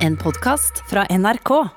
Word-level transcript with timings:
En 0.00 0.16
podkast 0.16 0.82
fra 0.86 1.06
NRK. 1.08 1.68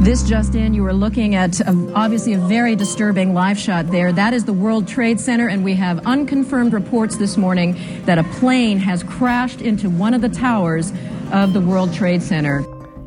This 0.00 0.22
just 0.22 0.54
in, 0.54 0.72
you 0.72 0.86
are 0.86 0.94
looking 0.94 1.34
at 1.34 1.60
a, 1.60 1.74
obviously 1.94 2.32
a 2.32 2.38
very 2.38 2.74
disturbing 2.74 3.34
live 3.34 3.58
shot 3.58 3.90
there. 3.90 4.10
That 4.10 4.32
is 4.32 4.44
the 4.44 4.54
World 4.54 4.88
Trade 4.88 5.20
Center, 5.20 5.48
and 5.48 5.62
we 5.62 5.74
have 5.74 6.06
unconfirmed 6.06 6.72
reports 6.72 7.18
this 7.18 7.36
morning 7.36 7.76
that 8.06 8.18
a 8.18 8.24
plane 8.40 8.78
has 8.78 9.02
crashed 9.02 9.60
into 9.60 9.90
one 9.90 10.14
of 10.14 10.22
the 10.22 10.30
towers 10.30 10.94
of 11.32 11.52
the 11.52 11.60
World 11.60 11.92
Trade 11.94 12.20
Center. 12.20 12.62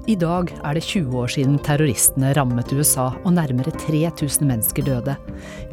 I 0.07 0.15
dag 0.15 0.51
er 0.63 0.75
det 0.77 0.83
20 0.83 1.18
år 1.18 1.32
siden 1.32 1.57
terroristene 1.65 2.33
rammet 2.37 2.73
USA 2.73 3.11
og 3.23 3.33
nærmere 3.33 3.73
3000 3.73 4.47
mennesker 4.47 4.86
døde. 4.86 5.15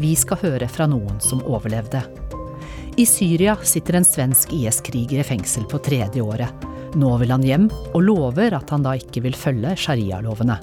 Vi 0.01 0.15
skal 0.17 0.41
høre 0.43 0.69
fra 0.69 0.87
noen 0.89 1.21
som 1.21 1.43
overlevde. 1.45 2.03
I 2.97 3.05
Syria 3.07 3.57
sitter 3.63 3.99
en 3.99 4.07
svensk 4.07 4.53
IS-kriger 4.57 5.21
i 5.21 5.27
fengsel 5.27 5.69
på 5.69 5.81
tredje 5.85 6.25
året. 6.25 6.67
Nå 6.99 7.13
vil 7.21 7.33
han 7.33 7.45
hjem, 7.45 7.69
og 7.93 8.03
lover 8.03 8.57
at 8.57 8.73
han 8.73 8.85
da 8.87 8.97
ikke 8.97 9.23
vil 9.29 9.37
følge 9.37 9.77
sharia-lovene. 9.77 10.59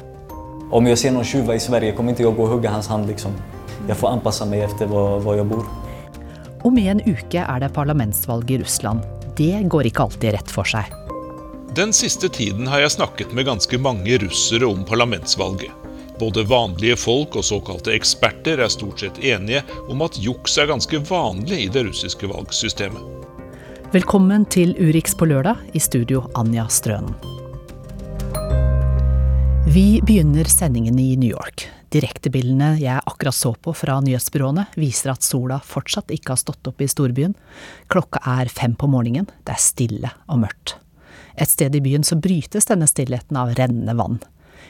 Om 0.74 0.90
jeg 0.90 1.00
ser 1.00 1.14
noen 1.14 1.28
tjuva 1.30 1.56
i 1.56 1.62
Sverige 1.62 1.94
kommer 1.96 2.16
ikke 2.16 2.26
jeg 2.26 2.36
gå 2.36 2.48
og 2.48 2.58
hugge 2.58 2.74
hans 2.74 2.90
hand 2.90 3.06
liksom. 3.10 3.38
Jeg 3.86 3.98
får 4.02 4.18
anpasse 4.18 4.50
meg 4.50 4.66
etter 4.66 4.90
hvor 4.90 5.22
jeg 5.36 5.44
jag 5.44 5.54
bor. 5.54 5.66
Om 6.66 6.78
en 6.82 7.02
uke 7.06 7.46
er 7.46 7.62
det 7.62 7.74
parlamentsvalg 7.78 8.52
i 8.52 8.62
Russland. 8.66 9.06
Det 9.38 9.54
går 9.70 9.92
ikke 9.92 10.10
alltid 10.10 10.34
rett 10.34 10.50
for 10.52 10.66
seg. 10.66 11.05
Den 11.76 11.94
siste 11.94 12.30
tiden 12.30 12.70
har 12.72 12.80
jeg 12.80 12.92
snakket 12.94 13.34
med 13.36 13.50
ganske 13.50 13.78
mange 13.84 14.16
russere 14.22 14.64
om 14.64 14.86
parlamentsvalget. 14.88 15.74
Både 16.16 16.46
vanlige 16.48 16.96
folk 16.96 17.34
og 17.36 17.44
såkalte 17.44 17.92
eksperter 17.92 18.62
er 18.64 18.72
stort 18.72 19.02
sett 19.04 19.18
enige 19.20 19.60
om 19.92 20.00
at 20.06 20.16
juks 20.16 20.56
er 20.56 20.70
ganske 20.70 21.02
vanlig 21.10 21.58
i 21.66 21.68
det 21.68 21.84
russiske 21.90 22.30
valgsystemet. 22.32 23.02
Velkommen 23.92 24.46
til 24.48 24.72
Urix 24.80 25.18
på 25.20 25.28
lørdag, 25.28 25.66
i 25.76 25.82
studio 25.84 26.24
Anja 26.40 26.64
Strønen. 26.72 27.12
Vi 29.68 30.00
begynner 30.08 30.48
sendingen 30.48 30.96
i 30.96 31.10
New 31.20 31.36
York. 31.36 31.68
Direktebildene 31.92 32.78
jeg 32.80 33.04
akkurat 33.04 33.36
så 33.36 33.52
på 33.52 33.76
fra 33.76 34.00
nyhetsbyråene, 34.00 34.70
viser 34.80 35.12
at 35.12 35.28
sola 35.28 35.60
fortsatt 35.60 36.16
ikke 36.16 36.38
har 36.38 36.40
stått 36.40 36.72
opp 36.72 36.80
i 36.80 36.88
storbyen. 36.88 37.36
Klokka 37.92 38.24
er 38.40 38.48
fem 38.48 38.80
på 38.80 38.88
morgenen, 38.88 39.28
det 39.44 39.60
er 39.60 39.64
stille 39.68 40.16
og 40.32 40.46
mørkt. 40.48 40.78
Et 41.38 41.50
sted 41.50 41.76
i 41.76 41.82
byen 41.82 42.04
så 42.04 42.16
brytes 42.16 42.66
denne 42.70 42.88
stillheten 42.88 43.38
av 43.38 43.54
rennende 43.58 43.94
vann. 43.94 44.20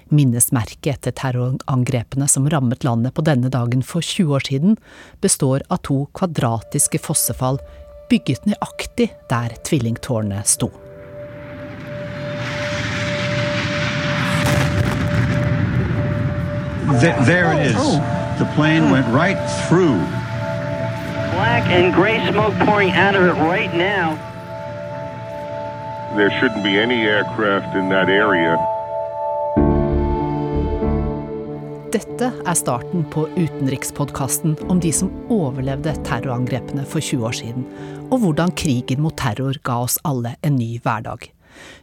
Minnesmerket 0.09 0.97
etter 0.97 1.13
terrorangrepene 1.17 2.27
som 2.27 2.49
rammet 2.49 2.83
landet 2.83 3.13
på 3.13 3.23
denne 3.25 3.49
dagen 3.49 3.83
for 3.83 4.01
20 4.05 4.33
år 4.37 4.45
siden, 4.49 4.77
består 5.21 5.65
av 5.69 5.81
to 5.85 6.05
kvadratiske 6.17 7.01
fossefall 7.01 7.61
bygget 8.09 8.45
nøyaktig 8.45 9.09
der 9.29 9.55
tvillingtårnet 9.65 10.49
sto. 10.49 10.69
Th- 17.01 17.17
there 17.25 17.51
it 17.53 17.73
is. 17.73 17.97
The 18.37 18.45
plane 18.53 18.91
went 18.91 19.07
right 19.09 19.41
through. 19.67 19.97
Black 21.33 21.65
and 21.69 21.93
gray 21.93 22.21
smoke 22.31 22.53
pouring 22.65 22.91
out 22.91 23.15
of 23.15 23.23
it 23.25 23.41
right 23.41 23.73
now. 23.73 24.17
There 26.15 26.31
shouldn't 26.39 26.63
be 26.63 26.79
any 26.79 27.07
aircraft 27.07 27.75
in 27.75 27.89
that 27.89 28.07
area. 28.07 28.55
Dette 31.91 32.29
er 32.31 32.55
starten 32.55 33.03
på 33.11 33.25
utenrikspodkasten 33.35 34.55
om 34.71 34.79
de 34.79 34.93
som 34.95 35.11
overlevde 35.27 35.91
terrorangrepene 36.07 36.85
for 36.87 37.03
20 37.03 37.27
år 37.27 37.35
siden, 37.41 37.67
og 38.07 38.23
hvordan 38.23 38.55
krigen 38.55 39.03
mot 39.03 39.17
terror 39.19 39.59
ga 39.67 39.81
oss 39.89 39.99
alle 40.07 40.37
en 40.39 40.55
ny 40.55 40.77
hverdag. 40.79 41.27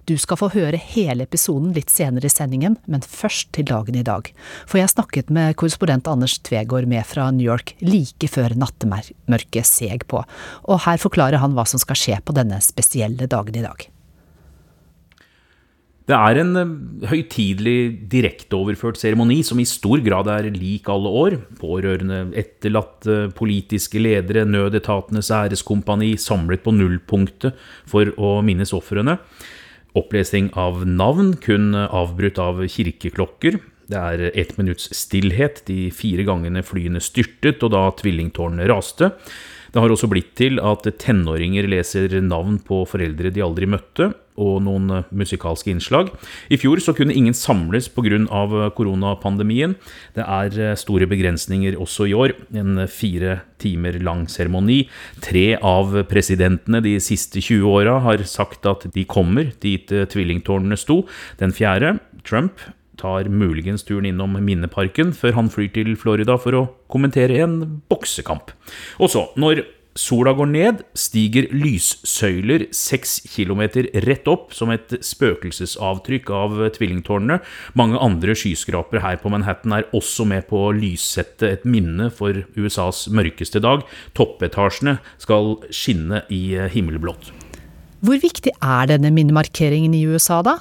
Du 0.09 0.17
skal 0.17 0.41
få 0.41 0.49
høre 0.57 0.81
hele 0.81 1.29
episoden 1.29 1.77
litt 1.77 1.93
senere 1.93 2.33
i 2.33 2.33
sendingen, 2.33 2.81
men 2.89 3.05
først 3.05 3.53
til 3.53 3.69
dagen 3.69 4.01
i 4.01 4.09
dag. 4.09 4.33
For 4.65 4.81
jeg 4.81 4.97
snakket 4.97 5.29
med 5.29 5.59
korrespondent 5.61 6.09
Anders 6.09 6.41
Tvegård 6.41 6.89
med 6.89 7.05
fra 7.05 7.29
New 7.37 7.45
York 7.45 7.77
like 7.85 8.33
før 8.33 8.57
nattemørket 8.57 9.69
seg 9.69 10.09
på, 10.09 10.25
og 10.65 10.87
her 10.89 11.05
forklarer 11.05 11.45
han 11.45 11.53
hva 11.53 11.69
som 11.69 11.85
skal 11.85 12.01
skje 12.01 12.23
på 12.25 12.41
denne 12.41 12.65
spesielle 12.65 13.29
dagen 13.29 13.61
i 13.61 13.69
dag. 13.69 13.93
Det 16.13 16.19
er 16.19 16.39
en 16.43 16.57
eh, 16.61 16.73
høytidelig, 17.09 17.77
direkteoverført 18.13 18.99
seremoni 19.01 19.39
som 19.47 19.61
i 19.63 19.65
stor 19.69 20.03
grad 20.05 20.29
er 20.29 20.51
lik 20.53 20.91
alle 20.93 21.09
år. 21.09 21.39
Pårørende, 21.57 22.27
etterlatte, 22.37 23.31
politiske 23.39 24.03
ledere, 24.03 24.45
nødetatenes 24.45 25.31
æreskompani 25.33 26.13
samlet 26.21 26.65
på 26.67 26.75
nullpunktet 26.77 27.57
for 27.89 28.13
å 28.21 28.35
minnes 28.45 28.75
ofrene. 28.77 29.17
Opplesning 29.97 30.51
av 30.59 30.85
navn, 30.89 31.33
kun 31.41 31.73
avbrutt 31.81 32.41
av 32.43 32.61
kirkeklokker. 32.75 33.57
Det 33.93 34.01
er 34.01 34.29
ett 34.29 34.53
minutts 34.61 34.91
stillhet 34.97 35.65
de 35.69 35.87
fire 35.97 36.27
gangene 36.29 36.65
flyene 36.65 37.01
styrtet 37.01 37.65
og 37.65 37.73
da 37.73 37.87
tvillingtårnene 37.97 38.69
raste. 38.69 39.15
Det 39.73 39.81
har 39.81 39.93
også 39.93 40.11
blitt 40.13 40.35
til 40.37 40.61
at 40.61 40.85
tenåringer 41.01 41.65
leser 41.73 42.21
navn 42.21 42.59
på 42.61 42.83
foreldre 42.89 43.33
de 43.33 43.45
aldri 43.45 43.69
møtte, 43.73 44.11
og 44.41 44.63
noen 44.65 45.05
musikalske 45.13 45.73
innslag. 45.73 46.11
I 46.53 46.59
fjor 46.61 46.81
så 46.83 46.95
kunne 46.97 47.15
ingen 47.15 47.35
samles 47.37 47.89
pga. 47.89 48.71
koronapandemien. 48.77 49.77
Det 50.15 50.25
er 50.25 50.77
store 50.77 51.07
begrensninger 51.07 51.77
også 51.77 52.09
i 52.09 52.15
år. 52.15 52.33
En 52.55 52.87
fire 52.89 53.43
timer 53.59 53.99
lang 54.03 54.27
seremoni. 54.29 54.89
Tre 55.21 55.57
av 55.57 55.95
presidentene 56.09 56.83
de 56.83 56.99
siste 57.01 57.41
20 57.41 57.67
åra 57.69 58.01
har 58.01 58.25
sagt 58.25 58.67
at 58.67 58.87
de 58.93 59.05
kommer 59.05 59.53
dit 59.61 59.87
tvillingtårnene 59.87 60.77
sto. 60.77 61.07
Den 61.39 61.53
fjerde, 61.53 61.99
Trump, 62.25 62.59
tar 63.03 63.29
muligens 63.29 63.85
turen 63.87 64.07
innom 64.07 64.37
Minneparken 64.45 65.13
før 65.17 65.39
han 65.39 65.51
flyr 65.53 65.73
til 65.75 65.95
Florida 65.99 66.37
for 66.41 66.57
å 66.57 66.67
kommentere 66.93 67.41
en 67.43 67.83
boksekamp. 67.91 68.53
Og 69.01 69.13
så, 69.13 69.27
når 69.41 69.65
sola 69.99 70.33
går 70.37 70.49
ned, 70.49 70.81
stiger 70.97 71.49
lyssøyler 71.53 72.67
seks 72.75 73.19
kilometer 73.35 73.89
rett 74.07 74.29
opp 74.31 74.55
som 74.57 74.73
et 74.73 74.95
spøkelsesavtrykk 75.05 76.33
av 76.33 76.57
tvillingtårnene. 76.79 77.39
Mange 77.79 78.01
andre 78.01 78.37
skyskrapere 78.39 79.05
her 79.05 79.21
på 79.21 79.33
Manhattan 79.33 79.77
er 79.77 79.89
også 79.93 80.27
med 80.29 80.49
på 80.49 80.67
å 80.69 80.75
lyssette 80.77 81.51
et 81.51 81.69
minne 81.69 82.09
for 82.15 82.45
USAs 82.57 83.07
mørkeste 83.13 83.63
dag. 83.65 83.85
Toppetasjene 84.17 84.99
skal 85.23 85.57
skinne 85.71 86.25
i 86.33 86.45
himmelblått. 86.73 87.33
Hvor 88.03 88.19
viktig 88.19 88.57
er 88.59 88.89
denne 88.91 89.13
minnemarkeringen 89.15 89.95
i 89.95 90.07
USA, 90.11 90.41
da? 90.43 90.59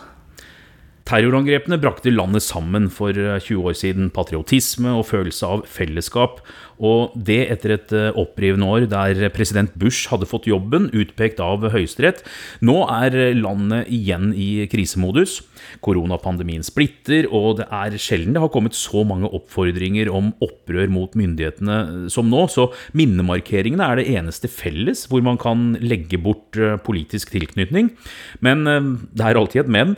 Terrorangrepene 1.10 1.80
brakte 1.82 2.12
landet 2.14 2.44
sammen 2.46 2.86
for 2.94 3.12
20 3.12 3.66
år 3.68 3.74
siden. 3.76 4.12
Patriotisme 4.14 4.94
og 4.96 5.08
følelse 5.10 5.48
av 5.48 5.64
fellesskap. 5.68 6.40
Og 6.82 7.14
det 7.16 7.40
etter 7.54 7.76
et 7.76 7.94
opprivende 8.18 8.66
år 8.66 8.88
der 8.90 9.30
president 9.34 9.74
Bush 9.80 10.10
hadde 10.10 10.28
fått 10.30 10.50
jobben, 10.50 10.90
utpekt 10.98 11.40
av 11.44 11.64
Høyesterett. 11.70 12.24
Nå 12.66 12.82
er 12.90 13.36
landet 13.38 13.92
igjen 13.94 14.32
i 14.34 14.66
krisemodus. 14.72 15.40
Koronapandemien 15.86 16.66
splitter, 16.66 17.28
og 17.30 17.60
det 17.62 17.68
er 17.70 17.98
sjelden 18.02 18.34
det 18.36 18.42
har 18.44 18.52
kommet 18.54 18.78
så 18.78 19.06
mange 19.08 19.30
oppfordringer 19.30 20.10
om 20.12 20.32
opprør 20.42 20.90
mot 20.92 21.14
myndighetene 21.18 22.10
som 22.12 22.30
nå. 22.32 22.48
Så 22.52 22.70
minnemarkeringene 22.98 23.86
er 23.86 24.02
det 24.02 24.10
eneste 24.16 24.50
felles 24.52 25.06
hvor 25.12 25.24
man 25.26 25.40
kan 25.42 25.76
legge 25.82 26.20
bort 26.22 26.58
politisk 26.86 27.34
tilknytning. 27.36 27.94
Men 28.42 28.66
det 28.66 29.26
er 29.26 29.38
alltid 29.38 29.66
et 29.66 29.74
men. 29.78 29.96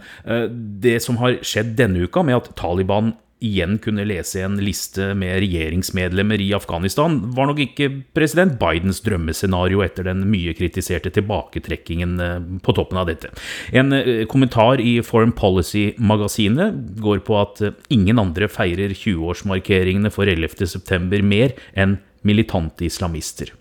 Det 0.84 1.00
som 1.04 1.20
har 1.24 1.40
skjedd 1.46 1.76
denne 1.80 2.06
uka, 2.08 2.24
med 2.26 2.42
at 2.42 2.52
Taliban 2.60 3.14
igjen 3.44 3.78
kunne 3.84 4.06
lese 4.08 4.44
en 4.46 4.58
liste 4.64 5.12
med 5.20 5.42
regjeringsmedlemmer 5.44 6.42
i 6.42 6.52
Afghanistan, 6.56 7.20
var 7.36 7.50
nok 7.50 7.60
ikke 7.66 7.90
president 8.16 8.56
Bidens 8.62 9.02
drømmescenario 9.06 9.84
etter 9.86 10.08
den 10.08 10.24
mye 10.32 10.56
kritiserte 10.58 11.12
tilbaketrekkingen 11.14 12.62
på 12.64 12.76
toppen 12.78 13.02
av 13.02 13.10
dette. 13.12 13.34
En 13.76 13.94
kommentar 14.32 14.82
i 14.82 14.96
Foreign 15.06 15.36
Policy-magasinet 15.36 16.80
går 17.04 17.24
på 17.28 17.38
at 17.42 17.62
ingen 17.94 18.22
andre 18.22 18.50
feirer 18.52 18.96
20-årsmarkeringene 18.96 20.14
for 20.14 20.30
11.9 20.30 21.22
mer 21.28 21.56
enn 21.76 22.00
militante 22.28 22.88
islamister. 22.88 23.52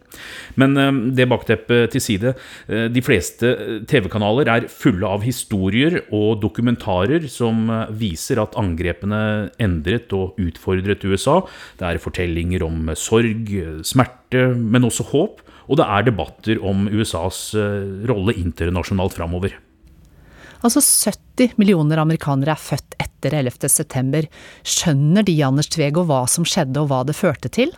Men 0.61 0.76
det 1.17 1.25
bakteppet 1.31 1.94
til 1.94 2.03
side. 2.05 2.35
De 2.69 3.03
fleste 3.05 3.49
TV-kanaler 3.88 4.50
er 4.53 4.69
fulle 4.69 5.09
av 5.09 5.25
historier 5.25 6.03
og 6.12 6.43
dokumentarer 6.43 7.25
som 7.32 7.64
viser 7.97 8.43
at 8.43 8.59
angrepene 8.61 9.23
endret 9.62 10.12
og 10.17 10.37
utfordret 10.43 11.06
USA. 11.09 11.41
Det 11.81 11.88
er 11.88 12.03
fortellinger 12.05 12.67
om 12.67 12.93
sorg, 12.99 13.49
smerte, 13.88 14.50
men 14.53 14.85
også 14.91 15.08
håp. 15.15 15.41
Og 15.70 15.79
det 15.81 15.88
er 15.88 16.08
debatter 16.11 16.61
om 16.61 16.88
USAs 16.93 17.44
rolle 18.11 18.37
internasjonalt 18.37 19.17
framover. 19.17 19.56
Altså 20.62 20.82
70 20.82 21.56
millioner 21.58 21.99
amerikanere 21.99 22.55
er 22.55 22.61
født 22.61 22.94
etter 23.03 23.35
11. 23.35 23.67
september. 23.73 24.29
Skjønner 24.62 25.25
de, 25.26 25.35
Anders 25.43 25.70
Tvego, 25.73 26.05
hva 26.06 26.23
som 26.31 26.47
skjedde 26.47 26.85
og 26.85 26.93
hva 26.93 27.00
det 27.08 27.17
førte 27.19 27.50
til? 27.50 27.73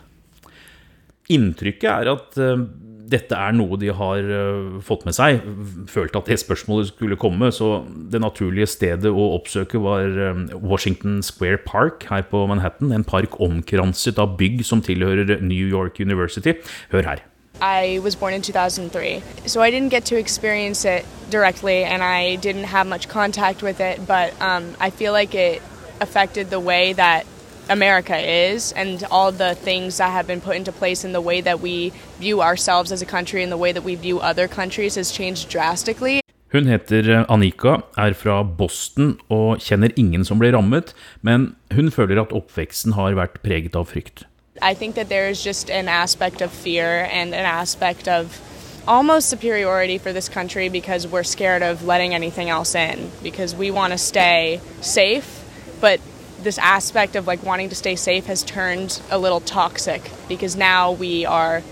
Inntrykket 1.32 1.88
er 1.88 2.10
at 2.12 2.36
uh, 2.40 2.64
dette 3.10 3.36
er 3.36 3.54
noe 3.56 3.78
de 3.80 3.90
har 3.94 4.28
uh, 4.28 4.78
fått 4.84 5.04
med 5.08 5.16
seg. 5.16 5.42
Følte 5.90 6.20
at 6.20 6.30
det 6.30 6.40
spørsmålet 6.42 6.90
skulle 6.92 7.18
komme, 7.20 7.50
så 7.54 7.82
det 8.12 8.20
naturlige 8.24 8.68
stedet 8.74 9.12
å 9.12 9.28
oppsøke 9.36 9.80
var 9.82 10.08
uh, 10.08 10.44
Washington 10.60 11.22
Square 11.24 11.62
Park 11.66 12.08
her 12.10 12.24
på 12.28 12.44
Manhattan. 12.50 12.92
En 12.92 13.06
park 13.06 13.38
omkranset 13.40 14.20
av 14.20 14.36
bygg 14.40 14.64
som 14.66 14.84
tilhører 14.84 15.40
New 15.40 15.68
York 15.68 16.00
University. 16.00 16.58
Hør 16.92 17.08
her. 17.14 17.24
I 17.62 18.00
was 18.02 18.16
born 18.16 18.34
in 18.34 18.42
2003, 18.42 19.22
so 19.46 19.62
I 19.62 19.70
didn't 19.70 19.90
get 19.90 20.04
to 20.06 20.16
experience 20.18 20.84
it 20.84 21.06
directly, 21.30 21.84
and 21.84 22.02
I 22.02 22.36
didn't 22.36 22.64
have 22.64 22.86
much 22.86 23.08
contact 23.08 23.62
with 23.62 23.80
it. 23.80 24.04
But 24.06 24.34
um, 24.42 24.74
I 24.80 24.90
feel 24.90 25.12
like 25.12 25.34
it 25.34 25.62
affected 26.00 26.50
the 26.50 26.58
way 26.58 26.94
that 26.94 27.26
America 27.68 28.16
is, 28.16 28.72
and 28.72 29.04
all 29.10 29.32
the 29.32 29.54
things 29.54 29.96
that 29.98 30.10
have 30.10 30.26
been 30.26 30.40
put 30.40 30.56
into 30.56 30.72
place, 30.72 31.04
and 31.04 31.14
the 31.14 31.20
way 31.20 31.40
that 31.40 31.60
we 31.60 31.92
view 32.18 32.42
ourselves 32.42 32.92
as 32.92 33.02
a 33.02 33.06
country, 33.06 33.42
and 33.42 33.50
the 33.50 33.56
way 33.56 33.72
that 33.72 33.84
we 33.84 33.94
view 33.94 34.20
other 34.20 34.48
countries 34.48 34.96
has 34.96 35.10
changed 35.10 35.48
drastically. 35.48 36.20
Hun 36.52 36.66
heter 36.66 37.08
eh, 37.10 37.24
Anika, 37.28 37.82
er 37.98 38.14
fra 38.14 38.42
Boston 38.44 39.16
og 39.28 39.58
kjenner 39.58 39.90
ingen 39.98 40.24
som 40.24 40.38
ble 40.38 40.52
rammet, 40.54 40.92
men 41.22 41.56
hun 41.74 41.90
føler 41.90 42.20
at 42.22 42.32
oppveksten 42.36 42.94
har 42.94 43.16
vært 43.18 43.40
preget 43.42 43.74
av 43.74 43.88
frykt. 43.90 44.22
I 44.62 44.72
think 44.74 44.94
that 44.94 45.08
there 45.08 45.28
is 45.28 45.42
just 45.42 45.68
an 45.68 45.88
aspect 45.88 46.40
of 46.40 46.52
fear 46.52 47.08
and 47.10 47.34
an 47.34 47.44
aspect 47.44 48.06
of 48.06 48.38
almost 48.86 49.28
superiority 49.28 49.98
for 49.98 50.12
this 50.12 50.28
country 50.28 50.68
because 50.68 51.08
we're 51.08 51.24
scared 51.24 51.62
of 51.62 51.82
letting 51.84 52.14
anything 52.14 52.48
else 52.48 52.76
in 52.76 53.10
because 53.22 53.56
we 53.56 53.72
want 53.72 53.92
to 53.92 53.98
stay 53.98 54.60
safe, 54.80 55.42
but 55.80 55.98
this 56.44 56.58
aspect 56.58 57.16
of 57.16 57.26
like 57.26 57.42
wanting 57.42 57.70
to 57.70 57.74
stay 57.74 57.96
safe 57.96 58.26
has 58.26 58.42
turned 58.42 59.02
a 59.10 59.18
little 59.18 59.40
toxic 59.40 60.10
because 60.28 60.54
now 60.54 60.92
we 60.92 61.24
are 61.26 61.62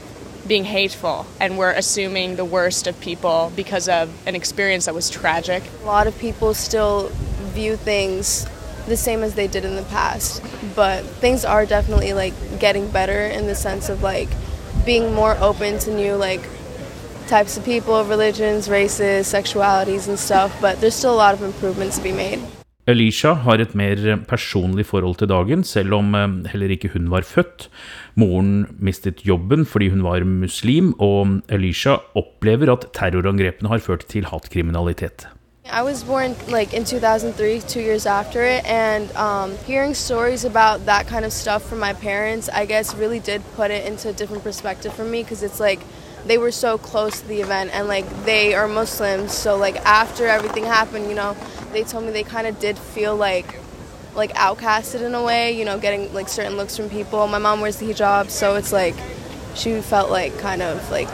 being 0.47 0.65
hateful 0.65 1.27
and 1.39 1.57
we're 1.57 1.71
assuming 1.71 2.35
the 2.37 2.45
worst 2.45 2.87
of 2.87 2.99
people 3.01 3.53
because 3.55 3.89
of 3.89 4.11
an 4.27 4.35
experience 4.35 4.87
that 4.87 4.95
was 4.95 5.09
tragic. 5.09 5.63
A 5.83 5.87
lot 5.87 6.07
of 6.07 6.19
people 6.19 6.55
still 6.55 7.11
view 7.53 7.77
things 7.77 8.47
the 8.87 8.97
same 8.97 9.23
as 9.23 9.35
they 9.35 9.47
did 9.47 9.65
in 9.65 9.77
the 9.77 9.83
past. 9.85 10.43
But 10.75 11.05
things 11.05 11.45
are 11.45 11.67
definitely 11.67 12.13
like 12.15 12.35
getting 12.59 12.91
better 12.91 13.27
in 13.27 13.47
the 13.47 13.55
sense 13.55 13.89
of 13.89 14.03
like 14.03 14.29
being 14.85 15.15
more 15.15 15.37
open 15.39 15.79
to 15.81 15.95
new 15.95 16.15
like 16.17 16.43
types 17.29 17.57
of 17.57 17.65
people, 17.65 18.05
religions, 18.05 18.69
races, 18.69 19.33
sexualities 19.33 20.09
and 20.09 20.19
stuff, 20.19 20.57
but 20.61 20.81
there's 20.81 20.95
still 20.95 21.15
a 21.15 21.17
lot 21.17 21.35
of 21.35 21.43
improvements 21.43 21.99
to 21.99 22.03
be 22.03 22.13
made. 22.13 22.41
Alicia 22.90 23.37
har 23.44 23.61
et 23.62 23.76
mer 23.79 24.00
personlig 24.26 24.88
forhold 24.88 25.20
til 25.20 25.29
dagen, 25.31 25.61
selv 25.62 25.94
om 25.94 26.14
eh, 26.19 26.32
heller 26.50 26.73
ikke 26.75 26.90
hun 26.96 27.11
var 27.12 27.23
født. 27.23 27.69
Moren 28.19 28.67
mistet 28.82 29.23
jobben 29.23 29.62
fordi 29.67 29.88
hun 29.93 30.02
var 30.02 30.25
muslim, 30.26 30.90
og 30.99 31.43
Elisha 31.49 32.00
opplever 32.19 32.73
at 32.73 32.88
terrorangrepene 32.93 33.70
har 33.70 33.79
ført 33.79 34.06
til 34.11 34.26
hatkriminalitet. 34.26 35.29
I 35.64 35.82
was 35.82 36.02
born 36.02 36.34
like 36.50 36.75
in 36.75 36.84
2003, 36.84 37.61
two 37.61 37.81
years 37.81 38.05
after 38.05 38.43
it, 38.43 38.67
and 38.67 39.08
um, 39.17 39.56
hearing 39.64 39.94
stories 39.94 40.44
about 40.44 40.87
that 40.87 41.06
kind 41.06 41.25
of 41.25 41.32
stuff 41.32 41.62
from 41.62 41.79
my 41.79 41.93
parents, 41.93 42.49
I 42.49 42.67
guess, 42.67 42.96
really 42.96 43.20
did 43.20 43.43
put 43.55 43.70
it 43.70 43.87
into 43.87 44.08
a 44.08 44.12
different 44.12 44.43
perspective 44.43 44.93
for 44.93 45.05
me 45.05 45.23
because 45.23 45.44
it's 45.44 45.61
like 45.61 45.79
they 46.27 46.39
were 46.39 46.53
so 46.53 46.79
close 46.79 47.21
to 47.21 47.29
the 47.29 47.41
event 47.41 47.71
and 47.73 47.89
like 47.89 48.07
they 48.25 48.55
are 48.55 48.69
Muslims, 48.69 49.33
so 49.33 49.57
like 49.57 49.77
after 49.85 50.27
everything 50.27 50.65
happened, 50.65 51.09
you 51.09 51.15
know, 51.15 51.37
they 51.73 51.83
told 51.85 52.05
me 52.05 52.13
they 52.13 52.23
kind 52.23 52.47
of 52.47 52.59
did 52.61 52.79
feel 52.79 53.17
like 53.17 53.59
like 54.15 54.33
outcasted 54.35 55.01
in 55.03 55.15
a 55.15 55.23
way, 55.23 55.53
you 55.59 55.65
know, 55.65 55.79
getting 55.79 56.13
like 56.13 56.29
certain 56.29 56.57
looks 56.57 56.77
from 56.77 56.89
people. 56.89 57.27
My 57.27 57.39
mom 57.39 57.61
wears 57.61 57.77
the 57.77 57.87
hijab, 57.87 58.29
so 58.31 58.57
it's 58.57 58.73
like 58.73 58.95
she 59.55 59.81
felt 59.81 60.11
like 60.11 60.39
kind 60.39 60.63
of 60.63 60.91
like 60.91 61.09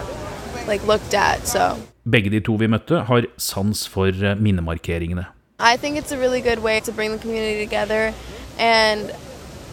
like 0.67 0.85
looked 0.87 1.15
at, 1.15 1.47
so. 1.47 1.79
Begge 2.05 2.31
de 2.31 2.41
to 2.41 2.57
vi 2.57 2.67
møtte, 2.67 3.05
har 3.05 3.25
sans 3.37 3.87
for 3.87 4.07
eh, 4.07 4.35
minnemarkeringene. 4.35 5.27
I 5.61 5.77
think 5.77 5.97
it's 5.99 6.13
a 6.13 6.19
really 6.19 6.41
good 6.41 6.63
way 6.63 6.81
to 6.81 6.93
bring 6.93 7.13
the 7.13 7.19
community 7.19 7.65
together, 7.65 8.15
and 8.59 9.13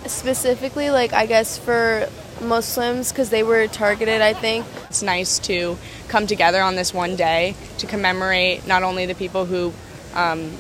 specifically, 0.08 0.90
like 0.90 1.14
I 1.14 1.26
guess 1.26 1.58
for 1.58 2.08
Muslims 2.42 3.12
because 3.12 3.30
they 3.30 3.44
were 3.44 3.68
targeted. 3.68 4.22
I 4.22 4.34
think 4.34 4.66
it's 4.90 5.02
nice 5.02 5.40
to 5.40 5.78
come 6.08 6.28
together 6.28 6.62
on 6.62 6.76
this 6.76 6.94
one 6.94 7.16
day 7.16 7.56
to 7.78 7.88
commemorate 7.88 8.68
not 8.68 8.84
only 8.84 9.06
the 9.06 9.16
people 9.16 9.46
who 9.46 9.74
um, 10.14 10.52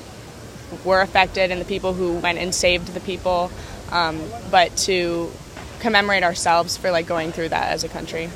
were 0.83 1.01
affected 1.01 1.51
and 1.51 1.61
the 1.61 1.65
people 1.65 1.93
who 1.93 2.19
went 2.19 2.37
and 2.37 2.53
saved 2.53 2.93
the 2.93 2.99
people, 2.99 3.51
um, 3.91 4.19
but 4.51 4.75
to 4.85 5.31
commemorate 5.79 6.23
ourselves 6.23 6.77
for 6.77 6.91
like 6.91 7.07
going 7.07 7.31
through 7.31 7.49
that 7.49 7.73
as 7.73 7.83
a 7.83 7.89
country. 7.89 8.29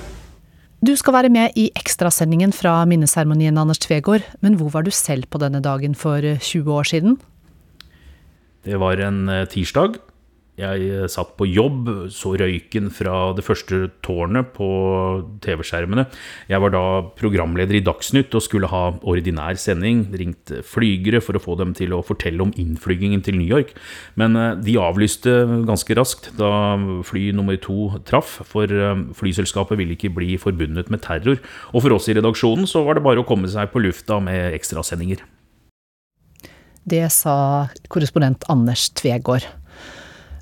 Du 0.88 0.95
skal 0.95 1.13
være 1.13 1.30
med 1.30 1.50
i 1.56 1.71
ekstrasendingen 1.75 2.53
fra 2.53 2.85
minneseremonien, 2.85 3.57
Anders 3.57 3.80
Tvegård. 3.80 4.21
Men 4.42 4.53
hvor 4.53 4.69
var 4.69 4.81
du 4.81 4.92
selv 4.92 5.24
på 5.30 5.38
denne 5.38 5.59
dagen 5.62 5.95
for 5.95 6.21
20 6.39 6.74
år 6.74 6.83
siden? 6.83 7.18
Det 8.65 8.80
var 8.80 8.94
en 8.94 9.30
eh, 9.30 9.47
tirsdag. 9.47 10.00
Jeg 10.59 10.88
eh, 10.91 11.07
satt 11.11 11.35
på 11.39 11.47
jobb, 11.47 11.88
så 12.11 12.33
røyken 12.39 12.89
fra 12.94 13.31
det 13.35 13.45
første 13.47 13.88
tårnet 14.06 14.51
på 14.56 14.67
TV-skjermene. 15.44 16.06
Jeg 16.51 16.63
var 16.63 16.73
da 16.73 16.83
programleder 17.19 17.79
i 17.79 17.83
Dagsnytt 17.85 18.35
og 18.35 18.44
skulle 18.44 18.69
ha 18.71 18.83
ordinær 19.07 19.59
sending. 19.61 20.06
Ringte 20.19 20.61
flygere 20.67 21.23
for 21.23 21.39
å 21.39 21.44
få 21.44 21.56
dem 21.59 21.71
til 21.77 21.95
å 21.95 22.03
fortelle 22.06 22.44
om 22.44 22.53
innflygingen 22.59 23.23
til 23.25 23.39
New 23.39 23.47
York. 23.47 23.73
Men 24.19 24.35
eh, 24.39 24.57
de 24.65 24.75
avlyste 24.81 25.35
ganske 25.69 25.97
raskt 26.00 26.33
da 26.39 26.51
fly 27.07 27.29
nummer 27.35 27.59
to 27.61 27.94
traff, 28.09 28.39
for 28.50 28.67
eh, 28.67 29.03
flyselskapet 29.15 29.79
ville 29.79 29.95
ikke 29.95 30.13
bli 30.15 30.35
forbundet 30.41 30.91
med 30.91 31.06
terror. 31.06 31.39
Og 31.71 31.85
for 31.85 31.95
oss 31.95 32.11
i 32.11 32.19
redaksjonen 32.19 32.67
så 32.69 32.83
var 32.88 33.00
det 33.00 33.07
bare 33.07 33.23
å 33.23 33.27
komme 33.27 33.47
seg 33.51 33.71
på 33.71 33.83
lufta 33.83 34.19
med 34.23 34.57
ekstrasendinger. 34.57 35.23
Det 36.89 37.06
sa 37.13 37.69
korrespondent 37.91 38.47
Anders 38.50 38.88
Tvegård. 38.97 39.45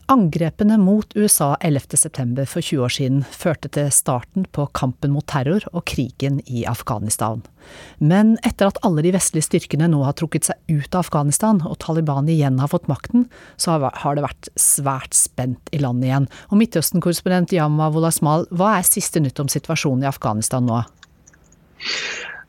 Angrepene 0.07 0.77
mot 0.79 1.11
USA 1.19 1.57
11.9. 1.59 2.45
for 2.47 2.63
20 2.63 2.83
år 2.85 2.93
siden 2.95 3.23
førte 3.27 3.67
til 3.75 3.89
starten 3.91 4.45
på 4.55 4.63
kampen 4.71 5.11
mot 5.11 5.25
terror 5.27 5.65
og 5.73 5.83
krigen 5.91 6.37
i 6.47 6.61
Afghanistan. 6.63 7.41
Men 7.99 8.37
etter 8.47 8.69
at 8.71 8.79
alle 8.87 9.03
de 9.03 9.11
vestlige 9.11 9.49
styrkene 9.49 9.89
nå 9.91 9.99
har 10.07 10.15
trukket 10.15 10.47
seg 10.47 10.71
ut 10.71 10.95
av 10.95 11.03
Afghanistan 11.03 11.59
og 11.67 11.75
Taliban 11.83 12.31
igjen 12.31 12.61
har 12.63 12.71
fått 12.71 12.87
makten, 12.87 13.27
så 13.59 13.75
har 13.83 14.15
det 14.15 14.23
vært 14.23 14.47
svært 14.55 15.17
spent 15.17 15.75
i 15.75 15.83
landet 15.83 16.07
igjen. 16.07 16.29
Og 16.47 16.61
Midtøsten-korrespondent 16.61 17.51
Yama 17.57 17.91
Wolasmal, 17.91 18.47
hva 18.55 18.77
er 18.77 18.87
siste 18.87 19.19
nytt 19.19 19.43
om 19.43 19.51
situasjonen 19.51 20.07
i 20.07 20.11
Afghanistan 20.13 20.71
nå? 20.71 20.85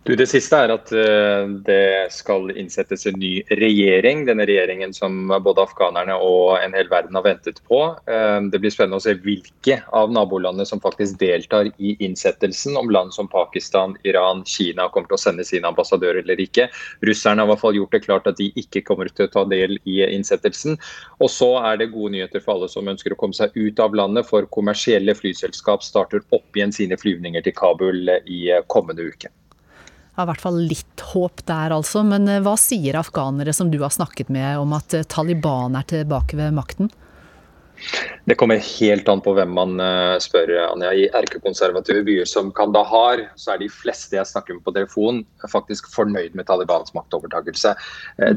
Du, 0.09 0.15
det 0.17 0.25
siste 0.31 0.57
er 0.57 0.71
at 0.73 0.89
uh, 0.97 1.51
det 1.67 2.09
skal 2.15 2.49
innsettes 2.57 3.03
en 3.11 3.19
ny 3.21 3.43
regjering. 3.61 4.23
Denne 4.25 4.47
regjeringen 4.49 4.95
som 4.97 5.29
både 5.45 5.67
afghanerne 5.67 6.15
og 6.25 6.55
en 6.63 6.73
hel 6.73 6.89
verden 6.89 7.19
har 7.19 7.27
ventet 7.27 7.59
på. 7.69 7.83
Uh, 8.09 8.39
det 8.49 8.57
blir 8.63 8.73
spennende 8.73 9.03
å 9.03 9.05
se 9.05 9.13
hvilke 9.21 9.83
av 9.93 10.09
nabolandene 10.17 10.65
som 10.65 10.81
faktisk 10.81 11.19
deltar 11.21 11.69
i 11.77 11.93
innsettelsen. 12.07 12.79
Om 12.81 12.89
land 12.95 13.13
som 13.13 13.29
Pakistan, 13.29 13.99
Iran, 14.09 14.41
Kina 14.49 14.87
kommer 14.95 15.11
til 15.11 15.19
å 15.19 15.21
sende 15.21 15.45
sine 15.45 15.69
ambassadører 15.69 16.23
eller 16.23 16.41
ikke. 16.41 16.71
Russerne 17.05 17.45
har 17.45 17.51
i 17.51 17.53
hvert 17.53 17.65
fall 17.67 17.77
gjort 17.77 17.97
det 17.99 18.01
klart 18.07 18.31
at 18.33 18.41
de 18.41 18.49
ikke 18.57 18.87
kommer 18.89 19.13
til 19.13 19.29
å 19.29 19.33
ta 19.35 19.45
del 19.53 19.77
i 19.85 19.99
innsettelsen. 20.07 20.81
Og 21.21 21.29
så 21.35 21.51
er 21.61 21.83
det 21.83 21.91
gode 21.93 22.15
nyheter 22.17 22.41
for 22.41 22.55
alle 22.55 22.71
som 22.73 22.89
ønsker 22.89 23.13
å 23.13 23.21
komme 23.21 23.37
seg 23.37 23.53
ut 23.61 23.85
av 23.85 23.93
landet, 24.01 24.25
for 24.31 24.49
kommersielle 24.57 25.13
flyselskap 25.21 25.85
starter 25.85 26.25
opp 26.31 26.57
igjen 26.57 26.73
sine 26.73 26.97
flyvninger 26.97 27.45
til 27.45 27.57
Kabul 27.61 28.09
i 28.25 28.47
kommende 28.73 29.05
uke 29.13 29.29
har 30.19 30.27
i 30.27 30.33
hvert 30.33 30.43
fall 30.43 30.59
litt 30.67 31.05
håp 31.13 31.45
der, 31.47 31.75
altså. 31.75 32.03
Men 32.07 32.29
eh, 32.31 32.43
hva 32.45 32.57
sier 32.59 32.99
afghanere 32.99 33.55
som 33.55 33.71
du 33.71 33.79
har 33.85 33.95
snakket 33.95 34.33
med 34.35 34.59
om 34.59 34.75
at 34.77 34.97
eh, 34.97 35.07
Taliban 35.07 35.79
er 35.79 35.87
tilbake 35.89 36.39
ved 36.39 36.57
makten? 36.59 36.91
Det 38.29 38.37
kommer 38.39 38.61
helt 38.61 39.09
an 39.09 39.23
på 39.25 39.33
hvem 39.37 39.53
man 39.57 39.81
eh, 39.83 40.17
spør. 40.23 40.53
Anja. 40.69 40.93
I 40.93 41.07
erkekonservative 41.17 42.03
byer 42.07 42.29
som 42.29 42.51
Kandahar, 42.55 43.23
så 43.39 43.55
er 43.55 43.63
de 43.63 43.71
fleste 43.73 44.19
jeg 44.19 44.29
snakker 44.29 44.59
med 44.59 44.65
på 44.67 44.75
telefon, 44.77 45.23
faktisk 45.51 45.89
fornøyd 45.93 46.37
med 46.39 46.49
Talibans 46.49 46.95
maktovertakelse. 46.97 47.75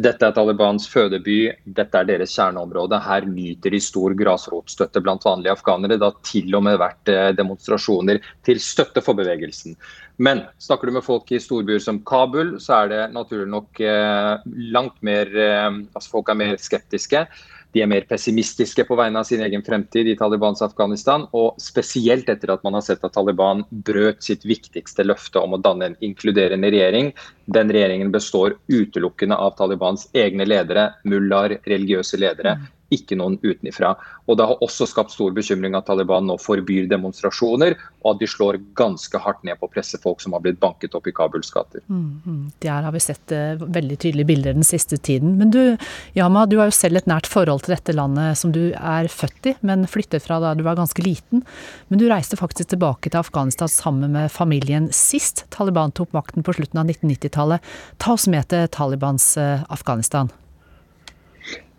Dette 0.01 0.27
er 0.27 0.35
Talibans 0.35 0.87
fødeby, 0.91 1.39
dette 1.65 1.97
er 1.97 2.07
deres 2.09 2.35
kjerneområde. 2.37 2.99
Her 3.03 3.27
nyter 3.27 3.75
de 3.75 3.81
stor 3.83 4.15
grasrotstøtte 4.17 5.03
blant 5.03 5.25
vanlige 5.27 5.55
afghanere. 5.57 5.97
Det 5.97 6.07
har 6.07 6.21
til 6.27 6.55
og 6.59 6.65
med 6.67 6.79
vært 6.81 7.11
demonstrasjoner 7.37 8.21
til 8.47 8.61
støtte 8.63 9.03
for 9.03 9.17
bevegelsen. 9.17 9.75
Men 10.21 10.43
snakker 10.61 10.87
du 10.87 10.95
med 10.97 11.05
folk 11.05 11.31
i 11.33 11.39
storbyer 11.41 11.81
som 11.81 12.01
Kabul, 12.05 12.57
så 12.61 12.83
er 12.83 12.91
det 12.91 13.01
naturlig 13.15 13.47
nok 13.49 13.79
eh, 13.81 14.43
langt 14.75 14.99
mer 15.05 15.31
eh, 15.33 15.69
Altså 15.95 16.13
folk 16.13 16.29
er 16.29 16.37
mer 16.37 16.59
skeptiske. 16.61 17.23
De 17.71 17.83
er 17.83 17.87
mer 17.87 18.03
pessimistiske 18.09 18.83
på 18.87 18.97
vegne 18.99 19.21
av 19.21 19.27
sin 19.27 19.41
egen 19.45 19.63
fremtid 19.63 20.09
i 20.11 20.17
Talibans 20.19 20.63
Afghanistan. 20.65 21.27
Og 21.37 21.55
spesielt 21.61 22.29
etter 22.31 22.51
at 22.55 22.65
man 22.67 22.75
har 22.77 22.85
sett 22.85 23.05
at 23.07 23.15
Taliban 23.15 23.63
brøt 23.71 24.23
sitt 24.25 24.43
viktigste 24.47 25.05
løfte 25.07 25.39
om 25.39 25.55
å 25.55 25.61
danne 25.61 25.91
en 25.91 25.97
inkluderende 26.03 26.73
regjering. 26.73 27.13
Den 27.47 27.71
regjeringen 27.71 28.11
består 28.11 28.57
utelukkende 28.67 29.39
av 29.39 29.55
Talibans 29.59 30.09
egne 30.13 30.47
ledere, 30.49 30.91
mullaer, 31.07 31.59
religiøse 31.67 32.19
ledere 32.19 32.59
ikke 32.91 33.17
noen 33.19 33.37
utenifra. 33.43 33.95
Og 34.27 34.37
Det 34.37 34.47
har 34.47 34.63
også 34.63 34.87
skapt 34.89 35.13
stor 35.13 35.33
bekymring 35.35 35.75
at 35.77 35.87
Taliban 35.87 36.27
nå 36.27 36.37
forbyr 36.41 36.87
demonstrasjoner, 36.91 37.75
og 38.03 38.13
at 38.13 38.21
de 38.21 38.29
slår 38.29 38.59
ganske 38.77 39.21
hardt 39.21 39.43
ned 39.47 39.59
på 39.61 39.69
pressefolk 39.71 40.21
som 40.23 40.35
har 40.35 40.43
blitt 40.43 40.59
banket 40.61 40.95
opp 40.97 41.07
i 41.07 41.13
Kabuls 41.15 41.51
gater. 41.53 41.83
Mm. 41.87 42.51
Der 42.63 42.87
har 42.87 42.95
vi 42.95 43.03
sett 43.03 43.33
uh, 43.35 43.61
veldig 43.61 43.97
tydelige 44.01 44.29
bilder 44.31 44.57
den 44.57 44.67
siste 44.67 44.97
tiden. 44.97 45.37
Men 45.39 45.53
du, 45.53 45.77
Yama, 46.17 46.45
du 46.49 46.57
har 46.59 46.71
jo 46.71 46.77
selv 46.77 47.01
et 47.01 47.09
nært 47.09 47.29
forhold 47.29 47.65
til 47.65 47.75
dette 47.75 47.95
landet 47.95 48.39
som 48.39 48.53
du 48.55 48.71
er 48.73 49.11
født 49.11 49.51
i, 49.53 49.55
men 49.65 49.87
flyttet 49.89 50.25
fra 50.25 50.41
da 50.43 50.53
du 50.57 50.65
var 50.67 50.79
ganske 50.79 51.05
liten. 51.05 51.45
Men 51.89 52.01
du 52.01 52.07
reiste 52.11 52.39
faktisk 52.39 52.73
tilbake 52.73 53.11
til 53.11 53.21
Afghanistan 53.21 53.71
sammen 53.71 54.15
med 54.15 54.31
familien 54.33 54.89
sist 54.95 55.45
Taliban 55.53 55.93
tok 55.95 56.13
makten 56.15 56.45
på 56.45 56.55
slutten 56.57 56.81
av 56.81 56.89
1990-tallet. 56.89 57.71
Ta 58.01 58.15
oss 58.17 58.27
med 58.31 58.49
til 58.51 58.67
Talibans 58.71 59.33
uh, 59.39 59.65
Afghanistan. 59.69 60.31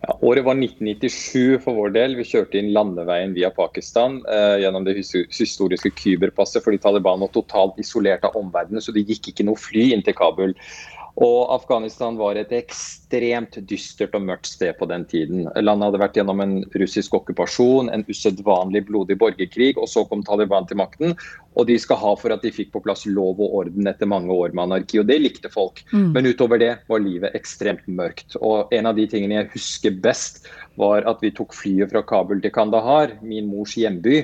Ja, 0.03 0.17
året 0.21 0.43
var 0.43 0.57
1997 0.59 1.59
for 1.63 1.77
vår 1.79 1.93
del. 1.95 2.17
Vi 2.19 2.25
kjørte 2.27 2.59
inn 2.59 2.73
landeveien 2.75 3.31
via 3.37 3.47
Pakistan 3.55 4.17
eh, 4.27 4.57
gjennom 4.59 4.83
det 4.83 4.97
historiske 4.99 5.93
Kyberpasset 5.95 6.65
fordi 6.65 6.81
Taliban 6.83 7.23
var 7.23 7.31
totalt 7.31 7.79
isolert 7.79 8.27
av 8.27 8.35
omverdenen, 8.35 8.83
så 8.83 8.91
det 8.91 9.05
gikk 9.07 9.31
ikke 9.31 9.45
noe 9.47 9.59
fly 9.59 9.93
inn 9.95 10.03
til 10.03 10.17
Kabul. 10.17 10.57
Og 11.21 11.51
Afghanistan 11.53 12.15
var 12.17 12.39
et 12.39 12.49
ekstremt 12.57 13.59
dystert 13.69 14.15
og 14.17 14.23
mørkt 14.25 14.49
sted 14.49 14.73
på 14.79 14.87
den 14.89 15.03
tiden. 15.05 15.43
Landet 15.61 15.91
hadde 15.91 15.99
vært 16.01 16.15
gjennom 16.17 16.41
en 16.41 16.55
russisk 16.81 17.13
okkupasjon, 17.19 17.91
en 17.93 18.05
usedvanlig 18.09 18.81
blodig 18.87 19.19
borgerkrig, 19.21 19.75
og 19.77 19.85
så 19.91 20.07
kom 20.09 20.23
Taliban 20.25 20.65
til 20.65 20.79
makten. 20.81 21.13
Og 21.53 21.67
de 21.69 21.75
skal 21.77 21.99
ha 22.01 22.15
for 22.17 22.33
at 22.33 22.41
de 22.41 22.49
fikk 22.55 22.71
på 22.73 22.81
plass 22.81 23.05
lov 23.05 23.37
og 23.37 23.59
orden 23.59 23.89
etter 23.91 24.09
mange 24.09 24.33
år 24.33 24.55
med 24.55 24.65
anarki. 24.65 25.03
Og 25.03 25.05
det 25.11 25.19
likte 25.21 25.53
folk. 25.53 25.83
Mm. 25.93 26.09
Men 26.15 26.31
utover 26.31 26.61
det 26.61 26.71
var 26.89 27.05
livet 27.05 27.37
ekstremt 27.37 27.85
mørkt. 27.85 28.33
Og 28.41 28.73
en 28.73 28.89
av 28.89 28.97
de 28.97 29.05
tingene 29.11 29.37
jeg 29.37 29.51
husker 29.53 30.01
best, 30.01 30.47
var 30.81 31.05
at 31.05 31.21
vi 31.21 31.29
tok 31.37 31.53
flyet 31.53 31.93
fra 31.93 32.01
Kabul 32.09 32.41
til 32.41 32.55
Kandahar, 32.55 33.13
min 33.21 33.45
mors 33.53 33.77
hjemby. 33.77 34.23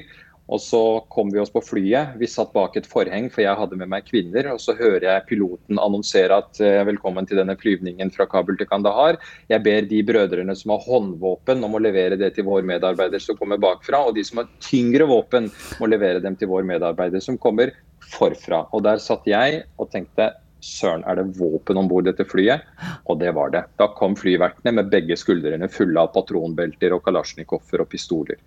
Og 0.50 0.62
så 0.62 0.82
kom 1.13 1.29
vi 1.29 1.39
oss 1.41 1.51
på 1.53 1.62
flyet. 1.62 2.15
Vi 2.18 2.27
satt 2.29 2.50
bak 2.56 2.74
et 2.79 2.88
forheng, 2.89 3.27
for 3.29 3.44
jeg 3.44 3.58
hadde 3.60 3.77
med 3.77 3.91
meg 3.91 4.08
kvinner. 4.08 4.50
Og 4.56 4.62
så 4.63 4.74
hører 4.77 5.06
jeg 5.06 5.27
piloten 5.29 5.77
annonsere 5.82 6.39
at 6.41 6.62
eh, 6.63 6.82
velkommen 6.89 7.29
til 7.29 7.38
denne 7.38 7.53
flyvningen 7.60 8.10
fra 8.15 8.25
Kabul 8.29 8.58
til 8.58 8.70
Kandahar. 8.70 9.20
Jeg 9.51 9.62
ber 9.65 9.86
de 9.89 10.01
brødrene 10.08 10.56
som 10.58 10.74
har 10.74 10.82
håndvåpen 10.88 11.62
om 11.68 11.77
å 11.77 11.84
levere 11.84 12.18
det 12.18 12.34
til 12.36 12.48
vår 12.50 12.65
medarbeider 12.65 13.22
som 13.22 13.38
kommer 13.38 13.62
bakfra. 13.62 14.01
Og 14.10 14.18
de 14.18 14.25
som 14.25 14.41
har 14.41 14.50
tyngre 14.65 15.06
våpen 15.10 15.51
må 15.77 15.91
levere 15.91 16.24
dem 16.24 16.38
til 16.39 16.50
vår 16.50 16.65
medarbeider 16.72 17.22
som 17.22 17.38
kommer 17.38 17.75
forfra. 18.10 18.65
Og 18.74 18.88
der 18.89 19.01
satt 19.03 19.29
jeg 19.29 19.63
og 19.77 19.94
tenkte 19.94 20.32
søren, 20.65 21.03
er 21.07 21.19
det 21.19 21.37
våpen 21.39 21.79
om 21.79 21.87
bord 21.89 22.07
dette 22.07 22.25
flyet? 22.27 22.65
Og 23.09 23.19
det 23.21 23.31
var 23.37 23.53
det. 23.53 23.63
Da 23.79 23.89
kom 23.97 24.17
flyvertene 24.19 24.75
med 24.79 24.91
begge 24.93 25.17
skuldrene 25.19 25.69
fulle 25.71 26.03
av 26.03 26.13
patronbelter 26.15 26.95
og 26.95 27.03
kalasjnikover 27.07 27.85
og 27.85 27.89
pistoler. 27.91 28.39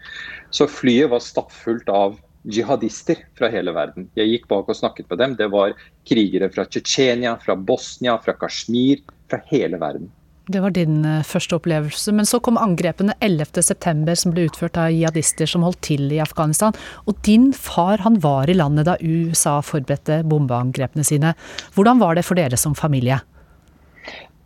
Så 0.51 0.69
flyet 0.71 1.11
var 1.13 1.25
stappfullt 1.25 1.91
av 1.93 2.19
jihadister 2.43 3.21
fra 3.39 3.51
hele 3.53 3.75
verden. 3.75 4.09
Jeg 4.19 4.31
gikk 4.33 4.49
bak 4.51 4.71
og 4.71 4.79
snakket 4.79 5.11
med 5.11 5.23
dem. 5.23 5.37
Det 5.39 5.49
var 5.53 5.77
krigere 6.09 6.51
fra 6.53 6.67
Tsjetsjenia, 6.67 7.37
fra 7.43 7.57
Bosnia, 7.57 8.17
fra 8.23 8.35
Kashmir, 8.39 9.05
fra 9.31 9.41
hele 9.53 9.79
verden. 9.81 10.11
Det 10.51 10.59
var 10.59 10.75
din 10.75 11.05
eh, 11.07 11.23
første 11.23 11.55
opplevelse. 11.57 12.13
Men 12.13 12.27
så 12.27 12.41
kom 12.43 12.59
angrepene 12.59 13.15
11.9, 13.23 14.15
som 14.19 14.35
ble 14.35 14.49
utført 14.49 14.79
av 14.81 14.91
jihadister 14.91 15.47
som 15.47 15.63
holdt 15.67 15.83
til 15.87 16.11
i 16.11 16.23
Afghanistan. 16.23 16.75
Og 17.07 17.21
din 17.27 17.53
far 17.55 18.03
han 18.03 18.19
var 18.25 18.51
i 18.51 18.57
landet 18.59 18.89
da 18.91 18.97
USA 18.99 19.61
forberedte 19.63 20.23
bombeangrepene 20.27 21.07
sine. 21.07 21.37
Hvordan 21.77 22.03
var 22.03 22.19
det 22.19 22.27
for 22.27 22.39
dere 22.39 22.59
som 22.59 22.75
familie? 22.79 23.21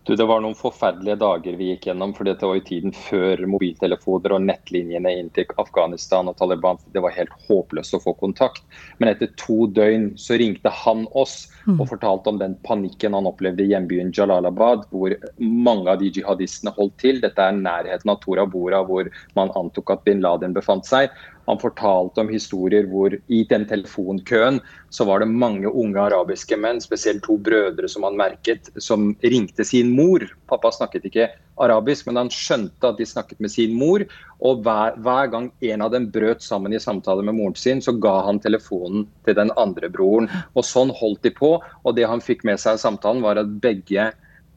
Du, 0.07 0.15
det 0.17 0.25
var 0.25 0.39
noen 0.39 0.55
forferdelige 0.55 1.17
dager 1.19 1.57
vi 1.59 1.73
gikk 1.73 1.89
gjennom. 1.89 2.13
for 2.15 2.29
Dette 2.29 2.47
var 2.47 2.61
jo 2.61 2.65
tiden 2.69 2.93
før 2.95 3.41
mobiltelefoner 3.51 4.37
og 4.37 4.45
nettlinjene 4.45 5.11
inn 5.19 5.33
til 5.35 5.51
Afghanistan 5.59 6.31
og 6.31 6.37
Taliban. 6.39 6.79
Det 6.95 7.03
var 7.03 7.15
helt 7.17 7.35
håpløst 7.49 7.97
å 7.99 8.01
få 8.05 8.15
kontakt. 8.21 8.63
Men 9.03 9.11
etter 9.11 9.33
to 9.43 9.67
døgn 9.67 10.13
så 10.15 10.39
ringte 10.39 10.71
han 10.85 11.09
oss 11.11 11.49
og 11.67 11.81
mm. 11.81 11.87
fortalte 11.91 12.31
om 12.31 12.39
den 12.39 12.55
panikken 12.63 13.19
han 13.19 13.27
opplevde 13.27 13.67
i 13.67 13.73
hjembyen 13.73 14.15
Jalalabad, 14.15 14.87
hvor 14.95 15.17
mange 15.43 15.91
av 15.91 15.99
de 15.99 16.13
jihadistene 16.15 16.77
holdt 16.79 17.01
til. 17.03 17.19
Dette 17.25 17.43
er 17.43 17.59
nærheten 17.59 18.15
av 18.15 18.23
Tora 18.23 18.47
Bora, 18.47 18.85
hvor 18.87 19.11
man 19.35 19.51
antok 19.59 19.91
at 19.97 20.07
bin 20.07 20.23
Laden 20.23 20.55
befant 20.55 20.87
seg. 20.87 21.11
Han 21.47 21.61
fortalte 21.63 22.23
om 22.23 22.31
historier 22.31 22.87
hvor 22.91 23.15
i 23.15 23.41
den 23.51 23.67
telefonkøen 23.71 24.61
så 24.95 25.07
var 25.07 25.23
det 25.23 25.31
mange 25.31 25.71
unge 25.71 26.01
arabiske 26.03 26.59
menn, 26.59 26.81
spesielt 26.83 27.23
to 27.27 27.37
brødre 27.39 27.89
som 27.91 28.07
han 28.07 28.19
merket, 28.19 28.71
som 28.83 29.13
ringte 29.23 29.67
sin 29.67 29.93
mor. 29.95 30.25
Pappa 30.51 30.73
snakket 30.75 31.07
ikke 31.11 31.29
arabisk, 31.63 32.09
men 32.09 32.21
han 32.21 32.33
skjønte 32.33 32.91
at 32.91 32.99
de 32.99 33.07
snakket 33.09 33.41
med 33.43 33.53
sin 33.53 33.77
mor. 33.79 34.05
Og 34.45 34.63
hver, 34.67 34.99
hver 35.03 35.31
gang 35.33 35.49
en 35.71 35.87
av 35.87 35.95
dem 35.95 36.11
brøt 36.13 36.45
sammen 36.45 36.75
i 36.75 36.83
samtale 36.83 37.25
med 37.27 37.39
moren 37.39 37.59
sin, 37.59 37.83
så 37.85 37.95
ga 37.95 38.19
han 38.27 38.43
telefonen 38.43 39.07
til 39.27 39.39
den 39.39 39.53
andre 39.61 39.91
broren. 39.93 40.31
Og 40.55 40.67
sånn 40.67 40.93
holdt 40.99 41.25
de 41.27 41.35
på. 41.37 41.57
Og 41.85 41.97
det 41.97 42.09
han 42.11 42.25
fikk 42.25 42.45
med 42.49 42.61
seg 42.63 42.77
av 42.77 42.85
samtalen, 42.85 43.25
var 43.25 43.41
at 43.41 43.59
begge 43.63 44.11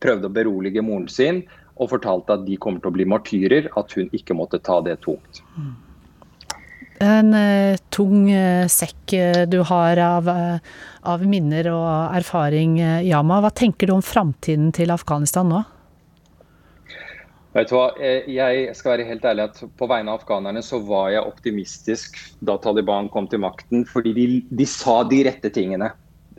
prøvde 0.04 0.30
å 0.30 0.36
berolige 0.36 0.84
moren 0.86 1.10
sin 1.12 1.44
og 1.80 1.94
fortalte 1.94 2.36
at 2.36 2.42
de 2.48 2.58
kommer 2.60 2.84
til 2.84 2.92
å 2.92 2.96
bli 2.98 3.06
martyrer, 3.08 3.70
at 3.80 3.94
hun 3.96 4.10
ikke 4.16 4.36
måtte 4.36 4.60
ta 4.64 4.82
det 4.84 4.98
tungt. 5.06 5.40
Mm. 5.56 5.78
En 7.00 7.32
uh, 7.32 7.80
tung 7.96 8.28
uh, 8.28 8.68
sekk 8.68 9.14
uh, 9.16 9.44
du 9.48 9.62
har 9.64 10.02
av, 10.04 10.28
av, 10.30 11.24
minner 11.24 11.70
og 11.72 12.16
erfaring, 12.20 12.80
Yama. 13.08 13.40
Hva 13.46 13.54
tenker 13.56 13.88
du 13.88 13.96
om 13.96 14.04
framtiden 14.04 14.74
til 14.76 14.92
Afghanistan 14.92 15.48
nå? 15.48 15.64
Vet 17.56 17.72
du 17.72 17.78
hva, 17.80 17.88
Jeg 18.00 18.76
skal 18.78 18.94
være 18.94 19.08
helt 19.08 19.24
ærlig 19.26 19.48
at 19.48 19.64
på 19.80 19.88
vegne 19.90 20.12
av 20.12 20.20
afghanerne 20.20 20.62
så 20.62 20.78
var 20.86 21.10
jeg 21.16 21.26
optimistisk 21.26 22.20
da 22.46 22.60
Taliban 22.62 23.10
kom 23.10 23.32
til 23.32 23.42
makten. 23.42 23.88
Fordi 23.90 24.14
de, 24.14 24.28
de 24.52 24.68
sa 24.70 25.02
de 25.08 25.24
rette 25.26 25.50
tingene 25.56 25.90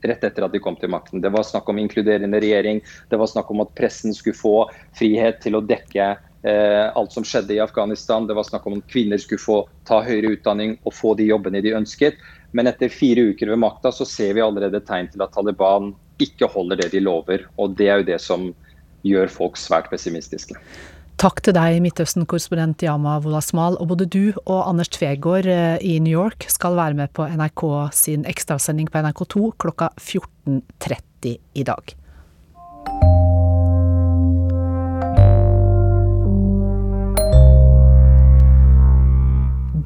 rett 0.03 0.25
etter 0.25 0.47
at 0.47 0.53
de 0.55 0.61
kom 0.63 0.77
til 0.81 0.93
makten. 0.93 1.23
Det 1.23 1.33
var 1.33 1.47
snakk 1.47 1.69
om 1.71 1.81
inkluderende 1.81 2.41
regjering, 2.43 2.81
det 3.11 3.21
var 3.21 3.31
snakk 3.31 3.51
om 3.53 3.65
at 3.65 3.75
pressen 3.79 4.15
skulle 4.17 4.39
få 4.39 4.55
frihet 4.99 5.41
til 5.45 5.59
å 5.59 5.65
dekke 5.65 6.07
eh, 6.15 6.27
alt 6.43 7.13
som 7.13 7.25
skjedde 7.27 7.53
i 7.53 7.61
Afghanistan. 7.61 8.25
Det 8.27 8.33
var 8.33 8.47
snakk 8.49 8.65
om 8.67 8.79
at 8.79 8.87
kvinner 8.89 9.21
skulle 9.21 9.43
få 9.43 9.57
ta 9.85 9.99
høyere 10.01 10.31
utdanning 10.39 10.79
og 10.89 10.95
få 10.97 11.13
de 11.19 11.27
jobbene 11.29 11.61
de 11.61 11.75
ønsket. 11.77 12.17
Men 12.57 12.71
etter 12.71 12.89
fire 12.89 13.27
uker 13.35 13.53
ved 13.53 13.61
makta 13.61 13.93
så 13.93 14.07
ser 14.09 14.33
vi 14.39 14.45
allerede 14.45 14.81
tegn 14.87 15.11
til 15.13 15.23
at 15.23 15.35
Taliban 15.37 15.93
ikke 16.23 16.49
holder 16.51 16.81
det 16.83 16.91
de 16.95 17.03
lover. 17.05 17.45
Og 17.61 17.77
det 17.79 17.91
er 17.91 18.01
jo 18.01 18.09
det 18.13 18.21
som 18.25 18.49
gjør 19.07 19.31
folk 19.33 19.61
svært 19.61 19.91
pessimistiske. 19.93 20.57
Takk 21.21 21.43
til 21.45 21.53
deg, 21.53 21.83
Midtøsten-korrespondent 21.85 22.81
Yama 22.87 23.19
Wolasmal. 23.21 23.77
Og 23.77 23.91
både 23.93 24.07
du 24.09 24.33
og 24.47 24.63
Anders 24.65 24.89
Tvegård 24.97 25.49
eh, 25.53 25.77
i 25.85 25.99
New 26.01 26.15
York 26.15 26.49
skal 26.49 26.79
være 26.81 26.97
med 26.97 27.13
på 27.17 27.29
NRK 27.29 27.65
sin 27.93 28.25
ekstrasending 28.29 28.89
på 28.89 29.05
NRK2 29.05 29.53
klokka 29.61 29.93
14.30 30.01 31.37
i 31.61 31.67
dag. 31.69 31.93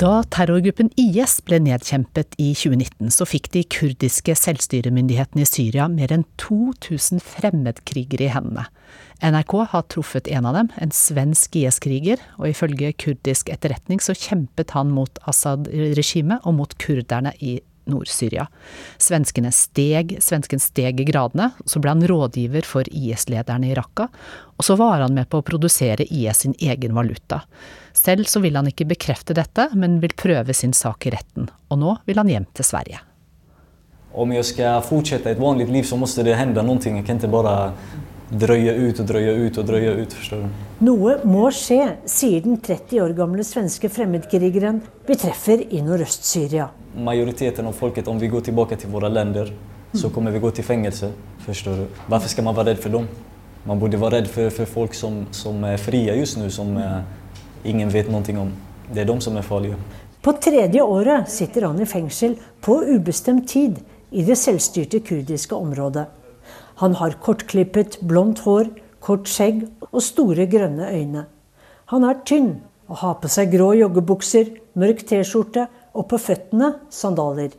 Da 0.04 0.18
terrorgruppen 0.28 0.90
IS 1.00 1.38
ble 1.46 1.56
nedkjempet 1.64 2.34
i 2.37 2.50
2019, 2.52 3.08
så 3.14 3.25
fikk 3.25 3.46
de 3.54 3.62
kurdiske 3.73 4.34
selvstyremyndighetene 4.37 5.46
i 5.46 5.49
Syria 5.49 5.87
mer 5.88 6.12
enn 6.12 6.26
2000 6.42 7.23
fremmedkrigere 7.25 8.26
i 8.26 8.32
hendene. 8.34 8.66
NRK 9.25 9.54
har 9.73 9.87
truffet 9.88 10.28
en 10.28 10.50
av 10.50 10.58
dem, 10.58 10.68
en 10.76 10.92
svensk 10.92 11.56
IS-kriger, 11.56 12.20
og 12.37 12.50
ifølge 12.50 12.92
kurdisk 13.00 13.49
etterretning 13.54 14.02
så 14.04 14.12
kjempet 14.18 14.75
han 14.76 14.92
mot 14.92 15.23
Assad-regimet 15.30 16.44
og 16.44 16.58
mot 16.58 16.76
kurderne 16.84 17.32
i 17.40 17.56
Nord-Syria. 17.90 18.46
Svenskene 18.98 19.52
steg, 19.54 20.16
svensken 20.24 20.62
steg 20.62 21.00
i 21.00 21.06
gradene, 21.08 21.50
så 21.66 21.82
ble 21.82 21.94
han 21.94 22.04
rådgiver 22.08 22.66
for 22.68 22.88
IS-lederne 22.90 23.70
i 23.70 23.76
Raqqa, 23.78 24.08
og 24.54 24.66
så 24.66 24.76
var 24.80 25.02
han 25.04 25.16
med 25.16 25.28
på 25.30 25.40
å 25.40 25.46
produsere 25.46 26.06
IS 26.06 26.44
sin 26.44 26.54
egen 26.58 26.94
valuta. 26.96 27.42
Selv 27.94 28.28
så 28.30 28.42
vil 28.42 28.56
han 28.58 28.68
ikke 28.70 28.88
bekrefte 28.90 29.36
dette, 29.36 29.68
men 29.74 30.00
vil 30.02 30.14
prøve 30.18 30.54
sin 30.54 30.72
sak 30.74 31.06
i 31.06 31.14
retten. 31.14 31.50
Og 31.70 31.80
nå 31.82 31.98
vil 32.08 32.20
han 32.22 32.30
hjem 32.30 32.48
til 32.54 32.66
Sverige. 32.66 33.02
Om 34.14 34.30
jeg 34.36 34.46
skal 34.46 34.82
fortsette 34.86 35.32
et 35.32 35.40
vanlig 35.42 35.66
liv, 35.70 35.86
så 35.86 35.98
må 35.98 36.06
det 36.06 36.36
hende 36.38 36.62
noe. 36.62 36.78
Jeg 36.78 37.06
kan 37.06 37.18
ikke 37.18 37.32
bare 37.34 37.72
drøye 38.40 38.72
ut 38.88 39.00
og 39.00 39.08
drøye 39.08 39.34
ut 39.46 39.58
og 39.58 39.66
drøye 39.68 39.92
ut. 40.02 40.14
forstår 40.18 40.42
du? 40.42 40.62
Noe 40.84 41.16
må 41.24 41.48
skje, 41.54 41.96
sier 42.10 42.42
den 42.44 42.58
30 42.62 43.02
år 43.04 43.14
gamle 43.16 43.44
svenske 43.46 43.90
fremmedkrigeren 43.92 44.80
vi 45.06 45.16
treffer 45.20 45.62
i 45.64 45.82
Nordøst-Syria. 45.84 46.68
Majoriteten 46.94 47.66
av 47.66 47.76
folket, 47.78 48.08
om 48.08 48.18
vi 48.18 48.30
går 48.32 48.48
tilbake 48.50 48.78
til 48.80 48.90
våre 48.90 49.10
land, 49.12 49.38
så 49.94 50.10
kommer 50.10 50.34
vi 50.34 50.42
gå 50.42 50.50
til 50.50 50.64
fengsel. 50.64 51.12
forstår 51.46 51.76
du? 51.76 51.86
Hvorfor 52.08 52.28
skal 52.28 52.44
man 52.44 52.56
være 52.56 52.72
redd 52.72 52.82
for 52.82 52.90
dem? 52.90 53.08
Man 53.64 53.80
burde 53.80 54.00
være 54.00 54.18
redd 54.18 54.28
for, 54.28 54.50
for 54.50 54.64
folk 54.64 54.94
som, 54.94 55.26
som 55.32 55.64
er 55.64 55.76
frie 55.76 56.14
just 56.18 56.38
nå, 56.38 56.48
som 56.50 56.76
ingen 57.64 57.92
vet 57.92 58.10
noe 58.12 58.40
om. 58.40 58.52
Det 58.92 59.00
er 59.02 59.08
de 59.08 59.20
som 59.20 59.36
er 59.36 59.42
farlige. 59.42 59.76
På 60.24 60.32
tredje 60.32 60.82
året 60.82 61.28
sitter 61.28 61.66
han 61.68 61.80
i 61.80 61.86
fengsel 61.86 62.36
på 62.60 62.78
ubestemt 62.88 63.48
tid 63.48 63.80
i 64.10 64.22
det 64.24 64.36
selvstyrte 64.40 65.00
kurdiske 65.04 65.54
området. 65.56 66.06
Han 66.83 66.97
har 66.99 67.19
kortklippet, 67.23 68.00
blondt 68.02 68.43
hår, 68.47 68.71
kort 69.04 69.28
skjegg 69.31 69.66
og 69.90 70.00
store, 70.02 70.47
grønne 70.50 70.88
øyne. 70.90 71.26
Han 71.93 72.07
er 72.09 72.23
tynn 72.26 72.57
og 72.88 73.00
har 73.02 73.19
på 73.23 73.31
seg 73.31 73.52
grå 73.54 73.73
joggebukser, 73.78 74.50
mørk 74.81 75.04
T-skjorte 75.09 75.69
og 75.95 76.09
på 76.11 76.19
føttene 76.19 76.75
sandaler. 76.93 77.52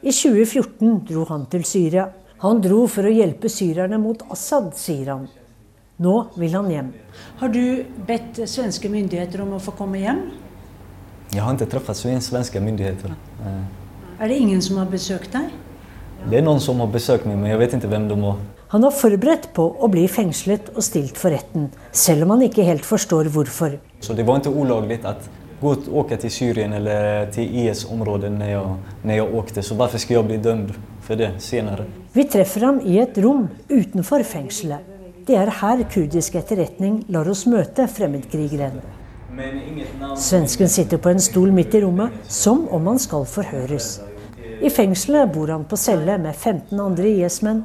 I 0.00 0.12
2014 0.12 1.02
dro 1.08 1.24
han 1.28 1.46
til 1.52 1.64
Syria. 1.68 2.08
Han 2.40 2.60
dro 2.64 2.86
for 2.88 3.04
å 3.04 3.12
hjelpe 3.12 3.50
syrerne 3.52 3.98
mot 4.00 4.22
Assad, 4.32 4.72
sier 4.76 5.12
han. 5.12 5.26
Nå 6.00 6.14
vil 6.40 6.54
han 6.56 6.70
hjem. 6.72 6.92
Har 7.40 7.52
du 7.52 7.84
bedt 8.08 8.40
svenske 8.48 8.88
myndigheter 8.88 9.42
om 9.44 9.58
å 9.58 9.60
få 9.60 9.74
komme 9.76 10.00
hjem? 10.00 10.22
Jeg 11.30 11.44
har 11.44 11.54
ikke 11.54 11.68
truffet 11.76 12.00
svenske 12.24 12.62
myndigheter. 12.64 13.12
Er 14.20 14.28
det 14.28 14.38
ingen 14.40 14.62
som 14.64 14.80
har 14.80 14.88
besøkt 14.90 15.32
deg? 15.36 15.52
Det 16.28 16.38
är 16.38 16.42
någon 16.42 16.60
som 16.60 16.80
har 16.80 16.86
besökt 16.86 17.24
mig 17.24 17.36
men 17.36 17.50
jag 17.50 17.58
vet 17.58 17.72
inte 17.72 17.86
vem 17.86 18.08
de 18.08 18.22
var. 18.22 18.36
Han 18.68 18.82
var 18.82 18.90
forberedt 18.90 19.52
på 19.54 19.64
å 19.82 19.88
bli 19.88 20.04
fengslet 20.08 20.68
og 20.76 20.84
stilt 20.84 21.18
for 21.18 21.34
retten, 21.34 21.70
selv 21.92 22.22
om 22.22 22.36
han 22.36 22.44
ikke 22.46 22.62
helt 22.62 22.84
forstår 22.86 23.30
hvorfor. 23.34 23.78
Så 24.00 24.14
det 24.14 24.26
var 24.28 24.38
ikke 24.38 24.52
ulovlig 24.54 25.00
å 25.60 25.72
åke 26.00 26.16
til 26.16 26.30
Syria 26.30 26.54
Syrien 26.54 26.72
eller 26.72 27.26
til 27.34 27.50
IS-området 27.64 28.30
når, 28.32 28.46
jeg, 28.46 28.76
när 29.04 29.16
jag 29.16 29.34
åkte. 29.34 29.62
Så 29.62 29.74
hvorfor 29.74 29.98
skal 29.98 30.16
jeg 30.16 30.26
bli 30.26 30.36
dømt 30.36 30.78
for 31.02 31.14
det 31.14 31.32
senere? 31.38 31.84
Vi 32.12 32.24
treffer 32.24 32.64
ham 32.64 32.80
i 32.84 32.98
et 32.98 33.18
rom 33.18 33.48
utenfor 33.68 34.22
fengselet. 34.22 34.86
Det 35.26 35.36
er 35.36 35.50
her 35.60 35.82
kurdisk 35.92 36.34
etterretning 36.34 37.04
lar 37.08 37.28
oss 37.28 37.44
møte 37.46 37.86
fremmedkrigeren. 37.88 38.80
Svensken 40.18 40.68
sitter 40.68 40.98
på 40.98 41.12
en 41.12 41.20
stol 41.22 41.52
midt 41.54 41.74
i 41.74 41.82
rommet, 41.84 42.10
som 42.28 42.66
om 42.68 42.86
han 42.90 42.98
skal 42.98 43.26
forhøres. 43.26 44.00
I 44.60 44.70
fengselet 44.70 45.32
bor 45.32 45.48
han 45.48 45.64
på 45.64 45.76
celle 45.80 46.18
med 46.20 46.36
15 46.36 46.80
andre 46.80 47.08
IS-menn. 47.08 47.62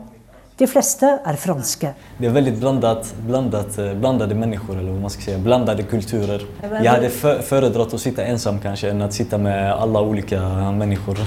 De 0.55 0.67
fleste 0.71 1.09
er 1.27 1.35
franske. 1.35 1.89
Det 2.15 2.29
er 2.29 2.31
veldig 2.31 2.53
blandet, 2.61 3.09
blandet, 3.27 3.75
blandede 3.99 4.37
mennesker, 4.39 4.77
eller 4.79 4.93
hva 4.93 5.01
man 5.03 5.11
skal 5.11 5.25
si. 5.25 5.33
Blandede 5.43 5.83
kulturer. 5.91 6.45
Jeg 6.63 6.87
hadde 6.87 7.09
foredratt 7.43 7.95
å 7.97 7.99
sitte 7.99 8.23
ensom 8.23 8.61
kanskje, 8.63 8.93
enn 8.93 9.03
å 9.03 9.09
sitte 9.11 9.39
med 9.41 9.73
alle 9.73 10.03
ulike 10.07 10.39
mennesker. 10.79 11.19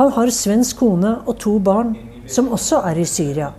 Han 0.00 0.10
har 0.16 0.32
svensk 0.34 0.82
kone 0.82 1.20
og 1.22 1.38
to 1.44 1.60
barn, 1.62 1.94
som 2.26 2.50
også 2.56 2.82
er 2.90 2.98
i 2.98 3.06
Syria. 3.06 3.52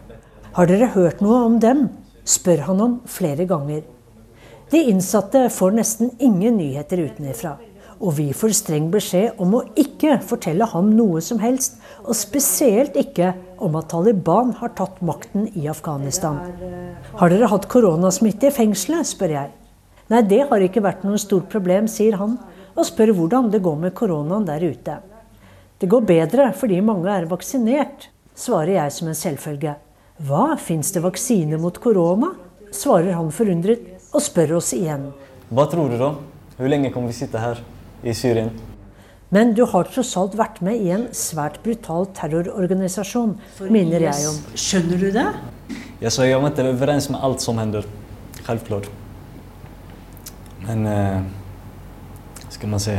Har 0.57 0.67
dere 0.67 0.91
hørt 0.91 1.23
noe 1.23 1.45
om 1.47 1.61
dem? 1.63 1.87
spør 2.25 2.65
han 2.67 2.81
om 2.81 2.99
flere 3.07 3.45
ganger. 3.47 3.83
De 4.73 4.81
innsatte 4.89 5.45
får 5.53 5.75
nesten 5.77 6.11
ingen 6.19 6.57
nyheter 6.57 7.05
utenfra. 7.05 7.55
Og 7.99 8.17
vi 8.17 8.27
får 8.35 8.53
streng 8.57 8.89
beskjed 8.93 9.39
om 9.41 9.57
å 9.57 9.63
ikke 9.79 10.17
fortelle 10.25 10.67
ham 10.71 10.91
noe 10.97 11.21
som 11.23 11.39
helst, 11.39 11.77
og 12.03 12.17
spesielt 12.17 12.97
ikke 12.99 13.33
om 13.63 13.77
at 13.79 13.89
Taliban 13.93 14.51
har 14.59 14.73
tatt 14.77 15.01
makten 15.05 15.47
i 15.55 15.67
Afghanistan. 15.71 16.41
Har 17.19 17.31
dere 17.31 17.49
hatt 17.51 17.69
koronasmitte 17.71 18.51
i 18.51 18.55
fengselet, 18.55 19.07
spør 19.07 19.35
jeg. 19.37 19.53
Nei, 20.11 20.21
det 20.21 20.43
har 20.51 20.61
ikke 20.61 20.83
vært 20.85 21.05
noe 21.07 21.17
stort 21.21 21.49
problem, 21.49 21.87
sier 21.89 22.19
han, 22.21 22.37
og 22.75 22.85
spør 22.85 23.15
hvordan 23.17 23.49
det 23.53 23.63
går 23.65 23.79
med 23.87 23.95
koronaen 23.97 24.45
der 24.45 24.65
ute. 24.65 24.99
Det 25.79 25.89
går 25.91 26.05
bedre 26.07 26.51
fordi 26.55 26.81
mange 26.83 27.11
er 27.11 27.29
vaksinert, 27.31 28.09
svarer 28.35 28.75
jeg 28.77 28.95
som 28.95 29.09
en 29.09 29.17
selvfølge. 29.17 29.77
Hva, 30.25 30.53
fins 30.61 30.91
det 30.95 31.03
vaksine 31.03 31.57
mot 31.59 31.79
korona? 31.83 32.35
svarer 32.75 33.15
han 33.15 33.31
forundret, 33.31 33.87
og 34.13 34.23
spør 34.23 34.57
oss 34.59 34.73
igjen. 34.75 35.09
Hva 35.51 35.67
tror 35.71 35.91
du 35.91 35.99
da? 35.99 36.13
Hvor 36.55 36.71
lenge 36.71 36.91
kommer 36.91 37.11
vi 37.11 37.13
sitte 37.13 37.37
här 37.37 37.74
i 38.03 38.13
Syrien? 38.13 38.51
Men 39.29 39.53
du 39.57 39.63
har 39.67 39.87
tross 39.89 40.13
alt 40.19 40.35
vært 40.37 40.61
med 40.63 40.81
i 40.81 40.91
en 40.95 41.07
svært 41.15 41.61
brutal 41.63 42.05
terrororganisasjon, 42.15 43.37
minner 43.73 44.05
jeg 44.07 44.27
om. 44.29 44.37
Skjønner 44.55 45.01
du 45.01 45.07
det? 45.15 45.25
Ja, 46.01 46.11
så 46.11 46.27
jeg 46.27 46.37
var 46.39 46.53
ikke 46.53 46.67
overens 46.69 47.09
med 47.09 47.23
alt 47.23 47.41
som 47.43 47.59
hender. 47.61 47.87
Selvklart. 48.45 48.91
Men... 50.67 50.85
Eh, 50.89 51.33
skal 52.55 52.69
man 52.69 52.79
si 52.79 52.95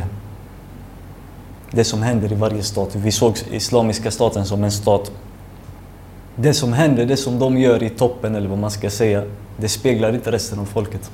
Det 1.72 1.84
som 1.84 2.02
hender 2.02 2.32
i 2.32 2.36
hver 2.38 2.54
stat. 2.62 2.94
Vi 2.94 3.10
så 3.12 3.32
islamiske 3.52 4.10
staten 4.10 4.44
som 4.46 4.64
en 4.64 4.70
stat. 4.70 5.10
Det 6.36 6.54
som 6.54 6.72
hender, 6.72 7.06
det 7.06 7.16
som 7.18 7.38
de 7.38 7.48
gjør 7.58 7.82
i 7.82 7.90
toppen 7.90 8.36
eller 8.36 8.48
hva 8.48 8.58
man 8.60 8.70
skal 8.70 8.90
si, 8.90 9.08
Det 9.56 9.70
speiler 9.72 10.14
ikke 10.14 10.32
resten 10.32 10.60
av 10.60 10.68
folket. 10.68 11.08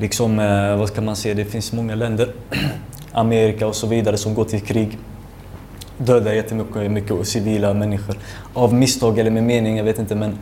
Liksom, 0.00 0.38
eh, 0.38 0.76
vad 0.76 0.88
ska 0.88 1.00
man 1.00 1.16
säga, 1.16 1.34
det 1.34 1.44
finns 1.44 1.72
många 1.72 1.94
länder, 1.94 2.32
Amerika 3.12 3.66
och 3.66 3.74
så 3.74 3.86
vidare, 3.86 4.16
som 4.16 4.34
går 4.34 4.44
till 4.44 4.60
krig. 4.60 4.98
Dödar 5.98 6.32
jättemycket 6.32 6.90
mycket 6.90 7.28
civila 7.28 7.74
människor. 7.74 8.16
Av 8.54 8.74
misstag 8.74 9.18
eller 9.18 9.30
med 9.30 9.42
mening, 9.42 9.76
jag 9.76 9.84
vet 9.84 9.98
inte. 9.98 10.14
Men 10.14 10.38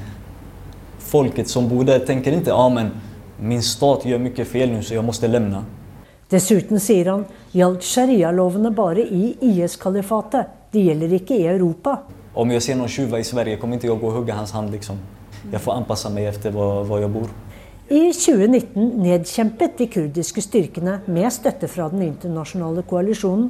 folket 0.99 1.49
som 1.49 1.68
bor 1.68 1.85
där 1.85 1.99
tänker 1.99 2.33
inte, 2.33 2.51
ja 2.51 2.68
men 2.68 2.90
min 3.40 3.62
stat 3.62 4.07
gjør 4.07 4.18
mye 4.18 4.44
fel 4.44 4.71
nå, 4.73 4.83
så 4.83 4.94
jeg 4.94 5.05
måste 5.05 5.29
lämna. 5.29 5.64
Dessuten, 6.31 6.81
sier 6.81 7.11
han, 7.11 7.25
gjaldt 7.55 7.85
sharialovene 7.87 8.71
bare 8.71 9.03
i 9.03 9.37
IS-kalifatet. 9.40 10.55
De 10.73 10.83
gjelder 10.87 11.14
ikke 11.18 11.35
i 11.35 11.47
Europa. 11.47 11.97
Om 12.35 12.51
jag 12.51 12.62
ser 12.62 12.77
någon 12.77 12.88
tjuva 12.88 13.18
i 13.18 13.25
Sverige 13.25 13.57
kommer 13.57 13.75
inte 13.75 13.87
jag 13.87 14.01
gå 14.01 14.07
och 14.07 14.12
hugga 14.12 14.35
hans 14.35 14.53
hand 14.53 14.71
liksom. 14.71 14.99
Jag 15.53 15.61
får 15.61 15.73
anpassa 15.73 16.11
mig 16.11 16.27
efter 16.27 16.51
var, 16.51 16.85
var 16.85 16.99
jag 16.99 17.11
bor. 17.11 17.29
I 17.88 18.11
2019 18.12 18.98
nedkjempet 19.01 19.79
de 19.79 19.87
kurdiske 19.88 20.42
styrkene 20.44 20.98
med 21.09 21.33
støtte 21.33 21.70
fra 21.72 21.87
den 21.88 22.03
internasjonale 22.05 22.83
koalisjonen 22.85 23.46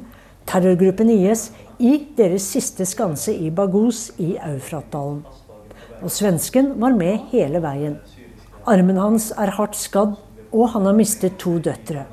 terrorgruppen 0.47 1.11
IS 1.11 1.49
i 1.83 1.97
deres 2.15 2.47
siste 2.53 2.87
skanse 2.87 3.35
i 3.35 3.51
Baghuz 3.51 4.13
i 4.15 4.37
Eufratdalen. 4.39 5.25
Og 5.99 6.15
svensken 6.15 6.71
var 6.79 6.95
med 6.95 7.27
hele 7.33 7.59
veien. 7.67 7.99
Armen 8.63 9.03
hans 9.03 9.33
er 9.35 9.51
hardt 9.59 9.75
skadd, 9.75 10.15
og 10.55 10.71
han 10.71 10.87
har 10.87 10.95
mistet 10.95 11.35
to 11.43 11.57
døtre. 11.59 12.07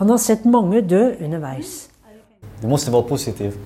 Han 0.00 0.08
har 0.08 0.24
sett 0.24 0.48
mange 0.48 0.80
dø 0.80 1.10
underveis. 1.20 1.90
Du 2.62 2.70
måtte 2.72 2.88
være 2.88 3.10
positiv. 3.12 3.56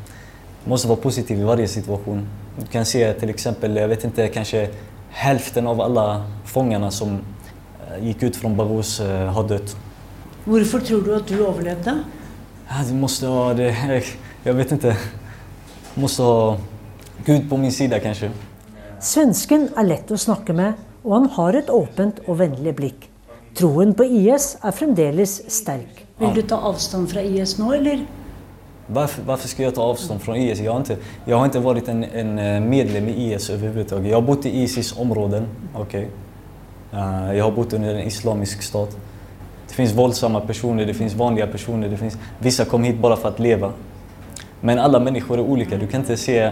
Du 0.64 0.70
måtte 0.74 0.90
være 0.90 1.06
positiv 1.06 1.38
i 1.38 1.46
varje 1.46 1.70
situasjon. 1.78 2.26
Du 2.58 2.66
kan 2.74 2.82
se 2.82 3.06
f.eks. 3.14 3.52
jeg 3.62 3.90
vet 3.94 4.04
ikke, 4.10 4.32
kanskje 4.34 4.70
halvparten 5.14 5.70
av 5.70 5.86
alle 5.86 6.08
fangene 6.50 6.90
som 6.90 7.20
eh, 7.94 8.04
gick 8.06 8.22
ut 8.22 8.36
fra 8.36 8.48
Bagos, 8.48 9.00
eh, 9.00 9.32
har 9.32 9.48
dött. 9.48 9.76
Hvorfor 10.44 10.80
tror 10.80 11.02
du 11.04 11.14
at 11.14 11.28
du 11.28 11.40
overlevde? 11.44 12.04
Ja, 12.70 12.84
det 12.86 12.94
måtte 12.94 13.26
ha 13.26 13.52
det, 13.54 13.74
Jeg 14.44 14.56
vet 14.56 14.72
ikke. 14.72 14.94
Måtte 14.96 14.96
måste 15.94 16.22
ha 16.22 16.56
Gud 17.24 17.48
på 17.50 17.56
min 17.56 17.72
side, 17.72 18.00
kanskje. 18.00 18.30
Svensken 19.00 19.68
er 19.76 19.88
lett 19.88 20.10
å 20.12 20.16
snakke 20.16 20.54
med, 20.56 20.78
og 21.04 21.14
han 21.16 21.28
har 21.36 21.58
et 21.58 21.70
åpent 21.72 22.20
og 22.26 22.38
vennlig 22.40 22.74
blikk. 22.76 23.08
Troen 23.56 23.92
på 23.96 24.06
IS 24.06 24.54
er 24.62 24.72
fremdeles 24.76 25.40
sterk. 25.50 26.04
Vil 26.20 26.34
du 26.36 26.42
ta 26.42 26.60
avstand 26.70 27.10
fra 27.10 27.22
IS 27.24 27.58
nå, 27.58 27.72
eller? 27.72 28.04
Varför, 28.86 29.22
varför 29.22 29.48
ska 29.48 29.62
jag 29.62 29.74
ta 29.74 29.82
avstånd 29.82 30.22
från 30.22 30.36
IS? 30.36 30.60
Jag 30.60 30.72
har 30.72 30.78
inte, 30.78 30.96
jag 31.24 31.36
har 31.36 31.44
inte 31.44 31.60
varit 31.60 31.88
en, 31.88 32.04
en 32.04 32.38
eh, 32.38 32.60
medlem 32.60 33.08
i 33.08 33.32
IS 33.32 33.50
överhuvudtaget. 33.50 34.10
Jag 34.10 34.16
har 34.16 34.22
bott 34.22 34.46
i 34.46 34.62
ISIS 34.62 34.98
områden. 34.98 35.46
Okay. 35.76 36.06
Uh, 36.94 37.36
jag 37.36 37.44
har 37.44 37.50
bott 37.50 37.72
under 37.72 37.94
en 37.94 38.06
islamisk 38.06 38.62
stat. 38.62 38.96
Det 39.68 39.74
finns 39.74 39.92
våldsamma 39.94 40.40
personer, 40.40 40.86
det 40.86 40.94
finns 40.94 41.14
vanliga 41.14 41.46
personer. 41.46 41.88
Det 41.88 41.96
finns, 41.96 42.18
vissa 42.38 42.64
kom 42.64 42.84
hit 42.84 42.98
bara 42.98 43.16
för 43.16 43.28
att 43.28 43.38
leva. 43.38 43.72
Men 44.60 44.78
alla 44.78 45.00
människor 45.00 45.38
är 45.38 45.42
olika. 45.42 45.76
Du 45.76 45.86
kan 45.86 46.00
inte 46.00 46.16
se... 46.16 46.50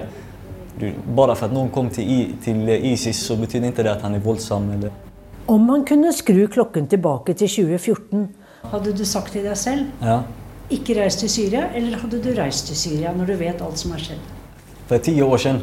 Du, 0.78 0.92
bara 1.14 1.34
för 1.34 1.46
att 1.46 1.52
någon 1.52 1.68
kom 1.68 1.90
till, 1.90 2.04
I, 2.04 2.34
till 2.44 2.68
ISIS 2.68 3.26
så 3.26 3.36
betyder 3.36 3.66
inte 3.66 3.82
det 3.82 3.92
att 3.92 4.02
han 4.02 4.14
är 4.14 4.18
våldsam. 4.18 4.70
Eller, 4.70 4.90
Om 5.46 5.64
man 5.64 5.84
kunne 5.84 6.12
skru 6.12 6.46
klokken 6.46 6.86
tilbake 6.86 7.34
til 7.34 7.48
2014, 7.48 8.28
Hadde 8.62 8.92
du 8.92 9.04
sagt 9.06 9.32
til 9.32 9.44
deg 9.46 9.56
selv 9.56 9.86
ja. 10.02 10.18
ikke 10.70 10.96
reis 10.98 11.16
til 11.16 11.30
Syria, 11.30 11.68
eller 11.78 11.98
hadde 12.02 12.18
du 12.22 12.32
reist 12.36 12.66
til 12.66 12.76
Syria 12.76 13.12
når 13.16 13.30
du 13.30 13.36
vet 13.38 13.62
alt 13.62 13.78
som 13.78 13.94
har 13.94 14.02
skjedd? 14.02 14.18
För 14.86 14.98
tio 14.98 15.22
år 15.22 15.38
sedan. 15.38 15.62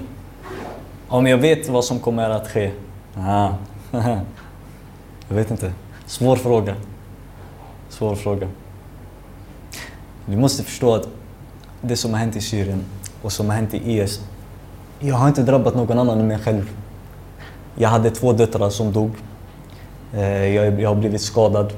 Om 1.07 1.27
jag 1.27 1.38
vet 1.38 1.69
vad 1.69 1.85
som 1.85 1.99
kommer 1.99 2.29
att 2.29 2.47
ske? 2.47 2.71
Ah. 3.17 3.49
Jag 5.27 5.35
vet 5.35 5.51
inte. 5.51 5.71
Svår 6.05 6.35
fråga. 6.35 6.75
Svår 7.89 8.15
fråga. 8.15 8.47
Du 10.25 10.38
måste 10.38 10.63
förstå 10.63 10.95
att 10.95 11.07
det 11.81 11.95
som 11.95 12.11
har 12.13 12.19
hänt 12.19 12.35
i 12.35 12.41
Syrien 12.41 12.83
och 13.21 13.31
som 13.31 13.49
har 13.49 13.55
hänt 13.55 13.73
i 13.73 13.99
IS. 13.99 14.21
Jag 14.99 15.15
har 15.15 15.27
inte 15.27 15.43
drabbat 15.43 15.75
någon 15.75 15.99
annan 15.99 16.19
än 16.19 16.27
mig 16.27 16.39
själv. 16.39 16.71
Jag 17.75 17.89
hade 17.89 18.09
två 18.09 18.33
döttrar 18.33 18.69
som 18.69 18.91
dog. 18.93 19.11
Eh, 20.13 20.55
Jag, 20.55 20.88
har 20.89 20.95
blivit 20.95 21.21
skadad. 21.21 21.73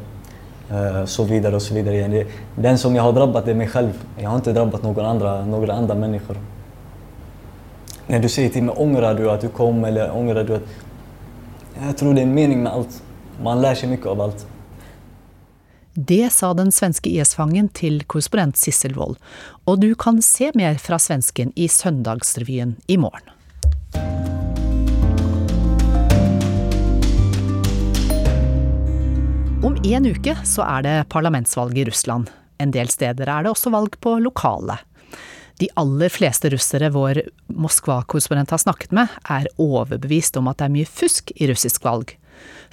Eh, 0.70 1.06
Så 1.06 1.24
vidare 1.24 1.56
och 1.56 1.62
så 1.62 1.74
vidare. 1.74 2.26
Den 2.56 2.78
som 2.78 2.96
jag 2.96 3.04
har 3.04 3.14
drabbat 3.14 3.48
är 3.48 3.54
mig 3.54 3.68
själv. 3.68 4.04
Jag 4.18 4.30
har 4.30 4.36
inte 4.36 4.54
drabbat 4.54 4.84
någon 4.84 5.06
andra, 5.06 5.46
några 5.46 5.74
andra 5.74 5.96
människor. 5.96 6.38
När 8.08 8.20
du 8.20 8.30
säger 8.30 8.50
till 8.50 8.64
mig, 8.64 8.76
ångrar 8.78 9.14
du 9.14 9.32
att 9.32 9.42
du 9.42 9.48
kom 9.50 9.86
eller 9.86 10.18
ångrar 10.18 10.44
du 10.44 10.56
att... 10.56 10.62
Jag 11.86 11.98
tror 11.98 12.14
det 12.14 12.22
är 12.22 12.24
en 12.24 12.34
mening 12.34 12.64
med 12.64 12.74
allt. 12.74 13.04
Man 13.44 13.62
lär 13.62 13.76
sig 13.76 13.90
mycket 13.90 14.06
av 14.06 14.22
allt. 14.22 14.48
Det 15.94 16.34
sa 16.34 16.54
den 16.54 16.72
svenske 16.72 17.10
IS-fangen 17.10 17.70
til 17.74 18.04
korrespondent 18.06 18.58
Sissel 18.58 18.94
Wold, 18.94 19.18
og 19.66 19.80
du 19.82 19.96
kan 19.98 20.22
se 20.22 20.52
mer 20.54 20.78
fra 20.78 21.00
svensken 21.02 21.54
i 21.56 21.68
Søndagsrevyen 21.68 22.76
i 22.88 22.98
morgen. 22.98 23.34
Om 29.66 29.80
en 29.84 30.06
uke 30.06 30.38
så 30.46 30.66
er 30.66 30.86
det 30.86 30.98
parlamentsvalg 31.10 31.78
i 31.78 31.88
Russland. 31.90 32.30
En 32.62 32.72
del 32.74 32.90
steder 32.94 33.30
er 33.30 33.46
det 33.46 33.56
også 33.56 33.74
valg 33.74 33.98
på 34.02 34.20
lokale. 34.22 34.78
De 35.58 35.70
aller 35.82 36.14
fleste 36.14 36.50
russere 36.54 36.92
vår 36.94 37.24
Moskva-korrespondent 37.58 38.54
har 38.54 38.62
snakket 38.62 38.94
med, 38.94 39.10
er 39.26 39.50
overbevist 39.58 40.38
om 40.38 40.50
at 40.50 40.62
det 40.62 40.70
er 40.70 40.76
mye 40.78 40.90
fusk 40.90 41.34
i 41.42 41.50
russisk 41.50 41.90
valg, 41.90 42.14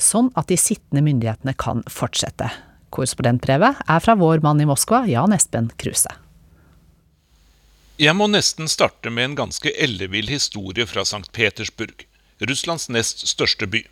sånn 0.00 0.30
at 0.38 0.50
de 0.50 0.58
sittende 0.60 1.04
myndighetene 1.06 1.54
kan 1.58 1.82
fortsette. 1.90 2.50
Korrespondentbrevet 2.94 3.82
er 3.90 4.02
fra 4.04 4.14
vår 4.18 4.42
mann 4.44 4.60
i 4.62 4.68
Moskva, 4.68 5.04
Jan 5.10 5.34
Espen 5.34 5.70
Kruse. 5.80 6.12
Jeg 7.98 8.14
må 8.18 8.26
nesten 8.26 8.66
starte 8.70 9.10
med 9.10 9.28
en 9.28 9.36
ganske 9.44 9.70
ellevill 9.78 10.26
historie 10.30 10.86
fra 10.90 11.04
St. 11.06 11.30
Petersburg, 11.30 12.06
Russlands 12.42 12.88
nest 12.90 13.22
største 13.30 13.68
by. 13.70 13.84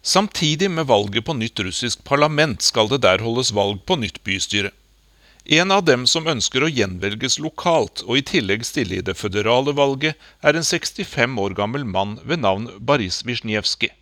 Samtidig 0.00 0.70
med 0.70 0.86
valget 0.88 1.26
på 1.26 1.34
nytt 1.36 1.60
russisk 1.60 2.04
parlament 2.04 2.62
skal 2.62 2.88
det 2.88 3.02
der 3.04 3.24
holdes 3.24 3.52
valg 3.52 3.82
på 3.84 3.98
nytt 4.00 4.22
bystyre. 4.24 4.70
En 5.44 5.70
av 5.70 5.84
dem 5.84 6.06
som 6.10 6.26
ønsker 6.26 6.64
å 6.64 6.70
gjenvelges 6.70 7.36
lokalt 7.38 8.00
og 8.06 8.16
i 8.18 8.24
tillegg 8.26 8.64
stille 8.66 8.98
i 8.98 9.04
det 9.04 9.14
føderale 9.14 9.76
valget, 9.76 10.16
er 10.42 10.56
en 10.56 10.66
65 10.66 11.36
år 11.42 11.54
gammel 11.58 11.84
mann 11.84 12.16
ved 12.24 12.42
navn 12.42 12.70
Baris 12.80 13.20
Wisniewski. 13.26 13.92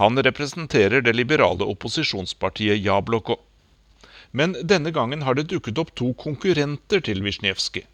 Han 0.00 0.22
representerer 0.22 1.00
det 1.04 1.12
liberale 1.12 1.64
opposisjonspartiet 1.64 2.80
Jabloko. 2.80 3.36
Men 4.30 4.56
denne 4.64 4.90
gangen 4.90 5.22
har 5.22 5.36
det 5.36 5.50
dukket 5.52 5.78
opp 5.78 5.94
to 5.94 6.12
konkurrenter 6.16 7.02
til 7.04 7.20
Wisniewski. 7.24 7.84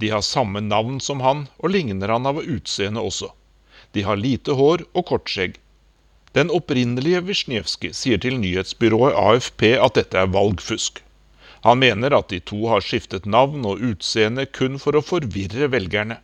De 0.00 0.10
har 0.12 0.20
samme 0.24 0.60
navn 0.60 1.00
som 1.00 1.20
han, 1.24 1.46
og 1.58 1.72
ligner 1.72 2.12
han 2.12 2.28
av 2.28 2.42
utseende 2.42 3.00
også. 3.00 3.32
De 3.92 4.04
har 4.04 4.20
lite 4.20 4.56
hår 4.56 4.84
og 4.92 5.06
kort 5.08 5.32
skjegg. 5.32 5.56
Den 6.36 6.52
opprinnelige 6.54 7.24
Wisniewski 7.26 7.90
sier 7.96 8.20
til 8.22 8.36
nyhetsbyrået 8.38 9.16
AFP 9.18 9.64
at 9.80 9.96
dette 9.98 10.20
er 10.20 10.30
valgfusk. 10.30 11.00
Han 11.64 11.80
mener 11.80 12.14
at 12.16 12.30
de 12.32 12.38
to 12.40 12.60
har 12.70 12.84
skiftet 12.84 13.26
navn 13.26 13.64
og 13.68 13.82
utseende 13.84 14.46
kun 14.46 14.78
for 14.80 14.96
å 14.96 15.04
forvirre 15.04 15.68
velgerne. 15.72 16.20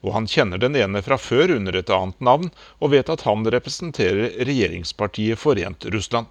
Og 0.00 0.14
han 0.16 0.26
kjenner 0.30 0.60
den 0.60 0.76
ene 0.76 1.02
fra 1.04 1.18
før 1.20 1.56
under 1.56 1.76
et 1.76 1.90
annet 1.92 2.20
navn, 2.24 2.50
og 2.80 2.92
vet 2.94 3.10
at 3.12 3.24
han 3.28 3.44
representerer 3.44 4.38
regjeringspartiet 4.48 5.38
Forent 5.38 5.84
Russland. 5.92 6.26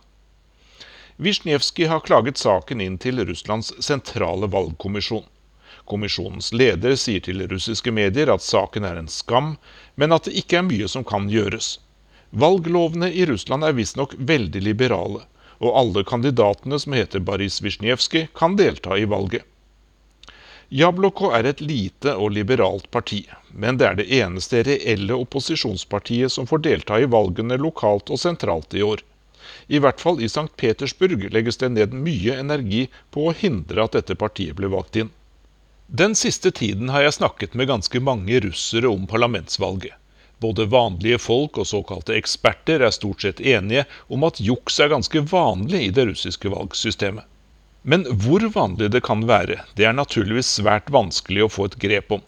Wisniewski 1.20 1.86
har 1.92 2.00
klaget 2.00 2.40
saken 2.40 2.82
inn 2.82 2.98
til 2.98 3.20
Russlands 3.28 3.74
sentrale 3.84 4.48
valgkommisjon. 4.48 5.26
Kommisjonens 5.90 6.54
leder 6.54 6.96
sier 6.96 7.22
til 7.26 7.44
russiske 7.52 7.92
medier 7.92 8.32
at 8.32 8.46
saken 8.46 8.86
er 8.88 9.02
en 9.02 9.12
skam, 9.12 9.56
men 10.00 10.16
at 10.16 10.30
det 10.30 10.38
ikke 10.40 10.62
er 10.62 10.68
mye 10.70 10.88
som 10.88 11.04
kan 11.04 11.28
gjøres. 11.30 11.78
Valglovene 12.30 13.10
i 13.12 13.26
Russland 13.26 13.66
er 13.66 13.76
visstnok 13.76 14.16
veldig 14.32 14.62
liberale, 14.64 15.26
og 15.60 15.78
alle 15.82 16.06
kandidatene 16.08 16.80
som 16.80 16.96
heter 16.96 17.20
Baris 17.26 17.60
Wisniewski, 17.66 18.28
kan 18.38 18.56
delta 18.56 18.98
i 18.98 19.08
valget. 19.10 19.44
Jabloko 20.70 21.32
er 21.34 21.48
et 21.50 21.62
lite 21.66 22.12
og 22.14 22.36
liberalt 22.36 22.92
parti, 22.94 23.24
men 23.58 23.80
det 23.82 23.86
er 23.88 23.96
det 23.98 24.04
eneste 24.20 24.60
reelle 24.68 25.16
opposisjonspartiet 25.18 26.30
som 26.30 26.46
får 26.50 26.62
delta 26.68 27.00
i 27.02 27.08
valgene 27.10 27.58
lokalt 27.58 28.12
og 28.14 28.22
sentralt 28.22 28.76
i 28.78 28.84
år. 28.86 29.02
I 29.66 29.82
hvert 29.82 30.02
fall 30.02 30.22
i 30.22 30.30
St. 30.30 30.52
Petersburg 30.62 31.26
legges 31.34 31.58
det 31.58 31.72
ned 31.74 31.96
mye 31.98 32.38
energi 32.38 32.84
på 33.10 33.26
å 33.26 33.34
hindre 33.40 33.88
at 33.88 33.98
dette 33.98 34.14
partiet 34.14 34.60
blir 34.60 34.70
valgt 34.70 35.00
inn. 35.02 35.10
Den 35.90 36.14
siste 36.14 36.52
tiden 36.54 36.94
har 36.94 37.02
jeg 37.02 37.18
snakket 37.18 37.58
med 37.58 37.72
ganske 37.72 38.04
mange 38.06 38.38
russere 38.46 38.94
om 38.94 39.10
parlamentsvalget. 39.10 39.98
Både 40.38 40.70
vanlige 40.70 41.18
folk 41.18 41.58
og 41.58 41.68
såkalte 41.68 42.14
eksperter 42.14 42.86
er 42.86 42.94
stort 42.94 43.26
sett 43.26 43.42
enige 43.42 43.88
om 44.08 44.22
at 44.28 44.38
juks 44.38 44.78
er 44.80 44.94
ganske 44.94 45.26
vanlig 45.34 45.88
i 45.88 45.92
det 45.98 46.06
russiske 46.12 46.54
valgsystemet. 46.54 47.26
Men 47.82 48.04
hvor 48.24 48.44
vanlig 48.54 48.90
det 48.92 49.02
kan 49.06 49.24
være, 49.28 49.62
det 49.76 49.86
er 49.88 49.96
naturligvis 49.96 50.50
svært 50.60 50.90
vanskelig 50.92 51.46
å 51.46 51.52
få 51.54 51.70
et 51.70 51.78
grep 51.80 52.12
om. 52.12 52.26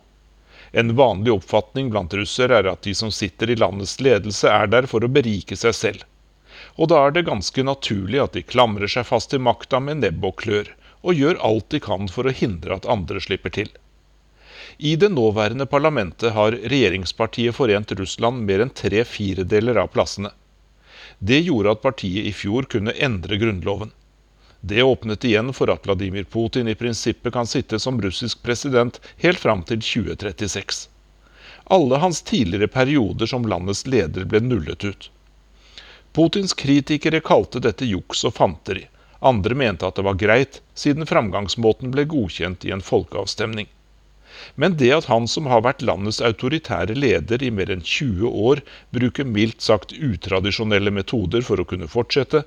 En 0.72 0.94
vanlig 0.96 1.34
oppfatning 1.34 1.90
blant 1.92 2.14
russere 2.16 2.62
er 2.62 2.70
at 2.72 2.86
de 2.88 2.94
som 2.96 3.12
sitter 3.12 3.52
i 3.52 3.58
landets 3.60 3.98
ledelse, 4.00 4.48
er 4.48 4.72
der 4.72 4.88
for 4.88 5.04
å 5.04 5.12
berike 5.12 5.58
seg 5.60 5.76
selv. 5.76 6.06
Og 6.80 6.88
da 6.94 7.02
er 7.04 7.12
det 7.12 7.26
ganske 7.28 7.66
naturlig 7.68 8.22
at 8.24 8.38
de 8.38 8.46
klamrer 8.48 8.88
seg 8.88 9.08
fast 9.10 9.34
til 9.34 9.44
makta 9.44 9.82
med 9.84 10.00
nebb 10.06 10.24
og 10.24 10.38
klør, 10.40 10.72
og 11.04 11.20
gjør 11.20 11.42
alt 11.44 11.68
de 11.74 11.82
kan 11.84 12.08
for 12.08 12.30
å 12.30 12.36
hindre 12.36 12.78
at 12.78 12.88
andre 12.88 13.20
slipper 13.20 13.52
til. 13.52 13.72
I 14.80 14.96
det 14.96 15.12
nåværende 15.12 15.68
parlamentet 15.68 16.32
har 16.32 16.56
regjeringspartiet 16.56 17.58
Forent 17.58 17.92
Russland 18.00 18.46
mer 18.48 18.64
enn 18.64 18.72
tre 18.72 19.04
firedeler 19.04 19.82
av 19.84 19.92
plassene. 19.92 20.32
Det 21.20 21.42
gjorde 21.44 21.76
at 21.76 21.84
partiet 21.84 22.30
i 22.30 22.32
fjor 22.34 22.70
kunne 22.72 22.96
endre 22.96 23.38
grunnloven. 23.42 23.92
Det 24.62 24.84
åpnet 24.84 25.24
igjen 25.26 25.54
for 25.54 25.70
at 25.74 25.86
Vladimir 25.86 26.24
Putin 26.24 26.68
i 26.68 26.76
prinsippet 26.76 27.34
kan 27.34 27.48
sitte 27.48 27.80
som 27.80 28.02
russisk 28.02 28.44
president 28.44 29.02
helt 29.18 29.40
fram 29.40 29.64
til 29.64 29.82
2036. 29.82 30.88
Alle 31.64 31.98
hans 31.98 32.22
tidligere 32.22 32.68
perioder 32.68 33.26
som 33.26 33.48
landets 33.50 33.88
leder 33.88 34.28
ble 34.30 34.44
nullet 34.46 34.86
ut. 34.86 35.10
Putins 36.14 36.54
kritikere 36.54 37.24
kalte 37.26 37.62
dette 37.64 37.90
juks 37.90 38.22
og 38.28 38.36
fanteri. 38.38 38.86
Andre 39.20 39.58
mente 39.58 39.88
at 39.88 39.98
det 39.98 40.06
var 40.06 40.22
greit, 40.22 40.62
siden 40.78 41.10
framgangsmåten 41.10 41.94
ble 41.94 42.06
godkjent 42.14 42.66
i 42.66 42.74
en 42.76 42.86
folkeavstemning. 42.86 43.70
Men 44.56 44.78
det 44.78 44.92
at 44.94 45.10
han 45.10 45.28
som 45.28 45.50
har 45.50 45.66
vært 45.66 45.82
landets 45.86 46.22
autoritære 46.22 46.94
leder 46.98 47.44
i 47.44 47.52
mer 47.52 47.72
enn 47.74 47.82
20 47.82 48.30
år, 48.30 48.62
bruker 48.94 49.26
mildt 49.26 49.62
sagt 49.62 49.94
utradisjonelle 49.94 50.94
metoder 50.94 51.46
for 51.46 51.62
å 51.62 51.68
kunne 51.68 51.90
fortsette, 51.90 52.44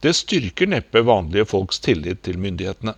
det 0.00 0.12
styrker 0.12 0.66
neppe 0.66 1.02
vanlige 1.02 1.44
folks 1.44 1.78
tillit 1.80 2.22
til 2.22 2.38
myndighetene. 2.38 2.94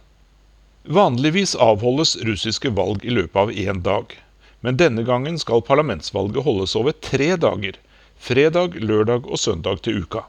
Vanligvis 0.89 1.55
avholdes 1.55 2.17
russiske 2.25 2.71
valg 2.75 3.05
i 3.05 3.13
løpet 3.13 3.37
av 3.37 3.51
én 3.53 3.83
dag. 3.85 4.15
Men 4.61 4.77
denne 4.81 5.05
gangen 5.07 5.39
skal 5.39 5.63
parlamentsvalget 5.63 6.43
holdes 6.45 6.75
over 6.77 6.93
tre 6.93 7.35
dager. 7.37 7.77
Fredag, 8.19 8.75
lørdag 8.81 9.29
og 9.29 9.39
søndag 9.39 9.83
til 9.85 10.03
uka. 10.03 10.25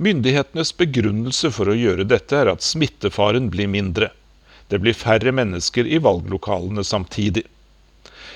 Myndighetenes 0.00 0.72
begrunnelse 0.80 1.50
for 1.52 1.70
å 1.70 1.76
gjøre 1.76 2.08
dette 2.08 2.34
er 2.40 2.50
at 2.50 2.64
smittefaren 2.64 3.50
blir 3.52 3.68
mindre. 3.68 4.10
Det 4.72 4.80
blir 4.80 4.96
færre 4.96 5.32
mennesker 5.34 5.86
i 5.86 6.00
valglokalene 6.02 6.82
samtidig. 6.86 7.44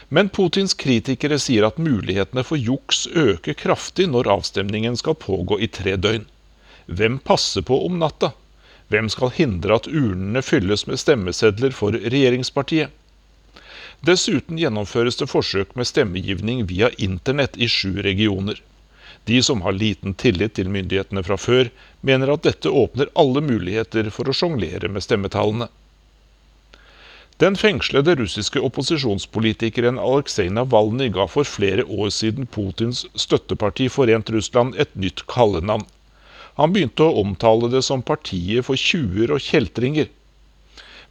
Men 0.08 0.28
Putins 0.28 0.74
kritikere 0.76 1.38
sier 1.40 1.64
at 1.66 1.80
mulighetene 1.80 2.44
for 2.44 2.60
juks 2.60 3.06
øker 3.08 3.56
kraftig 3.58 4.10
når 4.12 4.28
avstemningen 4.36 4.98
skal 5.00 5.16
pågå 5.18 5.58
i 5.64 5.70
tre 5.72 5.96
døgn. 5.96 6.28
Hvem 6.86 7.18
passer 7.18 7.62
på 7.62 7.86
om 7.86 7.98
natta? 7.98 8.32
Hvem 8.92 9.08
skal 9.08 9.32
hindre 9.32 9.78
at 9.78 9.88
urnene 9.88 10.42
fylles 10.44 10.84
med 10.86 11.00
stemmesedler 11.00 11.72
for 11.72 11.96
regjeringspartiet? 11.96 12.92
Dessuten 14.04 14.58
gjennomføres 14.60 15.16
det 15.16 15.30
forsøk 15.30 15.72
med 15.80 15.88
stemmegivning 15.88 16.66
via 16.68 16.90
internett 17.00 17.56
i 17.56 17.68
sju 17.72 18.02
regioner. 18.04 18.60
De 19.24 19.38
som 19.42 19.62
har 19.64 19.72
liten 19.72 20.12
tillit 20.14 20.58
til 20.58 20.68
myndighetene 20.68 21.22
fra 21.24 21.38
før, 21.40 21.70
mener 22.04 22.34
at 22.34 22.44
dette 22.44 22.68
åpner 22.68 23.08
alle 23.16 23.40
muligheter 23.40 24.10
for 24.12 24.28
å 24.28 24.36
sjonglere 24.36 24.90
med 24.92 25.06
stemmetallene. 25.06 25.70
Den 27.40 27.56
fengslede 27.56 28.14
russiske 28.20 28.60
opposisjonspolitikeren 28.60 29.96
Aleksej 29.98 30.52
Navalnyj 30.54 31.08
ga 31.16 31.24
for 31.26 31.48
flere 31.48 31.88
år 31.88 32.12
siden 32.14 32.46
Putins 32.46 33.06
støtteparti 33.18 33.88
Forent 33.90 34.30
Russland 34.30 34.76
et 34.78 34.92
nytt 34.94 35.24
kallenavn. 35.32 35.88
Han 36.60 36.74
begynte 36.74 37.02
å 37.02 37.20
omtale 37.22 37.70
det 37.72 37.82
som 37.82 38.02
partiet 38.02 38.66
for 38.66 38.78
tjuver 38.78 39.34
og 39.34 39.42
kjeltringer. 39.42 40.10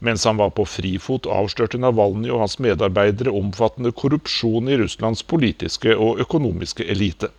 Mens 0.03 0.23
han 0.27 0.39
var 0.39 0.51
på 0.55 0.65
frifot, 0.67 1.27
avslørte 1.27 1.79
Navalnyj 1.79 2.31
og 2.31 2.41
hans 2.43 2.57
medarbeidere 2.63 3.31
omfattende 3.31 3.91
korrupsjon 3.95 4.67
i 4.71 4.77
Russlands 4.79 5.23
politiske 5.23 5.95
og 5.95 6.19
økonomiske 6.23 6.87
elite. 6.91 7.29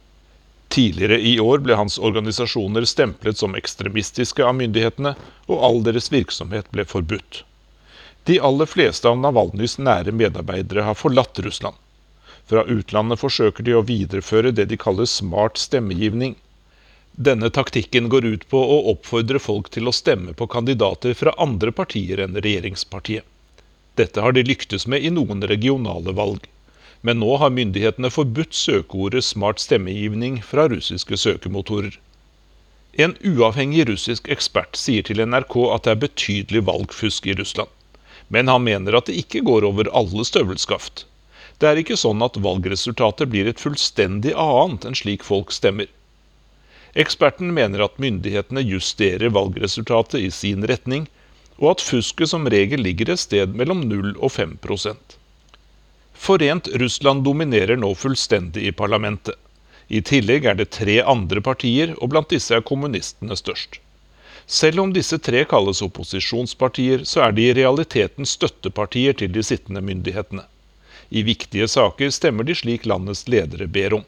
Tidligere 0.72 1.18
i 1.20 1.34
år 1.40 1.60
ble 1.64 1.76
hans 1.78 1.98
organisasjoner 1.98 2.86
stemplet 2.88 3.38
som 3.38 3.56
ekstremistiske 3.56 4.44
av 4.44 4.56
myndighetene, 4.58 5.12
og 5.46 5.66
all 5.68 5.82
deres 5.86 6.08
virksomhet 6.12 6.70
ble 6.72 6.86
forbudt. 6.88 7.42
De 8.24 8.38
aller 8.40 8.66
fleste 8.66 9.08
av 9.08 9.20
Navalnyjs 9.20 9.76
nære 9.78 10.12
medarbeidere 10.16 10.86
har 10.88 10.96
forlatt 10.96 11.38
Russland. 11.44 11.76
Fra 12.48 12.64
utlandet 12.64 13.20
forsøker 13.20 13.64
de 13.64 13.76
å 13.76 13.84
videreføre 13.84 14.52
det 14.56 14.66
de 14.72 14.80
kaller 14.80 15.08
smart 15.08 15.60
stemmegivning. 15.60 16.34
Denne 17.16 17.50
taktikken 17.50 18.08
går 18.08 18.24
ut 18.24 18.48
på 18.50 18.58
å 18.58 18.78
oppfordre 18.90 19.38
folk 19.38 19.68
til 19.70 19.86
å 19.86 19.92
stemme 19.94 20.32
på 20.34 20.48
kandidater 20.50 21.14
fra 21.14 21.30
andre 21.38 21.70
partier 21.70 22.18
enn 22.24 22.34
regjeringspartiet. 22.34 23.22
Dette 23.94 24.24
har 24.24 24.34
de 24.34 24.42
lyktes 24.42 24.88
med 24.90 25.06
i 25.06 25.12
noen 25.14 25.46
regionale 25.46 26.10
valg. 26.18 26.48
Men 27.06 27.20
nå 27.22 27.36
har 27.38 27.54
myndighetene 27.54 28.10
forbudt 28.10 28.58
søkeordet 28.58 29.22
smart 29.22 29.62
stemmegivning 29.62 30.40
fra 30.42 30.66
russiske 30.72 31.20
søkemotorer. 31.22 31.94
En 32.98 33.14
uavhengig 33.22 33.86
russisk 33.92 34.26
ekspert 34.34 34.74
sier 34.74 35.06
til 35.06 35.22
NRK 35.22 35.58
at 35.70 35.86
det 35.86 35.94
er 35.94 36.04
betydelig 36.08 36.66
valgfusk 36.66 37.30
i 37.30 37.38
Russland. 37.38 37.70
Men 38.26 38.50
han 38.50 38.66
mener 38.66 38.98
at 38.98 39.06
det 39.06 39.20
ikke 39.22 39.46
går 39.46 39.66
over 39.70 39.90
alle 39.94 40.26
støvelskaft. 40.26 41.06
Det 41.62 41.70
er 41.70 41.78
ikke 41.78 42.00
sånn 42.00 42.26
at 42.26 42.42
valgresultatet 42.42 43.30
blir 43.30 43.46
et 43.46 43.62
fullstendig 43.62 44.34
annet 44.34 44.88
enn 44.88 44.98
slik 44.98 45.22
folk 45.22 45.54
stemmer. 45.54 45.86
Eksperten 46.94 47.50
mener 47.54 47.82
at 47.82 47.98
myndighetene 47.98 48.62
justerer 48.62 49.32
valgresultatet 49.34 50.20
i 50.20 50.30
sin 50.30 50.66
retning, 50.70 51.08
og 51.58 51.74
at 51.74 51.82
fusket 51.82 52.30
som 52.30 52.46
regel 52.50 52.82
ligger 52.86 53.10
et 53.10 53.22
sted 53.22 53.54
mellom 53.58 53.82
0 53.90 54.14
og 54.14 54.30
5% 54.34 55.18
Forent 56.24 56.68
Russland 56.80 57.24
dominerer 57.26 57.76
nå 57.76 57.90
fullstendig 57.98 58.62
i 58.68 58.72
parlamentet. 58.72 59.34
I 59.88 60.00
tillegg 60.00 60.46
er 60.48 60.56
det 60.56 60.70
tre 60.72 61.00
andre 61.02 61.42
partier, 61.44 61.92
og 62.00 62.14
blant 62.14 62.30
disse 62.32 62.54
er 62.54 62.64
kommunistene 62.64 63.36
størst. 63.36 63.80
Selv 64.46 64.80
om 64.80 64.92
disse 64.94 65.18
tre 65.18 65.42
kalles 65.48 65.82
opposisjonspartier, 65.84 67.04
så 67.04 67.26
er 67.26 67.36
de 67.36 67.48
i 67.48 67.54
realiteten 67.56 68.28
støttepartier 68.28 69.16
til 69.18 69.32
de 69.34 69.42
sittende 69.44 69.82
myndighetene. 69.84 70.46
I 71.10 71.26
viktige 71.26 71.68
saker 71.68 72.10
stemmer 72.14 72.46
de 72.48 72.56
slik 72.56 72.86
landets 72.88 73.26
ledere 73.28 73.68
ber 73.68 73.98
om. 74.00 74.06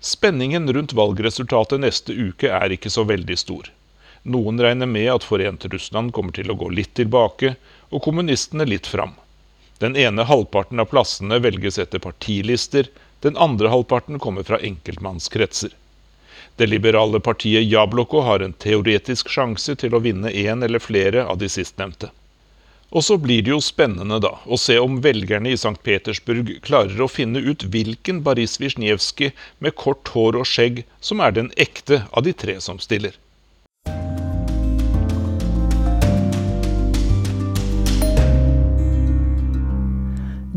Spenningen 0.00 0.72
rundt 0.72 0.92
valgresultatet 0.92 1.80
neste 1.80 2.14
uke 2.14 2.50
er 2.54 2.70
ikke 2.70 2.90
så 2.90 3.02
veldig 3.08 3.38
stor. 3.38 3.70
Noen 4.22 4.60
regner 4.62 4.86
med 4.86 5.08
at 5.10 5.26
Forent 5.26 5.64
Russland 5.72 6.12
kommer 6.14 6.34
til 6.36 6.52
å 6.52 6.56
gå 6.58 6.68
litt 6.70 6.92
tilbake, 6.98 7.56
og 7.90 8.04
kommunistene 8.04 8.66
litt 8.68 8.86
fram. 8.86 9.16
Den 9.82 9.96
ene 9.96 10.26
halvparten 10.26 10.78
av 10.82 10.90
plassene 10.92 11.40
velges 11.42 11.78
etter 11.82 12.02
partilister, 12.02 12.86
den 13.26 13.36
andre 13.36 13.70
halvparten 13.74 14.18
kommer 14.22 14.46
fra 14.46 14.60
enkeltmannskretser. 14.62 15.74
Det 16.58 16.66
liberale 16.66 17.20
partiet 17.20 17.66
Jabloko 17.66 18.22
har 18.26 18.42
en 18.42 18.54
teoretisk 18.54 19.30
sjanse 19.30 19.74
til 19.78 19.94
å 19.94 20.02
vinne 20.02 20.30
én 20.30 20.62
eller 20.62 20.82
flere 20.82 21.26
av 21.26 21.38
de 21.42 21.50
sistnevnte. 21.50 22.10
Og 22.88 23.04
så 23.04 23.18
blir 23.20 23.42
det 23.44 23.52
jo 23.52 23.60
spennende 23.60 24.16
da, 24.24 24.30
å 24.48 24.56
se 24.56 24.78
om 24.80 25.00
velgerne 25.04 25.52
i 25.52 25.58
St. 25.60 25.76
Petersburg 25.84 26.54
klarer 26.64 27.02
å 27.04 27.10
finne 27.12 27.42
ut 27.44 27.66
hvilken 27.68 28.22
Boris 28.24 28.56
Wisniewski 28.62 29.34
med 29.60 29.76
kort 29.76 30.08
hår 30.14 30.40
og 30.40 30.48
skjegg 30.48 30.86
som 31.04 31.20
er 31.20 31.36
den 31.36 31.50
ekte 31.60 32.06
av 32.16 32.24
de 32.24 32.32
tre 32.32 32.56
som 32.64 32.80
stiller. 32.80 33.18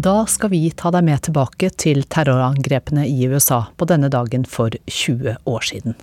Da 0.02 0.24
skal 0.26 0.50
vi 0.50 0.63
ta 0.74 0.89
deg 0.96 1.04
med 1.06 1.22
tilbake 1.28 1.67
til 1.78 2.08
terrorangrepene 2.10 3.04
i 3.06 3.28
USA 3.28 3.67
på 3.78 3.86
denne 3.91 4.10
dagen 4.10 4.48
for 4.50 4.74
20 4.88 5.36
år 5.46 5.67
siden. 5.67 6.00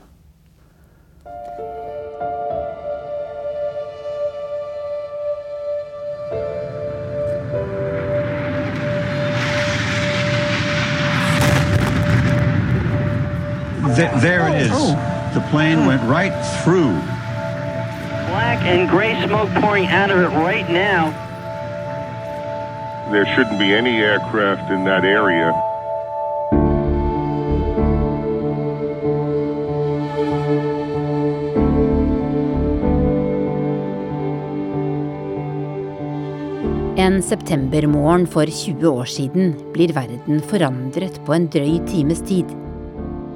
There 13.99 14.47
it 14.49 14.53
oh, 14.53 14.65
is. 14.65 14.71
Oh. 14.73 15.31
The 15.35 15.41
plane 15.51 15.87
went 15.87 16.03
right 16.03 16.33
through. 16.63 16.95
Black 18.31 18.63
and 18.63 18.89
gray 18.89 19.15
smoke 19.27 19.51
pouring 19.61 19.87
out 19.87 20.11
of 20.11 20.19
it 20.19 20.35
right 20.37 20.69
now. 20.71 21.11
There 23.11 23.27
shouldn't 23.35 23.59
be 23.59 23.75
any 23.75 23.99
aircraft 23.99 24.71
in 24.71 24.85
that 24.85 25.05
area. 25.05 25.53
En 36.97 37.23
septembermorgen 37.23 38.27
for 38.27 38.47
20 38.47 38.87
år 38.87 39.05
siden 39.05 39.55
blir 39.73 39.93
verden 39.93 40.43
forandret 40.43 41.21
på 41.25 41.35
en 41.35 41.49
drøy 41.49 41.79
times 41.87 42.21
tid. 42.21 42.67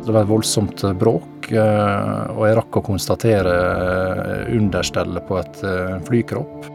Det 0.02 0.10
var 0.10 0.24
et 0.24 0.30
voldsomt 0.32 0.82
bråk, 0.98 1.52
eh, 1.54 2.22
og 2.34 2.42
jeg 2.48 2.56
rakk 2.58 2.78
å 2.80 2.82
konstatere 2.82 3.52
eh, 3.54 4.48
understellet 4.56 5.28
på 5.28 5.38
et 5.38 5.62
eh, 5.62 5.94
flykropp. 6.08 6.66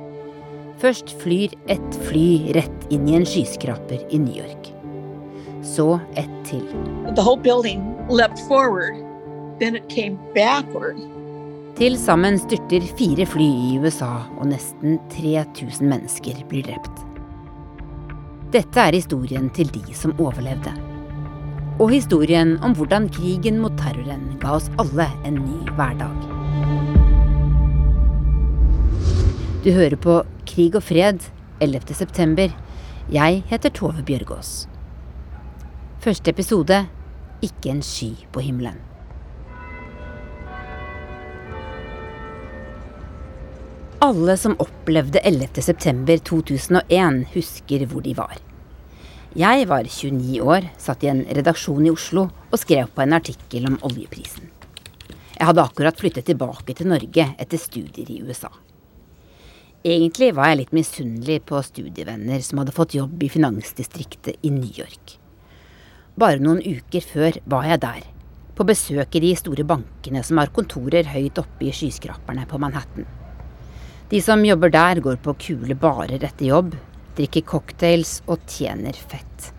Først 0.79 1.11
flyr 1.19 1.51
et 1.73 1.99
fly 2.07 2.53
rett 2.55 2.87
inn 2.93 3.09
i 3.09 3.17
en 3.17 3.27
skyskraper 3.27 4.05
i 4.15 4.21
New 4.23 4.39
York. 4.39 4.71
Så 5.65 5.97
et 6.15 6.31
til. 6.47 6.63
Til 11.77 11.99
sammen 11.99 12.39
styrter 12.39 12.91
fire 12.97 13.27
fly 13.27 13.47
i 13.67 13.77
USA, 13.83 14.13
og 14.37 14.53
nesten 14.53 15.01
3000 15.17 15.83
mennesker 15.83 16.45
blir 16.47 16.69
drept. 16.71 17.03
Dette 18.55 18.87
er 18.87 18.95
historien 18.95 19.51
til 19.51 19.67
de 19.75 19.83
som 19.91 20.15
overlevde. 20.15 20.96
Og 21.77 21.91
historien 21.93 22.55
om 22.65 22.73
hvordan 22.73 23.05
krigen 23.13 23.59
mot 23.61 23.75
terroren 23.77 24.23
ga 24.41 24.55
oss 24.57 24.71
alle 24.81 25.05
en 25.29 25.35
ny 25.43 25.73
hverdag. 25.77 26.23
Du 29.61 29.69
hører 29.75 29.97
på 30.01 30.15
Krig 30.49 30.73
og 30.79 30.81
fred 30.87 31.27
11. 31.61 31.93
september. 31.99 32.49
Jeg 33.13 33.43
heter 33.51 33.69
Tove 33.69 34.01
Bjørgaas. 34.01 34.65
Første 36.01 36.33
episode 36.33 36.81
Ikke 37.45 37.69
en 37.69 37.85
sky 37.85 38.09
på 38.33 38.41
himmelen. 38.41 38.81
Alle 44.01 44.37
som 44.37 44.57
opplevde 44.57 45.21
11. 45.21 45.61
september 45.61 46.17
2001 46.17 47.25
husker 47.37 47.85
hvor 47.85 48.01
de 48.01 48.17
var. 48.17 48.46
Jeg 49.37 49.67
var 49.69 49.85
29 49.85 50.39
år, 50.41 50.65
satt 50.81 51.03
i 51.05 51.11
en 51.11 51.19
redaksjon 51.37 51.85
i 51.85 51.91
Oslo 51.93 52.23
og 52.25 52.57
skrev 52.57 52.87
på 52.89 53.03
en 53.03 53.13
artikkel 53.13 53.67
om 53.69 53.75
oljeprisen. 53.85 54.47
Jeg 55.35 55.45
hadde 55.45 55.61
akkurat 55.61 55.99
flyttet 55.99 56.25
tilbake 56.25 56.73
til 56.73 56.89
Norge 56.89 57.27
etter 57.37 57.61
studier 57.61 58.09
i 58.09 58.17
USA. 58.25 58.49
Egentlig 59.85 60.31
var 60.33 60.49
jeg 60.49 60.59
litt 60.63 60.73
misunnelig 60.73 61.37
på 61.45 61.61
studievenner 61.61 62.41
som 62.41 62.63
hadde 62.63 62.73
fått 62.73 62.97
jobb 62.97 63.21
i 63.21 63.29
finansdistriktet 63.29 64.41
i 64.41 64.55
New 64.55 64.73
York. 64.73 65.19
Bare 66.17 66.41
noen 66.41 66.65
uker 66.65 67.05
før 67.05 67.37
var 67.45 67.69
jeg 67.69 67.85
der, 67.85 68.01
på 68.57 68.65
besøk 68.65 69.21
i 69.21 69.25
de 69.27 69.35
store 69.37 69.69
bankene 69.69 70.25
som 70.25 70.41
har 70.41 70.49
kontorer 70.49 71.13
høyt 71.13 71.37
oppe 71.37 71.69
i 71.69 71.77
skyskraperne 71.77 72.49
på 72.49 72.57
Manhattan. 72.57 73.05
De 74.09 74.17
som 74.17 74.41
jobber 74.41 74.73
der, 74.73 75.05
går 75.05 75.21
på 75.21 75.37
kule 75.45 75.77
barer 75.77 76.17
etter 76.17 76.49
jobb, 76.49 76.73
drikker 77.17 77.45
cocktails 77.49 78.19
og 78.25 78.45
tjener 78.49 78.97
fett. 78.97 79.51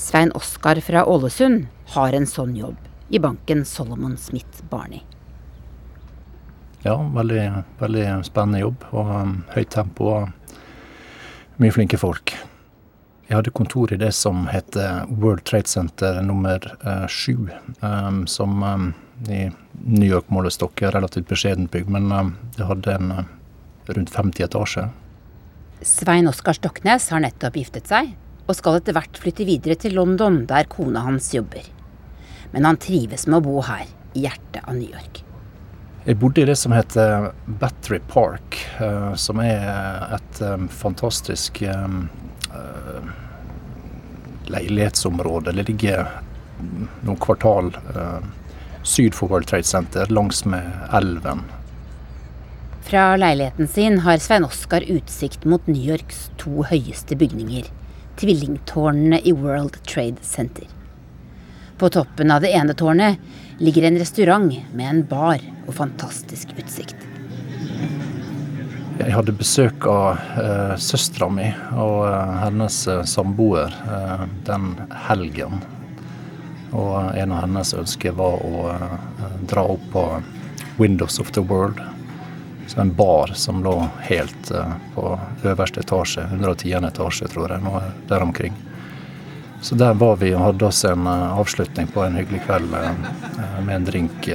Svein 0.00 0.32
Oskar 0.34 0.80
fra 0.84 1.06
Ålesund 1.06 1.66
har 1.94 2.16
en 2.16 2.26
sånn 2.28 2.54
jobb 2.58 2.78
i 3.14 3.20
banken 3.22 3.66
Solomon 3.68 4.16
Smith 4.18 4.64
Barney 4.70 5.04
ja, 6.84 7.10
veldig, 7.14 7.52
veldig 7.78 8.24
spennende 8.24 8.58
jobb. 8.58 8.84
Og 8.92 9.08
um, 9.08 9.36
høyt 9.54 9.70
tempo 9.72 10.10
og 10.12 10.58
mye 11.62 11.72
flinke 11.72 11.98
folk. 12.00 12.34
Jeg 13.24 13.38
hadde 13.38 13.54
kontor 13.56 13.94
i 13.94 14.00
det 14.00 14.10
som 14.12 14.44
heter 14.50 15.06
World 15.08 15.46
Trade 15.48 15.70
Center 15.70 16.20
nummer 16.22 16.60
uh, 16.84 17.06
sju. 17.08 17.48
Um, 17.80 18.26
som 18.28 18.60
um, 18.62 18.90
i 19.32 19.46
New 19.80 20.10
York-målestokk 20.10 20.84
er 20.84 20.92
relativt 20.98 21.30
beskjedent 21.30 21.72
bygg, 21.72 21.88
men 21.88 22.12
um, 22.12 22.34
det 22.58 22.68
hadde 22.68 22.98
en 22.98 23.16
uh, 23.16 23.24
rundt 23.88 24.12
50 24.12 24.44
etasjer. 24.44 24.92
Svein 25.82 26.28
Oskar 26.28 26.52
Stoknes 26.52 27.10
har 27.10 27.22
nettopp 27.24 27.56
giftet 27.58 27.88
seg, 27.90 28.14
og 28.46 28.56
skal 28.56 28.78
etter 28.78 28.94
hvert 28.96 29.18
flytte 29.20 29.46
videre 29.48 29.76
til 29.80 29.96
London, 29.96 30.44
der 30.48 30.68
kona 30.70 31.04
hans 31.06 31.32
jobber. 31.34 31.64
Men 32.52 32.68
han 32.68 32.78
trives 32.80 33.26
med 33.26 33.40
å 33.40 33.44
bo 33.48 33.62
her, 33.66 33.86
i 34.14 34.26
hjertet 34.28 34.62
av 34.62 34.76
New 34.76 34.90
York. 34.90 35.24
Jeg 36.04 36.18
bodde 36.20 36.42
i 36.42 36.46
det 36.46 36.54
som 36.60 36.74
heter 36.76 37.30
Battery 37.60 37.98
Park, 38.12 38.60
uh, 38.78 39.14
som 39.18 39.40
er 39.42 39.64
et 40.14 40.42
um, 40.44 40.68
fantastisk 40.68 41.62
uh, 41.64 43.08
leilighetsområde. 44.52 45.56
Det 45.56 45.66
ligger 45.72 46.06
noen 47.02 47.18
kvartal 47.18 47.72
syd 48.84 49.16
for 49.16 49.32
World 49.32 49.48
Trade 49.48 49.66
Center, 49.66 50.06
langs 50.12 50.44
med 50.44 50.68
elven. 50.94 51.42
Fra 52.84 53.16
leiligheten 53.16 53.68
sin 53.68 53.98
har 53.98 54.18
Svein 54.18 54.44
Oskar 54.44 54.80
utsikt 54.80 55.44
mot 55.44 55.66
New 55.66 55.80
Yorks 55.80 56.26
to 56.36 56.66
høyeste 56.68 57.16
bygninger, 57.16 57.64
tvillingtårnene 58.20 59.22
i 59.24 59.32
World 59.32 59.78
Trade 59.88 60.20
Center. 60.20 60.66
På 61.80 61.88
toppen 61.88 62.28
av 62.30 62.44
det 62.44 62.50
ene 62.52 62.74
tårnet 62.76 63.16
ligger 63.56 63.88
en 63.88 63.96
restaurant 63.98 64.52
med 64.76 64.90
en 64.90 65.00
bar 65.08 65.40
og 65.64 65.72
fantastisk 65.78 66.52
utsikt. 66.60 67.08
Jeg 69.00 69.16
hadde 69.16 69.38
besøk 69.40 69.88
av 69.88 70.20
uh, 70.36 70.76
søstera 70.76 71.30
mi 71.32 71.48
og 71.72 72.04
uh, 72.04 72.36
hennes 72.42 72.82
uh, 72.84 73.00
samboer 73.08 73.72
uh, 73.88 74.28
den 74.44 74.74
helgen. 75.08 75.64
Og 76.76 77.16
en 77.16 77.32
av 77.32 77.46
hennes 77.46 77.72
ønsker 77.80 78.20
var 78.20 78.44
å 78.44 78.68
dra 79.48 79.64
opp 79.72 79.90
på 79.96 80.06
Windows 80.76 81.16
of 81.22 81.32
the 81.32 81.40
World. 81.40 81.80
Så 82.66 82.80
en 82.80 82.94
bar 82.94 83.32
som 83.34 83.62
lå 83.64 83.74
helt 84.08 84.52
på 84.94 85.18
øverste 85.44 85.80
etasje, 85.84 86.24
110. 86.32 86.72
etasje, 86.88 87.28
tror 87.28 87.52
jeg, 87.52 87.62
noe 87.62 87.82
der 88.08 88.24
omkring. 88.24 88.56
Så 89.62 89.76
der 89.80 89.94
var 89.96 90.16
vi 90.20 90.34
og 90.34 90.42
hadde 90.44 90.66
oss 90.66 90.82
en 90.88 91.06
avslutning 91.08 91.86
på 91.92 92.02
en 92.04 92.16
hyggelig 92.18 92.42
kveld 92.48 92.72
med 92.72 93.74
en 93.76 93.86
drink 93.86 94.26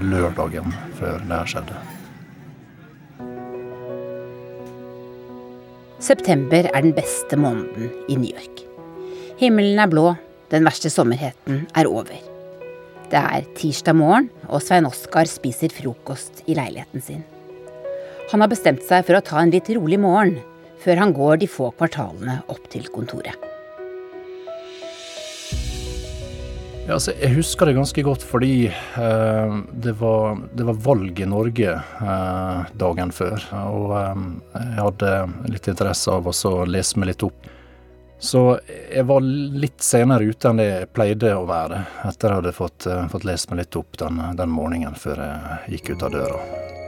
lørdagen 0.00 0.72
før 1.00 1.18
det 1.24 1.34
her 1.34 1.50
skjedde. 1.50 1.80
September 6.04 6.68
er 6.68 6.84
den 6.84 6.94
beste 6.96 7.36
måneden 7.40 7.90
i 8.12 8.16
New 8.20 8.30
York. 8.30 8.64
Himmelen 9.40 9.80
er 9.80 9.88
blå, 9.92 10.14
den 10.52 10.64
verste 10.68 10.92
sommerheten 10.92 11.64
er 11.74 11.88
over. 11.88 12.16
Det 13.10 13.20
er 13.20 13.46
tirsdag 13.56 13.96
morgen, 13.96 14.28
og 14.48 14.60
Svein 14.64 14.88
Oskar 14.88 15.28
spiser 15.28 15.72
frokost 15.72 16.44
i 16.44 16.56
leiligheten 16.56 17.04
sin. 17.04 17.24
Han 18.32 18.40
har 18.40 18.48
bestemt 18.48 18.84
seg 18.86 19.04
for 19.06 19.18
å 19.18 19.24
ta 19.24 19.40
en 19.42 19.52
litt 19.52 19.68
rolig 19.76 19.98
morgen, 20.00 20.38
før 20.80 21.02
han 21.02 21.12
går 21.16 21.42
de 21.42 21.48
få 21.50 21.70
kvartalene 21.76 22.40
opp 22.52 22.70
til 22.72 22.86
kontoret. 22.92 23.36
Ja, 26.84 26.98
altså, 26.98 27.14
jeg 27.16 27.32
husker 27.38 27.68
det 27.68 27.78
ganske 27.78 28.02
godt 28.04 28.24
fordi 28.28 28.66
eh, 28.68 29.54
det, 29.72 29.94
var, 29.96 30.36
det, 30.52 30.66
var, 30.68 30.80
valg 30.84 31.20
i 31.20 31.28
Norge 31.28 31.78
eh, 31.80 32.74
dagen 32.76 33.12
før. 33.16 33.40
Og 33.70 33.94
eh, 33.96 34.20
jeg 34.60 34.82
hadde 34.82 35.14
litt 35.48 35.70
interesse 35.72 36.12
av 36.12 36.28
å 36.28 36.54
lese 36.68 37.00
meg 37.00 37.14
litt 37.14 37.24
opp. 37.24 37.48
Så 38.20 38.44
jeg 38.68 39.04
var 39.08 39.24
litt 39.24 39.80
senere 39.84 40.28
ute 40.28 40.48
enn 40.48 40.60
det 40.60 40.68
jeg 40.68 40.92
pleide 40.96 41.32
å 41.36 41.48
være, 41.48 41.82
etter 42.08 42.30
jeg 42.30 42.42
hadde 42.42 42.56
fått, 42.56 42.86
eh, 42.88 43.04
fått 43.12 43.28
lest 43.32 43.48
meg 43.48 43.64
litt 43.64 43.80
opp 43.80 44.00
den, 44.04 44.20
den 44.36 44.52
morgenen 44.52 44.96
før 44.96 45.24
jeg 45.24 45.78
gikk 45.78 45.94
ut 45.94 46.08
av 46.10 46.16
døra. 46.20 46.83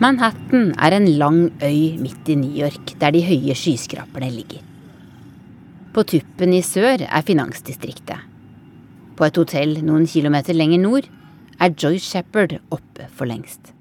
Manhattan 0.00 0.70
er 0.80 0.94
en 0.96 1.06
lang 1.20 1.50
øy 1.60 1.98
midt 2.00 2.28
i 2.32 2.34
New 2.34 2.54
York, 2.56 2.94
der 3.00 3.10
de 3.12 3.20
høye 3.20 3.52
skyskraperne 3.52 4.30
ligger. 4.32 4.62
På 5.92 6.06
tuppen 6.08 6.54
i 6.56 6.62
sør 6.64 7.04
er 7.04 7.26
finansdistriktet. 7.28 8.16
På 9.18 9.26
et 9.28 9.36
hotell 9.36 9.74
noen 9.84 10.06
kilometer 10.08 10.56
lenger 10.56 10.80
nord 10.80 11.08
er 11.60 11.74
Joyce 11.76 12.06
Shepherd 12.06 12.54
oppe 12.70 13.10
for 13.12 13.28
lengst. 13.28 13.74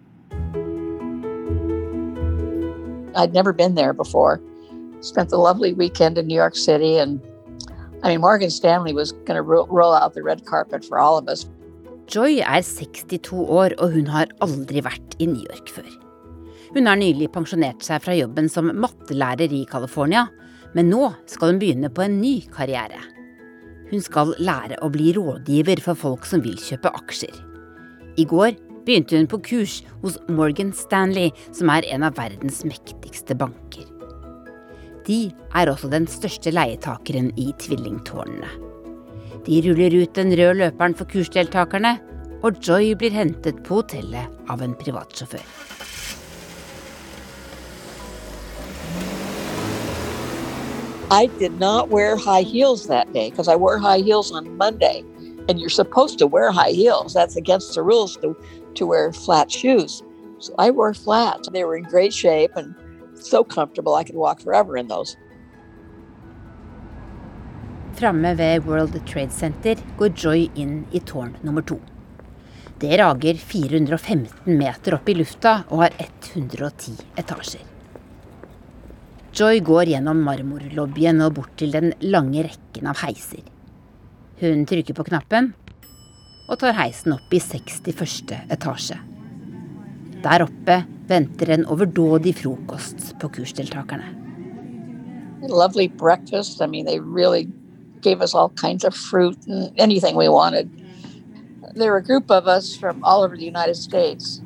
I'd 3.15 3.31
never 3.31 3.53
been 3.53 3.75
there 3.75 3.93
before. 3.93 4.41
Spent 4.99 5.31
a 5.31 5.37
lovely 5.37 5.71
weekend 5.71 6.17
in 6.17 6.27
New 6.27 6.35
York 6.35 6.57
City, 6.57 6.97
and 6.97 7.21
I 8.03 8.09
mean, 8.09 8.19
Morgan 8.19 8.51
Stanley 8.51 8.91
was 8.93 9.13
going 9.25 9.37
to 9.37 9.41
roll 9.41 9.93
out 9.93 10.15
the 10.15 10.23
red 10.23 10.43
carpet 10.43 10.83
for 10.83 10.99
all 10.99 11.17
of 11.17 11.29
us. 11.29 11.47
Joy 12.13 12.41
er 12.43 12.59
62 12.61 13.31
år, 13.47 13.79
og 13.79 13.91
hun 13.95 14.07
har 14.07 14.27
aldri 14.41 14.83
vært 14.83 15.15
i 15.19 15.31
New 15.31 15.47
York 15.47 15.71
før. 15.71 16.08
Hun 16.69 16.85
har 16.85 16.99
nylig 16.99 17.31
pensjonert 17.33 17.81
seg 17.85 18.03
fra 18.03 18.13
jobben 18.13 18.49
som 18.51 18.69
mattelærer 18.77 19.49
i 19.55 19.63
California, 19.69 20.27
men 20.77 20.91
nå 20.91 21.07
skal 21.29 21.53
hun 21.53 21.61
begynne 21.61 21.89
på 21.89 22.03
en 22.05 22.19
ny 22.21 22.35
karriere. 22.53 22.99
Hun 23.89 24.03
skal 24.05 24.35
lære 24.37 24.77
å 24.85 24.89
bli 24.93 25.13
rådgiver 25.17 25.81
for 25.81 25.97
folk 25.97 26.27
som 26.29 26.43
vil 26.45 26.59
kjøpe 26.61 26.91
aksjer. 26.93 27.33
I 28.21 28.25
går 28.29 28.53
begynte 28.85 29.17
hun 29.17 29.29
på 29.29 29.41
kurs 29.45 29.79
hos 30.03 30.19
Morgan 30.29 30.69
Stanley, 30.77 31.33
som 31.55 31.71
er 31.73 31.87
en 31.89 32.05
av 32.05 32.17
verdens 32.19 32.61
mektigste 32.67 33.37
banker. 33.37 33.87
De 35.09 35.31
er 35.57 35.71
også 35.71 35.89
den 35.89 36.05
største 36.09 36.53
leietakeren 36.53 37.31
i 37.39 37.49
tvillingtårnene. 37.63 38.51
De 39.47 39.61
ruller 39.65 39.95
ut 40.03 40.13
den 40.13 40.35
røde 40.37 40.59
løperen 40.59 40.93
for 40.97 41.09
kursdeltakerne, 41.09 41.97
og 42.45 42.61
Joy 42.63 42.93
blir 42.99 43.15
hentet 43.15 43.63
på 43.65 43.81
hotellet 43.81 44.51
av 44.51 44.61
en 44.63 44.77
privatsjåfør. 44.77 45.78
I 51.11 51.25
did 51.39 51.59
not 51.59 51.89
wear 51.89 52.15
high 52.15 52.43
heels 52.43 52.85
that 52.85 53.11
day 53.13 53.31
because 53.31 53.47
I 53.47 53.55
wore 53.55 53.79
high 53.79 53.97
heels 53.97 54.31
on 54.31 54.57
Monday. 54.57 55.03
And 55.47 55.59
you're 55.59 55.69
supposed 55.69 56.19
to 56.19 56.27
wear 56.27 56.51
high 56.51 56.69
heels. 56.69 57.15
That's 57.15 57.35
against 57.35 57.73
the 57.73 57.81
rules 57.81 58.15
to, 58.17 58.37
to 58.75 58.85
wear 58.85 59.11
flat 59.11 59.51
shoes. 59.51 60.03
So 60.37 60.53
I 60.59 60.69
wore 60.69 60.93
flats. 60.93 61.49
They 61.49 61.63
were 61.63 61.75
in 61.75 61.83
great 61.83 62.13
shape 62.13 62.51
and 62.55 62.75
so 63.15 63.43
comfortable 63.43 63.95
I 63.95 64.03
could 64.03 64.15
walk 64.15 64.41
forever 64.41 64.77
in 64.77 64.87
those. 64.87 65.17
Framme 67.95 68.35
ved 68.35 68.65
World 68.65 69.07
Trade 69.07 69.31
Center 69.31 69.75
går 69.97 70.09
Joy 70.15 70.49
inn 70.55 70.85
i 70.91 70.99
tårn 70.99 71.37
nummer 71.41 71.61
to. 71.61 71.79
Det 72.79 72.97
rager 72.97 73.33
415 73.33 74.29
meter 74.57 74.95
opp 74.95 75.09
i 75.09 75.17
lufta 75.17 75.63
og 75.67 75.83
har 75.83 75.97
110 75.99 76.95
etasjer. 77.17 77.78
Joy 79.39 79.61
går 79.63 79.87
gjennom 79.93 80.19
marmorlobbyen 80.25 81.21
og 81.23 81.37
bort 81.37 81.53
til 81.61 81.71
den 81.71 81.93
lange 82.03 82.41
rekken 82.43 82.89
av 82.91 82.99
heiser. 83.05 83.45
Hun 84.41 84.65
trykker 84.67 84.97
på 84.97 85.05
knappen 85.07 85.53
og 86.49 86.57
tar 86.59 86.75
heisen 86.75 87.15
opp 87.15 87.31
i 87.31 87.39
61. 87.39 88.33
etasje. 88.51 88.97
Der 90.25 90.43
oppe 90.43 90.81
venter 91.07 91.53
en 91.55 91.63
overdådig 91.71 92.33
frokost 92.41 93.13
på 93.21 93.29
kursdeltakerne. 93.37 94.11
Lovely 95.47 95.87
breakfast. 95.87 96.59
I 96.59 96.67
mean, 96.67 96.85
they 96.85 96.99
really 96.99 97.47
gave 98.01 98.21
us 98.21 98.35
all 98.35 98.49
kinds 98.59 98.83
of 98.83 98.93
fruit 98.93 99.37
and 99.47 99.71
anything 99.77 100.17
we 100.17 100.27
wanted. 100.27 100.67
There 101.75 101.91
were 101.91 102.03
a 102.03 102.03
group 102.03 102.29
of 102.29 102.45
us 102.45 102.75
from 102.75 103.01
all 103.05 103.23
over 103.23 103.37
the 103.37 103.45
United 103.45 103.77
States. 103.77 104.41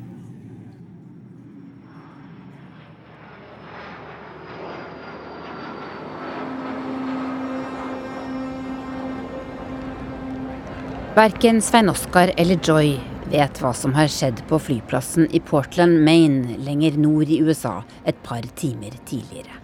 Verken 11.14 11.62
Svein 11.62 11.90
Oskar 11.90 12.32
eller 12.38 12.58
Joy 12.64 12.96
vet 13.30 13.60
hva 13.62 13.70
som 13.78 13.92
har 13.94 14.08
skjedd 14.10 14.40
på 14.50 14.58
flyplassen 14.58 15.28
i 15.30 15.38
Portland, 15.46 16.00
Maine, 16.02 16.56
lenger 16.66 16.96
nord 16.98 17.30
i 17.30 17.36
USA, 17.46 17.84
et 18.10 18.18
par 18.26 18.42
timer 18.58 18.96
tidligere. 19.06 19.60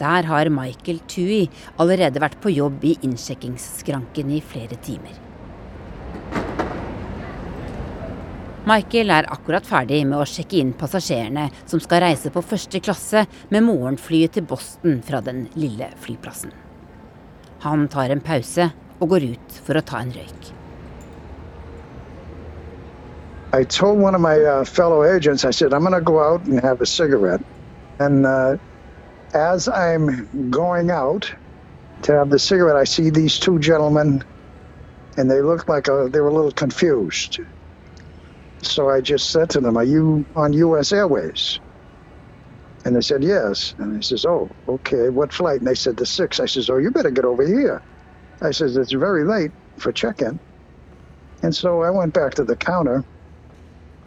Der 0.00 0.26
har 0.26 0.48
Michael 0.50 0.98
Tui 1.06 1.44
allerede 1.78 2.18
vært 2.18 2.40
på 2.42 2.50
jobb 2.50 2.82
i 2.82 2.96
innsjekkingsskranken 3.06 4.32
i 4.34 4.40
flere 4.42 4.74
timer. 4.82 5.14
Michael 8.66 9.12
er 9.14 9.28
akkurat 9.30 9.68
ferdig 9.68 10.00
med 10.08 10.18
å 10.18 10.26
sjekke 10.26 10.58
inn 10.58 10.72
passasjerene 10.74 11.52
som 11.60 11.78
skal 11.84 12.02
reise 12.02 12.34
på 12.34 12.42
første 12.42 12.80
klasse 12.82 13.22
med 13.54 13.62
morgenflyet 13.68 14.34
til 14.34 14.50
Boston 14.50 14.98
fra 15.06 15.22
den 15.22 15.46
lille 15.54 15.92
flyplassen. 16.02 16.50
Han 17.62 17.86
tar 17.94 18.10
en 18.10 18.24
pause 18.26 18.66
og 19.00 19.08
går 19.12 19.30
ut 19.32 19.58
for 19.66 19.78
å 19.78 19.84
ta 19.84 20.02
en 20.04 20.12
røyk. 20.14 20.52
I 23.52 23.64
told 23.64 23.98
one 23.98 24.14
of 24.14 24.20
my 24.20 24.38
uh, 24.38 24.64
fellow 24.64 25.02
agents, 25.04 25.44
I 25.44 25.50
said, 25.50 25.72
I'm 25.72 25.80
going 25.80 25.94
to 25.94 26.00
go 26.00 26.20
out 26.20 26.44
and 26.44 26.60
have 26.60 26.80
a 26.80 26.86
cigarette. 26.86 27.40
And 27.98 28.26
uh, 28.26 28.56
as 29.32 29.68
I'm 29.68 30.50
going 30.50 30.90
out 30.90 31.32
to 32.02 32.12
have 32.12 32.28
the 32.28 32.38
cigarette, 32.38 32.76
I 32.76 32.84
see 32.84 33.10
these 33.10 33.38
two 33.38 33.58
gentlemen, 33.58 34.22
and 35.16 35.30
they 35.30 35.40
look 35.40 35.68
like 35.68 35.88
a, 35.88 36.08
they 36.12 36.20
were 36.20 36.28
a 36.28 36.34
little 36.34 36.52
confused. 36.52 37.38
So 38.62 38.90
I 38.90 39.00
just 39.00 39.30
said 39.30 39.50
to 39.50 39.60
them, 39.60 39.76
Are 39.76 39.84
you 39.84 40.26
on 40.34 40.52
US 40.52 40.92
Airways? 40.92 41.60
And 42.84 42.94
they 42.94 43.00
said, 43.00 43.22
Yes. 43.22 43.74
And 43.78 43.96
I 43.96 44.00
says, 44.00 44.24
Oh, 44.26 44.50
okay. 44.68 45.08
What 45.08 45.32
flight? 45.32 45.60
And 45.60 45.66
they 45.66 45.74
said, 45.74 45.96
The 45.96 46.06
six. 46.06 46.40
I 46.40 46.46
says, 46.46 46.68
Oh, 46.68 46.78
you 46.78 46.90
better 46.90 47.10
get 47.10 47.24
over 47.24 47.46
here. 47.46 47.82
I 48.40 48.52
says, 48.52 48.76
it's 48.76 48.92
very 48.92 49.24
late 49.24 49.52
for 49.76 49.92
check-in. 49.92 50.38
And 51.42 51.54
so 51.54 51.82
I 51.82 51.90
went 51.90 52.14
back 52.14 52.34
to 52.34 52.44
the 52.44 52.56
counter. 52.56 53.04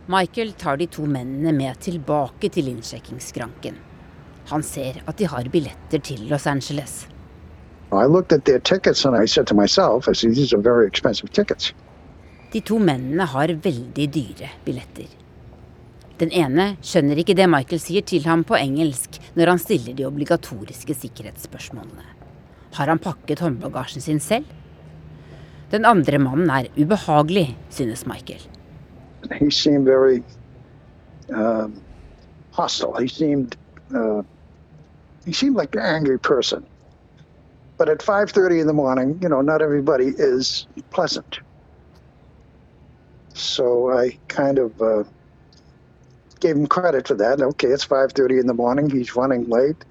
Michael 0.07 0.51
tar 0.51 0.77
de 0.77 0.87
to 0.87 1.05
mennene 1.05 1.51
med 1.51 1.79
tilbake 1.79 2.49
til 2.49 2.67
innsjekkingsskranken. 2.67 3.75
Han 4.49 4.63
ser 4.63 5.03
at 5.05 5.17
de 5.17 5.27
har 5.27 5.49
billetter 5.49 5.99
til 5.99 6.27
Los 6.29 6.47
Angeles. 6.47 7.07
I 7.91 8.05
looked 8.05 8.33
at 8.33 8.45
their 8.45 8.59
tickets 8.59 9.05
and 9.05 9.15
I 9.15 9.25
said 9.27 9.47
to 9.47 9.55
myself, 9.55 10.07
I 10.07 10.13
said, 10.13 10.35
these 10.35 10.53
are 10.53 10.61
very 10.61 10.87
expensive 10.87 11.31
tickets. 11.31 11.73
De 12.51 12.61
to 12.61 12.79
mennene 12.79 13.25
har 13.25 13.47
veldig 13.47 14.07
dyre 14.13 14.49
billetter. 14.65 15.09
Den 16.19 16.31
ene 16.31 16.75
skjønner 16.81 17.21
ikke 17.21 17.37
det 17.37 17.45
Michael 17.49 17.81
sier 17.81 18.01
til 18.01 18.25
ham 18.25 18.43
på 18.43 18.57
engelsk 18.57 19.21
når 19.37 19.53
han 19.53 19.61
stiller 19.61 19.93
de 19.93 20.07
obligatoriske 20.09 20.97
sikkerhetsspørsmålene. 21.05 22.18
Har 22.73 22.87
han 22.87 22.99
pakket 22.99 23.39
håndbagasjen 23.39 24.01
sin 24.01 24.19
selv? 24.19 24.45
Den 25.71 25.85
andre 25.85 26.17
mannen 26.19 26.49
er 26.49 26.67
ubehagelig, 26.77 27.57
synes 27.69 28.05
Michael. 28.05 28.41
He 29.31 29.51
seemed 29.51 29.85
very 29.85 30.23
uh, 31.33 31.67
hostile. 32.51 32.93
He 32.99 33.07
seemed 33.07 33.55
uh, 33.95 34.23
he 35.25 35.33
seemed 35.33 35.55
like 35.55 35.75
an 35.75 35.81
angry 35.81 36.17
person. 36.17 36.65
But 37.77 37.89
at 37.89 37.99
5:30 37.99 38.61
in 38.61 38.67
the 38.67 38.73
morning, 38.73 39.19
you 39.21 39.29
know, 39.29 39.41
not 39.41 39.61
everybody 39.61 40.13
is 40.17 40.67
pleasant. 40.91 41.39
So 43.33 43.91
I 43.91 44.17
kind 44.27 44.59
of 44.59 44.81
uh, 44.81 45.03
gave 46.39 46.55
him 46.55 46.67
credit 46.67 47.07
for 47.07 47.15
that. 47.15 47.41
Okay, 47.41 47.69
it's 47.69 47.85
5:30 47.85 48.41
in 48.41 48.47
the 48.47 48.53
morning. 48.53 48.89
He's 48.89 49.15
running 49.15 49.49
late. 49.49 49.85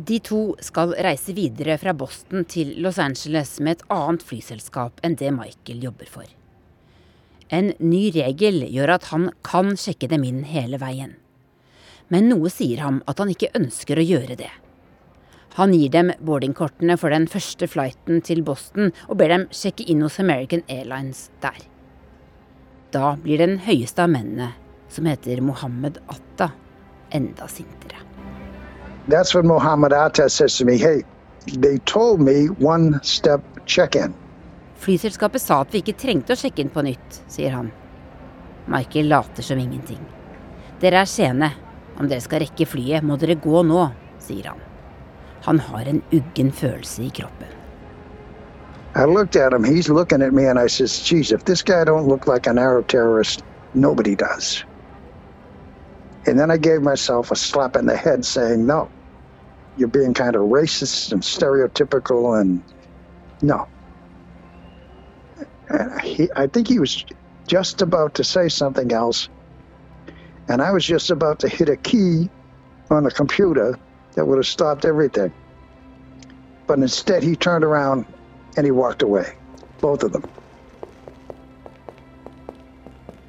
De 0.00 0.20
to 0.22 0.40
skal 0.62 0.92
reise 1.02 1.34
videre 1.34 1.74
fra 1.82 1.92
Boston 1.92 2.44
til 2.48 2.76
Los 2.80 3.00
Angeles 3.02 3.56
med 3.58 3.80
et 3.80 3.88
annet 3.90 4.22
flyselskap 4.22 5.02
enn 5.04 5.16
det 5.18 5.32
Michael 5.34 5.82
jobber 5.88 6.06
for. 6.06 6.28
En 7.50 7.72
ny 7.82 8.04
regel 8.14 8.62
gjør 8.70 8.94
at 8.94 9.08
han 9.10 9.26
kan 9.42 9.74
sjekke 9.74 10.08
dem 10.12 10.22
inn 10.28 10.44
hele 10.46 10.78
veien. 10.78 11.16
Men 12.10 12.30
noe 12.30 12.50
sier 12.50 12.84
ham 12.84 13.02
at 13.10 13.18
han 13.18 13.34
ikke 13.34 13.50
ønsker 13.58 13.98
å 13.98 14.06
gjøre 14.06 14.38
det. 14.38 14.52
Han 15.58 15.74
gir 15.74 15.90
dem 15.90 16.14
boardingkortene 16.22 16.94
for 16.98 17.10
den 17.10 17.26
første 17.30 17.66
flighten 17.66 18.22
til 18.22 18.44
Boston 18.46 18.94
og 19.08 19.18
ber 19.18 19.34
dem 19.34 19.48
sjekke 19.50 19.82
inn 19.90 20.06
hos 20.06 20.22
American 20.22 20.62
Airlines 20.70 21.26
der. 21.42 21.58
Da 22.94 23.16
blir 23.18 23.42
den 23.42 23.58
høyeste 23.66 24.06
av 24.06 24.14
mennene, 24.14 24.52
som 24.90 25.06
heter 25.10 25.42
Mohammed 25.42 25.98
Atta, 26.10 26.52
enda 27.10 27.48
sintere. 27.48 27.98
That's 29.08 29.34
when 29.34 29.46
Mohammed 29.46 29.92
Atta 29.92 30.28
says 30.28 30.56
to 30.58 30.64
me, 30.64 30.78
hey, 30.78 31.02
they 31.46 31.78
told 31.78 32.20
me 32.20 32.46
one 32.46 33.00
step 33.02 33.40
check-in. 33.66 34.14
Flyselskapet 34.80 35.40
sa 35.40 35.60
at 35.60 35.74
vi 35.74 35.82
ikke 35.82 35.98
trengte 35.98 36.32
å 36.32 36.40
sjekke 36.40 36.62
inn 36.64 36.72
på 36.72 36.84
nytt, 36.84 37.20
sier 37.28 37.52
han. 37.52 37.72
Michael 38.70 39.10
later 39.10 39.44
som 39.44 39.58
ingenting. 39.58 40.00
Dere 40.80 41.02
er 41.02 41.10
sene. 41.10 41.50
Om 42.00 42.08
dere 42.08 42.22
skal 42.24 42.40
rekke 42.40 42.64
flyet, 42.64 43.04
må 43.04 43.18
dere 43.20 43.36
gå 43.36 43.62
nå, 43.66 43.82
sier 44.22 44.52
han. 44.52 44.62
Han 45.44 45.58
har 45.66 45.88
en 45.88 46.00
uggen 46.12 46.52
følelse 46.52 47.02
i 47.04 47.10
kroppen. 47.10 47.56
I 48.94 49.04
looked 49.04 49.36
at 49.36 49.52
him, 49.52 49.64
he's 49.64 49.88
looking 49.88 50.22
at 50.22 50.32
me, 50.32 50.46
and 50.46 50.58
I 50.58 50.66
says, 50.66 50.98
geez, 50.98 51.30
if 51.30 51.44
this 51.44 51.62
guy 51.62 51.84
don't 51.84 52.08
look 52.08 52.26
like 52.26 52.46
an 52.46 52.58
Arab 52.58 52.88
terrorist, 52.88 53.44
nobody 53.74 54.16
does. 54.16 54.64
And 56.26 56.38
then 56.38 56.50
I 56.50 56.56
gave 56.56 56.82
myself 56.82 57.30
a 57.30 57.36
slap 57.36 57.76
in 57.76 57.86
the 57.86 57.96
head 57.96 58.24
saying, 58.24 58.66
no, 58.66 58.90
you're 59.76 59.88
being 59.88 60.14
kind 60.14 60.36
of 60.36 60.42
racist 60.42 61.12
and 61.12 61.22
stereotypical 61.22 62.40
and 62.40 62.62
no. 63.42 63.66
And 65.68 66.00
he, 66.02 66.28
I 66.36 66.46
think 66.46 66.68
he 66.68 66.78
was 66.78 67.04
just 67.46 67.80
about 67.80 68.14
to 68.14 68.24
say 68.24 68.48
something 68.48 68.92
else. 68.92 69.28
And 70.48 70.60
I 70.60 70.72
was 70.72 70.84
just 70.84 71.10
about 71.10 71.38
to 71.40 71.48
hit 71.48 71.68
a 71.68 71.76
key 71.76 72.28
on 72.90 73.04
the 73.04 73.10
computer 73.10 73.78
that 74.14 74.26
would 74.26 74.36
have 74.36 74.46
stopped 74.46 74.84
everything. 74.84 75.32
But 76.66 76.78
instead, 76.78 77.22
he 77.22 77.36
turned 77.36 77.64
around 77.64 78.04
and 78.56 78.66
he 78.66 78.70
walked 78.70 79.02
away. 79.02 79.34
Both 79.80 80.02
of 80.02 80.12
them. 80.12 80.28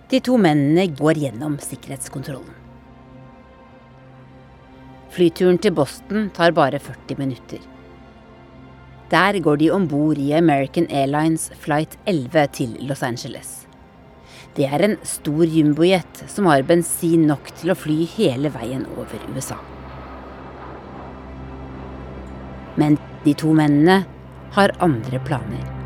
De 0.10 0.20
to 0.20 0.38
mennene 0.38 0.96
går 0.96 1.14
gjennom 1.14 1.58
sikkerhetskontrollen. 1.60 2.61
Flyturen 5.12 5.58
til 5.60 5.74
Boston 5.76 6.30
tar 6.32 6.54
bare 6.56 6.80
40 6.80 7.18
minutter. 7.20 7.60
Der 9.12 9.40
går 9.44 9.58
de 9.60 9.68
om 9.76 9.88
bord 9.92 10.18
i 10.18 10.32
American 10.32 10.88
Airlines 10.88 11.50
flight 11.60 11.98
11 12.08 12.46
til 12.56 12.78
Los 12.88 13.04
Angeles. 13.04 13.68
Det 14.56 14.70
er 14.72 14.86
en 14.86 14.96
stor 15.04 15.44
jumbojet 15.44 16.24
som 16.32 16.48
har 16.48 16.64
bensin 16.64 17.28
nok 17.28 17.52
til 17.60 17.74
å 17.74 17.76
fly 17.76 18.06
hele 18.14 18.54
veien 18.56 18.88
over 18.96 19.20
USA. 19.36 19.60
Men 22.80 22.96
de 23.26 23.36
to 23.36 23.52
mennene 23.52 24.06
har 24.56 24.76
andre 24.80 25.20
planer. 25.28 25.81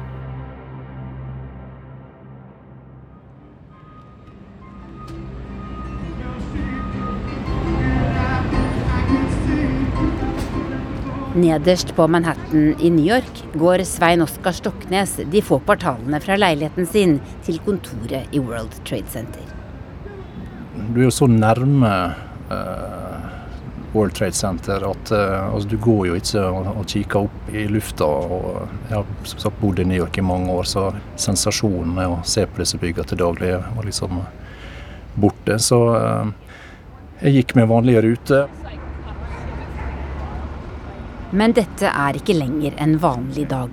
Nederst 11.35 11.95
på 11.95 12.07
Manhattan 12.07 12.75
i 12.79 12.89
New 12.89 13.05
York 13.05 13.43
går 13.53 13.83
Svein 13.83 14.21
Oskar 14.21 14.51
Stoknes 14.51 15.17
de 15.31 15.41
få 15.43 15.57
kvartalene 15.59 16.21
fra 16.23 16.37
leiligheten 16.39 16.87
sin 16.87 17.17
til 17.43 17.57
kontoret 17.65 18.31
i 18.31 18.39
World 18.39 18.77
Trade 18.87 19.11
Center. 19.11 19.43
Du 20.93 21.01
er 21.01 21.09
jo 21.09 21.11
så 21.11 21.27
nærme 21.27 21.91
uh, 22.47 23.27
World 23.91 24.15
Trade 24.15 24.37
Center 24.39 24.87
at 24.87 25.11
uh, 25.11 25.51
altså, 25.51 25.67
du 25.73 25.75
går 25.83 26.05
jo 26.07 26.15
ikke 26.21 26.45
og, 26.47 26.71
og 26.71 26.87
kikker 26.93 27.27
opp 27.27 27.51
i 27.51 27.67
lufta. 27.67 28.07
Og, 28.07 28.47
jeg 28.87 28.95
har 28.95 29.27
som 29.27 29.43
sagt 29.43 29.59
bodd 29.59 29.83
i 29.83 29.89
New 29.91 29.99
York 29.99 30.15
i 30.15 30.23
mange 30.23 30.55
år, 30.55 30.71
så 30.71 30.87
sensasjonen 31.19 31.97
med 31.99 32.13
å 32.13 32.21
se 32.23 32.47
på 32.47 32.63
disse 32.63 32.79
byggene 32.79 33.11
til 33.11 33.19
daglig 33.25 33.57
var 33.59 33.91
liksom 33.91 34.23
borte. 35.19 35.59
Så 35.59 35.81
uh, 35.99 36.31
jeg 37.19 37.41
gikk 37.41 37.57
med 37.59 37.73
vanlige 37.75 38.07
ruter. 38.07 38.47
Men 41.31 41.53
dette 41.53 41.85
er 41.89 42.15
ikke 42.19 42.33
lenger 42.33 42.73
en 42.81 42.97
vanlig 43.01 43.49
dag. 43.49 43.69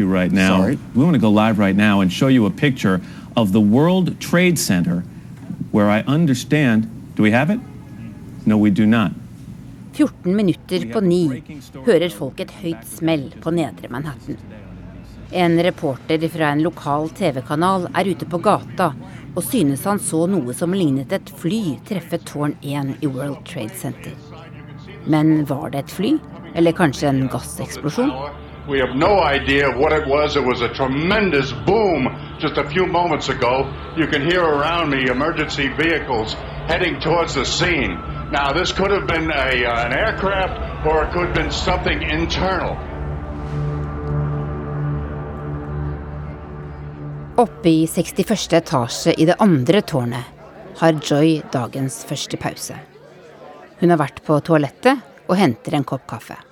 right 0.00 0.32
now. 0.32 0.62
Sorry. 0.62 0.78
We 0.94 1.04
want 1.04 1.14
to 1.14 1.20
go 1.20 1.30
right 1.52 1.76
now 1.76 2.00
and 2.00 2.12
show 2.12 2.28
you 2.28 2.46
a 2.46 2.50
picture 2.50 3.00
of 3.36 3.52
the 3.52 3.60
World 3.60 4.20
Trade 4.20 4.58
Center 4.58 5.02
where 5.72 5.90
I 5.90 6.04
understand. 6.06 6.88
Do 7.16 7.22
we 7.22 7.32
have 7.32 7.50
it? 7.50 7.60
No, 8.44 8.56
we 8.56 8.70
do 8.70 8.86
not. 8.86 9.12
14 9.92 10.36
minutter 10.36 10.92
på 10.92 11.00
ni 11.00 11.42
hører 11.86 12.10
folk 12.12 12.40
et 12.40 12.50
høyt 12.60 12.84
smell 12.84 13.30
på 13.40 13.50
nedre 13.50 13.88
Manhattan. 13.88 14.36
En 15.32 15.56
reporter 15.62 16.28
fra 16.28 16.52
en 16.52 16.62
lokal 16.62 17.08
TV-kanal 17.16 17.88
er 17.94 18.10
ute 18.12 18.28
på 18.28 18.38
gata 18.38 18.92
og 19.34 19.44
synes 19.44 19.84
han 19.88 19.98
så 19.98 20.26
noe 20.30 20.54
som 20.54 20.76
lignet 20.76 21.12
et 21.12 21.32
fly 21.40 21.78
treffe 21.88 22.20
tårn 22.28 22.54
1 22.62 22.92
i 23.00 23.08
World 23.08 23.42
Trade 23.48 23.74
Center. 23.80 24.12
Men 25.06 25.44
var 25.48 25.70
det 25.72 25.84
et 25.86 25.96
fly? 25.96 26.12
Eller 26.56 26.72
kanskje 26.72 27.08
en 27.08 27.28
gasseksplosjon? 27.28 28.12
We 28.68 28.80
have 28.80 28.96
no 28.96 29.22
idea 29.22 29.70
what 29.70 29.92
it 29.92 30.08
was. 30.08 30.36
It 30.36 30.44
was 30.44 30.60
a 30.60 30.68
tremendous 30.74 31.52
boom 31.66 32.08
just 32.40 32.56
a 32.58 32.64
few 32.64 32.86
moments 32.86 33.28
ago. 33.28 33.66
You 33.96 34.06
can 34.06 34.22
hear 34.22 34.42
around 34.42 34.90
me 34.90 35.10
emergency 35.10 35.68
vehicles 35.68 36.34
heading 36.66 37.00
towards 37.00 37.34
the 37.34 37.44
scene. 37.44 37.92
Now, 38.32 38.52
this 38.52 38.72
could 38.72 38.90
have 38.90 39.06
been 39.06 39.30
a, 39.30 39.64
uh, 39.64 39.86
an 39.86 39.92
aircraft 39.92 40.86
or 40.86 41.04
it 41.04 41.12
could 41.12 41.26
have 41.26 41.34
been 41.34 41.52
something 41.52 42.02
internal. 42.02 42.76
Oppe 47.36 47.68
i 47.68 47.86
61. 47.86 48.52
etasje 48.52 49.12
i 49.12 49.24
det 49.24 49.36
andre 49.38 49.82
tårnet 49.82 50.24
har 50.78 50.98
Joy 51.02 51.42
dagens 51.52 52.04
første 52.08 52.36
pause. 52.36 52.74
Hun 53.78 53.90
har 53.92 54.00
vært 54.00 54.24
på 54.24 54.40
toalettet 54.40 55.04
og 55.28 55.36
henter 55.36 55.76
en 55.76 55.84
kopp 55.84 56.06
kaffe. 56.08 56.45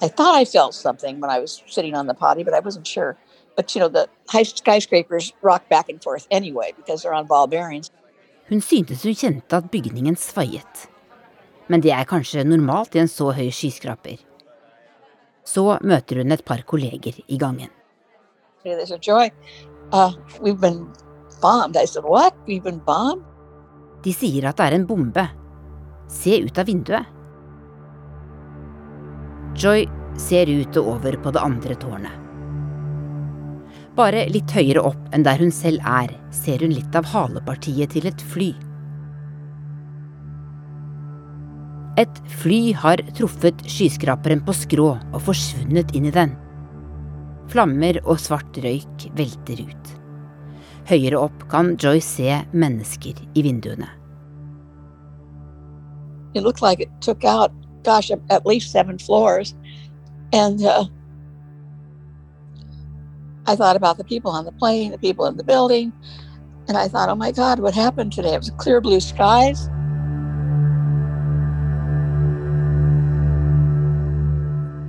I 0.00 0.08
thought 0.08 0.34
I 0.34 0.44
felt 0.44 0.74
something 0.74 1.20
when 1.20 1.30
I 1.30 1.40
was 1.40 1.62
sitting 1.66 1.94
on 1.94 2.06
the 2.06 2.14
potty, 2.14 2.44
but 2.44 2.54
I 2.54 2.60
wasn't 2.60 2.86
sure. 2.86 3.16
But 3.56 3.74
you 3.74 3.80
know, 3.80 3.88
the 3.88 4.08
high 4.28 4.44
skyscrapers 4.44 5.32
rock 5.42 5.68
back 5.68 5.88
and 5.88 6.02
forth 6.02 6.26
anyway 6.30 6.72
because 6.76 7.02
they're 7.02 7.14
on 7.14 7.26
ball 7.26 7.46
bearings. 7.46 7.90
Hun 8.48 8.60
syntes 8.60 9.02
hun 9.02 9.14
kjente 9.14 9.56
at 9.56 9.70
bygningen 9.70 10.16
svaiet. 10.16 10.86
Men 11.68 11.80
det 11.80 11.92
er 11.92 12.06
kanskje 12.08 12.44
normalt 12.44 12.94
i 12.94 13.02
en 13.02 13.10
så 13.10 13.32
høy 13.36 13.50
skyskraper. 13.52 14.16
Så 15.44 15.64
møter 15.82 16.22
hun 16.22 16.32
et 16.32 16.44
par 16.44 16.62
kolleger 16.62 17.18
i 17.26 17.36
gangen. 17.36 17.68
They 18.64 18.84
said, 18.86 19.02
Joy, 19.02 19.30
uh, 19.92 20.12
we've 20.40 20.60
been 20.60 20.86
bombed. 21.40 21.76
I 21.76 21.86
said, 21.86 22.04
What? 22.04 22.34
We've 22.46 22.62
been 22.62 22.78
bombed? 22.78 23.24
De 24.04 24.12
sier 24.14 24.46
at 24.48 24.56
det 24.56 24.66
er 24.66 24.78
en 24.78 24.86
bombe. 24.86 25.24
Se 26.08 26.38
ut 26.44 26.58
av 26.58 26.68
vinduet. 26.68 27.17
Joy 29.58 29.88
ser 30.18 30.46
ut 30.46 30.76
og 30.78 30.94
over 30.94 31.16
på 31.18 31.32
det 31.34 31.42
andre 31.42 31.74
tårnet. 31.82 32.14
Bare 33.98 34.28
litt 34.30 34.52
høyere 34.54 34.84
opp 34.86 35.08
enn 35.10 35.24
der 35.26 35.40
hun 35.42 35.50
selv 35.50 35.82
er, 35.82 36.12
ser 36.30 36.62
hun 36.62 36.70
litt 36.70 36.94
av 36.94 37.08
halepartiet 37.10 37.90
til 37.96 38.06
et 38.06 38.22
fly. 38.30 38.52
Et 41.98 42.20
fly 42.38 42.60
har 42.78 43.02
truffet 43.18 43.64
skyskraperen 43.66 44.44
på 44.46 44.54
skrå 44.54 44.92
og 44.94 45.20
forsvunnet 45.26 45.90
inn 45.98 46.06
i 46.06 46.14
den. 46.14 46.36
Flammer 47.50 47.98
og 48.04 48.20
svart 48.22 48.60
røyk 48.62 49.08
velter 49.18 49.64
ut. 49.66 49.94
Høyere 50.86 51.18
opp 51.18 51.48
kan 51.50 51.74
Joy 51.74 51.98
se 52.04 52.38
mennesker 52.54 53.18
i 53.34 53.42
vinduene. 53.42 53.90
It 56.34 56.44
looked 56.44 56.62
like 56.62 56.78
it 56.78 56.92
took 57.00 57.24
out, 57.24 57.50
gosh, 57.82 58.10
at 58.10 58.46
least 58.46 58.70
seven 58.70 58.98
floors. 58.98 59.54
And 60.32 60.62
uh, 60.64 60.84
I 63.46 63.56
thought 63.56 63.76
about 63.76 63.96
the 63.96 64.04
people 64.04 64.30
on 64.30 64.44
the 64.44 64.52
plane, 64.52 64.90
the 64.92 64.98
people 64.98 65.26
in 65.26 65.36
the 65.36 65.44
building. 65.44 65.92
And 66.68 66.76
I 66.76 66.86
thought, 66.86 67.08
oh 67.08 67.14
my 67.14 67.32
God, 67.32 67.60
what 67.60 67.74
happened 67.74 68.12
today? 68.12 68.34
It 68.34 68.38
was 68.38 68.50
clear 68.58 68.80
blue 68.80 69.00
skies. 69.00 69.66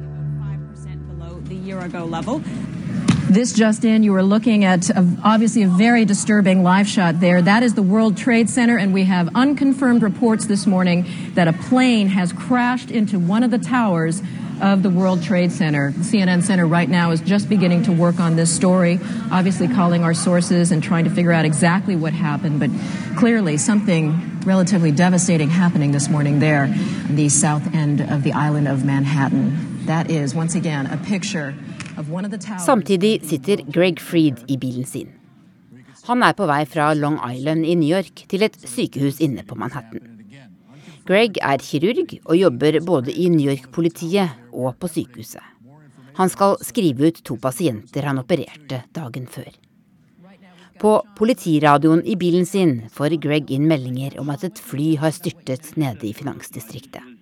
About 0.09 0.59
5% 0.75 1.07
below 1.07 1.39
the 1.39 1.55
year 1.55 1.79
ago 1.79 2.03
level. 2.05 2.43
This 3.29 3.53
just 3.53 3.85
in, 3.85 4.01
you 4.01 4.11
were 4.11 4.23
looking 4.23 4.65
at 4.65 4.89
a, 4.89 5.05
obviously 5.23 5.61
a 5.61 5.67
very 5.67 6.03
disturbing 6.03 6.63
live 6.63 6.87
shot 6.87 7.19
there. 7.19 7.43
That 7.43 7.61
is 7.61 7.75
the 7.75 7.83
World 7.83 8.17
Trade 8.17 8.49
Center, 8.49 8.75
and 8.75 8.91
we 8.91 9.03
have 9.03 9.29
unconfirmed 9.35 10.01
reports 10.01 10.47
this 10.47 10.65
morning 10.65 11.05
that 11.35 11.47
a 11.47 11.53
plane 11.53 12.07
has 12.07 12.33
crashed 12.33 12.89
into 12.89 13.19
one 13.19 13.43
of 13.43 13.51
the 13.51 13.59
towers 13.59 14.23
of 14.63 14.81
the 14.81 14.89
World 14.89 15.21
Trade 15.21 15.51
Center. 15.51 15.91
CNN 15.91 16.41
Center 16.41 16.65
right 16.65 16.89
now 16.89 17.11
is 17.11 17.21
just 17.21 17.47
beginning 17.49 17.83
to 17.83 17.91
work 17.91 18.19
on 18.19 18.35
this 18.35 18.51
story, 18.51 18.99
obviously 19.31 19.67
calling 19.67 20.03
our 20.03 20.15
sources 20.15 20.71
and 20.71 20.81
trying 20.81 21.03
to 21.03 21.11
figure 21.11 21.31
out 21.31 21.45
exactly 21.45 21.95
what 21.95 22.13
happened, 22.13 22.59
but 22.59 22.71
clearly 23.15 23.57
something 23.57 24.39
relatively 24.43 24.91
devastating 24.91 25.51
happening 25.51 25.91
this 25.91 26.09
morning 26.09 26.39
there 26.39 26.65
the 27.11 27.29
south 27.29 27.75
end 27.75 28.01
of 28.01 28.23
the 28.23 28.33
island 28.33 28.67
of 28.67 28.83
Manhattan. 28.83 29.85
That 29.85 30.09
is, 30.09 30.33
once 30.33 30.55
again, 30.55 30.87
a 30.87 30.97
picture 30.97 31.53
Samtidig 32.63 33.19
sitter 33.27 33.63
Greg 33.71 33.99
Freed 33.99 34.45
i 34.47 34.57
bilen 34.57 34.85
sin. 34.87 35.09
Han 36.07 36.23
er 36.23 36.33
på 36.33 36.47
vei 36.49 36.63
fra 36.65 36.93
Long 36.97 37.19
Island 37.27 37.67
i 37.67 37.75
New 37.77 37.89
York 37.89 38.23
til 38.31 38.45
et 38.47 38.55
sykehus 38.57 39.19
inne 39.21 39.43
på 39.45 39.57
Manhattan. 39.59 40.01
Greg 41.09 41.39
er 41.41 41.61
kirurg 41.61 42.15
og 42.23 42.35
jobber 42.37 42.79
både 42.85 43.13
i 43.13 43.27
New 43.33 43.49
York-politiet 43.49 44.53
og 44.53 44.77
på 44.79 44.89
sykehuset. 44.89 45.43
Han 46.19 46.29
skal 46.29 46.57
skrive 46.65 47.09
ut 47.09 47.21
to 47.25 47.37
pasienter 47.41 48.07
han 48.07 48.19
opererte 48.21 48.83
dagen 48.95 49.27
før. 49.27 49.49
På 50.79 51.01
politiradioen 51.19 52.05
i 52.07 52.15
bilen 52.19 52.45
sin 52.47 52.75
får 52.95 53.17
Greg 53.23 53.51
inn 53.51 53.67
meldinger 53.67 54.15
om 54.21 54.31
at 54.31 54.45
et 54.47 54.59
fly 54.63 54.93
har 55.01 55.11
styrtet 55.15 55.73
nede 55.75 56.07
i 56.07 56.13
finansdistriktet. 56.15 57.18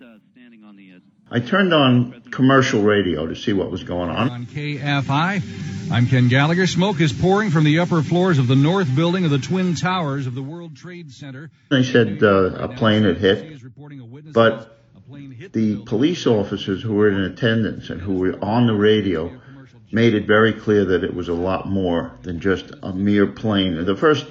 I 1.30 1.40
turned 1.42 1.74
on 1.74 2.22
commercial 2.32 2.82
radio 2.84 3.28
to 3.28 3.36
see 3.36 3.52
what 3.52 3.70
was 3.70 3.84
going 3.84 4.10
on. 4.10 4.30
On 4.30 4.46
KFI, 4.46 5.92
I'm 5.92 6.08
Ken 6.08 6.30
Gallagher. 6.30 6.68
Smoke 6.68 7.02
is 7.02 7.12
pouring 7.12 7.52
from 7.52 7.66
the 7.66 7.80
upper 7.80 8.02
floors 8.02 8.40
of 8.40 8.48
the 8.48 8.56
north 8.56 8.94
building 8.96 9.26
of 9.26 9.32
the 9.32 9.38
Twin 9.38 9.76
Towers 9.76 10.26
of 10.26 10.36
the 10.36 10.42
World 10.42 10.78
Trade 10.78 11.12
Center. 11.12 11.52
They 11.70 11.84
said 11.84 12.24
uh, 12.24 12.52
a 12.56 12.68
plane 12.70 13.04
had 13.04 13.18
hit, 13.18 13.62
but 14.32 14.80
the 15.52 15.84
police 15.86 16.26
officers 16.28 16.82
who 16.82 16.94
were 16.94 17.10
in 17.10 17.20
attendance 17.32 17.90
and 17.90 18.00
who 18.00 18.16
were 18.16 18.40
on 18.42 18.68
the 18.68 18.74
radio 18.74 19.38
made 19.92 20.14
it 20.14 20.28
very 20.28 20.54
clear 20.54 20.86
that 20.86 21.04
it 21.04 21.14
was 21.14 21.28
a 21.28 21.34
lot 21.34 21.68
more 21.68 22.18
than 22.22 22.40
just 22.40 22.72
a 22.84 22.94
mere 22.94 23.28
plane. 23.28 23.84
The 23.84 23.96
first 23.96 24.26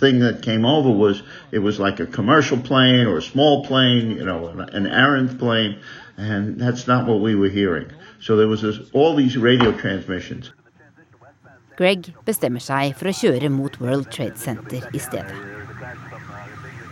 thing 0.00 0.20
that 0.20 0.42
came 0.42 0.64
over 0.64 0.90
was 0.90 1.22
it 1.52 1.58
was 1.58 1.78
like 1.78 2.00
a 2.00 2.06
commercial 2.06 2.58
plane 2.58 3.06
or 3.06 3.18
a 3.18 3.22
small 3.22 3.64
plane, 3.66 4.12
you 4.12 4.24
know, 4.24 4.48
an 4.48 4.86
errand 4.86 5.38
plane, 5.38 5.80
and 6.16 6.60
that's 6.60 6.86
not 6.86 7.06
what 7.06 7.20
we 7.20 7.34
were 7.34 7.48
hearing. 7.48 7.90
So 8.20 8.36
there 8.36 8.48
was 8.48 8.62
this, 8.62 8.78
all 8.92 9.16
these 9.16 9.36
radio 9.36 9.72
transmissions. 9.72 10.52
Greg 11.76 12.12
bestemmer 12.26 12.60
seg 12.60 12.92
for 12.98 13.08
å 13.08 13.14
kjøre 13.16 13.48
mot 13.48 13.80
World 13.80 14.10
Trade 14.12 14.36
Center 14.36 14.82
i 14.92 14.98
stedet. 15.00 15.32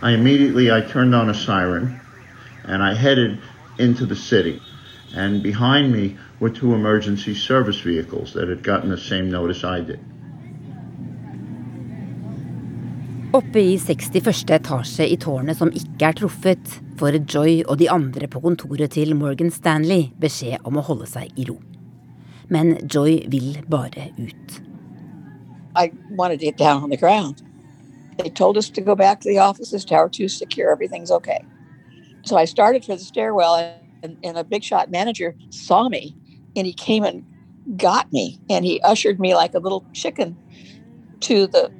I 0.01 0.13
immediately 0.13 0.71
I 0.71 0.81
turned 0.81 1.13
on 1.13 1.29
a 1.29 1.33
siren 1.33 1.99
and 2.63 2.81
I 2.81 2.95
headed 2.95 3.39
into 3.77 4.05
the 4.05 4.15
city. 4.15 4.61
And 5.13 5.43
behind 5.43 5.91
me 5.91 6.17
were 6.39 6.49
two 6.49 6.73
emergency 6.73 7.35
service 7.35 7.79
vehicles 7.81 8.33
that 8.33 8.47
had 8.47 8.63
gotten 8.63 8.89
the 8.89 8.97
same 8.97 9.29
notice 9.29 9.63
I 9.63 9.81
did. 9.81 9.99
Oppe 13.31 13.59
i 13.59 13.79
61. 13.79 14.49
etasje 14.49 15.05
i 15.05 15.15
tårnet 15.21 15.59
som 15.59 15.69
ikke 15.69 16.07
er 16.07 16.15
truffet, 16.17 16.71
får 16.97 17.19
Joy 17.29 17.59
og 17.67 17.75
de 17.77 17.85
andre 17.93 18.25
på 18.25 18.39
kontoret 18.41 18.95
til 18.95 19.13
Morgan 19.13 19.51
Stanley 19.53 20.07
beskjed 20.17 20.65
om 20.65 20.79
å 20.79 20.83
holde 20.87 21.05
seg 21.05 21.37
i 21.37 21.45
ro. 21.45 21.59
Men 22.49 22.79
Joy 22.89 23.19
vil 23.29 23.59
bare 23.69 24.07
ut. 24.17 24.57
I 25.77 25.91
wanted 26.17 26.39
to 26.39 26.45
get 26.47 26.57
down 26.57 26.81
on 26.81 26.89
the 26.89 26.97
ground. 26.97 27.43
They 28.17 28.31
told 28.31 28.57
us 28.57 28.67
to 28.71 28.81
go 28.81 28.95
back 28.95 29.21
to 29.21 29.29
the 29.29 29.37
offices, 29.37 29.85
Tower 29.85 30.09
2 30.09 30.27
secure, 30.27 30.71
everything's 30.71 31.11
okay. 31.11 31.45
So 32.23 32.35
I 32.35 32.45
started 32.45 32.83
for 32.83 32.95
the 32.95 33.03
stairwell, 33.03 33.77
and, 34.01 34.17
and 34.23 34.39
a 34.39 34.43
big 34.43 34.63
shot 34.63 34.89
manager 34.89 35.35
saw 35.51 35.87
me, 35.87 36.15
and 36.55 36.65
he 36.65 36.73
came 36.73 37.03
and 37.03 37.23
got 37.77 38.11
me, 38.11 38.39
and 38.49 38.65
he 38.65 38.81
ushered 38.81 39.19
me 39.19 39.35
like 39.35 39.53
a 39.53 39.59
little 39.59 39.85
chicken 39.93 40.35
to 41.19 41.45
the 41.45 41.71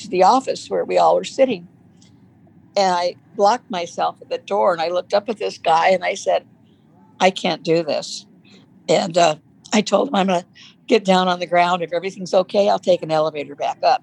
to 0.00 0.08
the 0.08 0.22
office 0.22 0.70
where 0.70 0.84
we 0.84 0.98
all 0.98 1.16
were 1.16 1.24
sitting. 1.24 1.68
And 2.76 2.94
I 2.94 3.16
blocked 3.36 3.70
myself 3.70 4.16
at 4.22 4.30
the 4.30 4.38
door, 4.38 4.72
and 4.72 4.80
I 4.80 4.88
looked 4.88 5.12
up 5.12 5.28
at 5.28 5.38
this 5.38 5.58
guy, 5.58 5.88
and 5.88 6.04
I 6.04 6.14
said, 6.14 6.46
"I 7.20 7.30
can't 7.30 7.62
do 7.62 7.82
this." 7.82 8.26
And 8.88 9.18
uh, 9.18 9.36
I 9.72 9.82
told 9.82 10.08
him, 10.08 10.14
"I'm 10.14 10.26
going 10.26 10.40
to 10.40 10.46
get 10.86 11.04
down 11.04 11.28
on 11.28 11.38
the 11.38 11.46
ground. 11.46 11.82
If 11.82 11.92
everything's 11.92 12.34
okay, 12.34 12.68
I'll 12.68 12.78
take 12.78 13.02
an 13.02 13.10
elevator 13.10 13.54
back 13.54 13.78
up." 13.82 14.02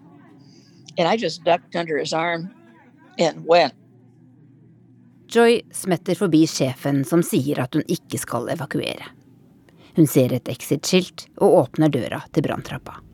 And 0.98 1.08
I 1.08 1.18
just 1.18 1.44
ducked 1.44 1.76
under 1.76 1.98
his 1.98 2.14
arm 2.14 2.54
and 3.18 3.46
went. 3.46 3.74
Joy 5.28 5.62
smetter 5.72 6.16
forbi 6.16 6.48
sjefen 6.48 7.04
som 7.06 7.22
sier 7.22 7.60
at 7.62 7.74
hun 7.74 7.84
ikke 7.86 8.18
skal 8.18 8.50
evakuere. 8.50 9.12
Hun 9.96 10.08
ser 10.08 10.34
et 10.34 10.50
exit-skilt 10.50 11.28
og 11.38 11.54
åpner 11.64 11.90
døra 11.94 12.24
til 12.34 12.46
branntrappa. 12.46 13.09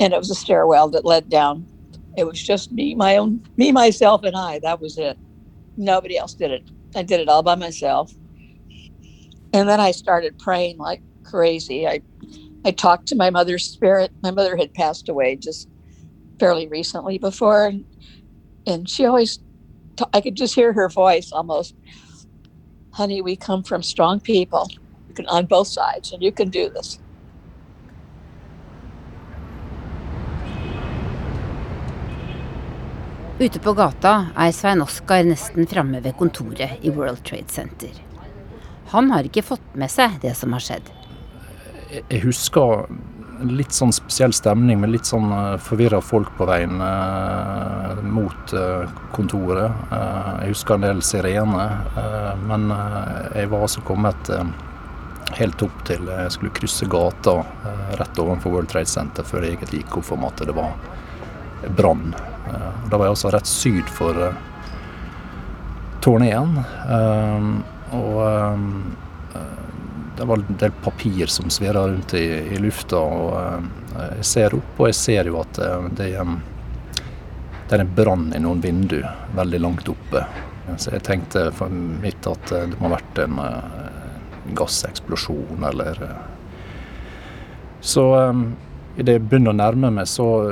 And 0.00 0.12
it 0.12 0.18
was 0.18 0.30
a 0.30 0.34
stairwell 0.34 0.90
that 0.90 1.04
led 1.04 1.28
down. 1.30 1.66
It 2.16 2.24
was 2.24 2.42
just 2.42 2.72
me, 2.72 2.94
my 2.94 3.16
own, 3.16 3.42
me, 3.56 3.72
myself, 3.72 4.22
and 4.24 4.36
I. 4.36 4.60
That 4.60 4.80
was 4.80 4.98
it. 4.98 5.18
Nobody 5.76 6.18
else 6.18 6.34
did 6.34 6.50
it. 6.50 6.70
I 6.94 7.02
did 7.02 7.20
it 7.20 7.28
all 7.28 7.42
by 7.42 7.54
myself. 7.56 8.12
And 9.52 9.68
then 9.68 9.80
I 9.80 9.92
started 9.92 10.38
praying 10.38 10.78
like 10.78 11.02
crazy. 11.24 11.86
I, 11.86 12.02
I 12.64 12.72
talked 12.72 13.08
to 13.08 13.16
my 13.16 13.30
mother's 13.30 13.64
spirit. 13.64 14.12
My 14.22 14.30
mother 14.30 14.56
had 14.56 14.74
passed 14.74 15.08
away 15.08 15.36
just 15.36 15.68
fairly 16.40 16.68
recently 16.68 17.18
before, 17.18 17.66
and, 17.66 17.84
and 18.66 18.88
she 18.88 19.04
always 19.06 19.38
I 20.12 20.20
could 20.20 20.36
just 20.36 20.54
hear 20.54 20.72
her 20.74 20.88
voice 20.88 21.30
almost. 21.32 21.74
Honey, 22.92 23.22
we 23.22 23.36
come 23.36 23.62
from 23.62 23.82
strong 23.82 24.20
people 24.20 24.68
you 25.08 25.14
can, 25.14 25.26
on 25.26 25.46
both 25.46 25.68
sides, 25.68 26.12
and 26.12 26.22
you 26.22 26.32
can 26.32 26.50
do 26.50 26.70
this. 26.70 26.98
Ute 33.38 33.58
på 33.60 33.72
gata 33.76 34.30
er 34.32 34.52
Svein 34.56 34.80
Oskar 34.80 35.26
nesten 35.28 35.66
framme 35.68 35.98
ved 36.00 36.14
kontoret 36.16 36.78
i 36.80 36.88
World 36.88 37.18
Trade 37.20 37.52
Center. 37.52 37.90
Han 38.94 39.10
har 39.12 39.26
ikke 39.28 39.42
fått 39.44 39.74
med 39.76 39.92
seg 39.92 40.14
det 40.22 40.30
som 40.38 40.54
har 40.56 40.62
skjedd. 40.64 40.86
Jeg 41.92 42.22
husker 42.22 42.86
litt 43.44 43.76
sånn 43.76 43.92
spesiell 43.92 44.32
stemning 44.32 44.80
med 44.80 44.94
litt 44.94 45.04
sånn 45.04 45.28
uh, 45.28 45.58
forvirra 45.60 46.00
folk 46.00 46.30
på 46.38 46.46
veien 46.48 46.80
eh, 46.80 48.00
mot 48.08 48.54
eh, 48.56 48.94
kontoret. 49.12 49.84
jeg 49.90 50.54
husker 50.54 50.78
en 50.78 50.86
del 50.86 51.02
sirener, 51.04 51.74
men 52.48 52.72
jeg 53.34 53.50
var 53.52 53.66
altså 53.66 53.82
kommet 53.84 54.30
helt 55.36 55.66
opp 55.66 55.84
til 55.84 56.08
Jeg 56.08 56.32
skulle 56.32 56.54
krysse 56.56 56.88
gata 56.88 57.36
rett 58.00 58.22
overfor 58.24 58.56
World 58.56 58.72
Trade 58.72 58.88
Center 58.88 59.28
før 59.28 59.44
jeg 59.44 59.58
egentlig 59.58 59.82
gikk 59.82 60.00
opp 60.00 60.08
for 60.08 60.26
at 60.30 60.40
det 60.48 60.56
var 60.56 60.72
brann. 61.76 62.16
Da 62.46 62.96
var 62.96 63.06
jeg 63.06 63.14
altså 63.14 63.32
rett 63.34 63.50
syd 63.50 63.90
for 63.90 64.20
tårnet 66.04 66.28
igjen. 66.30 66.52
og 67.96 68.20
det 70.16 70.24
var 70.24 70.36
en 70.36 70.56
del 70.58 70.70
papir 70.70 71.26
som 71.26 71.50
svirra 71.50 71.88
rundt 71.88 72.14
i, 72.14 72.24
i, 72.54 72.58
lufta. 72.58 72.96
og 72.96 73.32
uh, 73.36 74.06
Jeg 74.16 74.24
ser 74.24 74.54
opp, 74.56 74.78
og 74.78 74.88
jeg 74.88 74.98
ser 74.98 75.30
jo 75.30 75.40
at 75.42 75.58
det, 75.98 76.08
det, 76.16 77.76
er 77.76 77.82
en 77.84 77.94
brann 77.96 78.30
i 78.36 78.40
noen 78.40 78.62
vindu 78.64 79.02
veldig 79.36 79.60
langt 79.60 79.90
oppe. 79.92 80.24
Så 80.76 80.94
jeg 80.96 81.04
tenkte 81.06 81.50
for 81.54 81.72
mitt 81.72 82.26
at 82.26 82.48
det 82.50 82.78
må 82.80 82.88
ha 82.88 82.96
vært 82.96 83.20
en 83.22 83.36
gasseksplosjon 84.56 85.66
eller 85.68 86.00
Så 87.80 88.06
um, 88.14 88.48
idet 88.96 89.18
jeg 89.18 89.26
begynner 89.28 89.52
å 89.52 89.60
nærme 89.60 89.92
meg, 90.00 90.08
så 90.08 90.48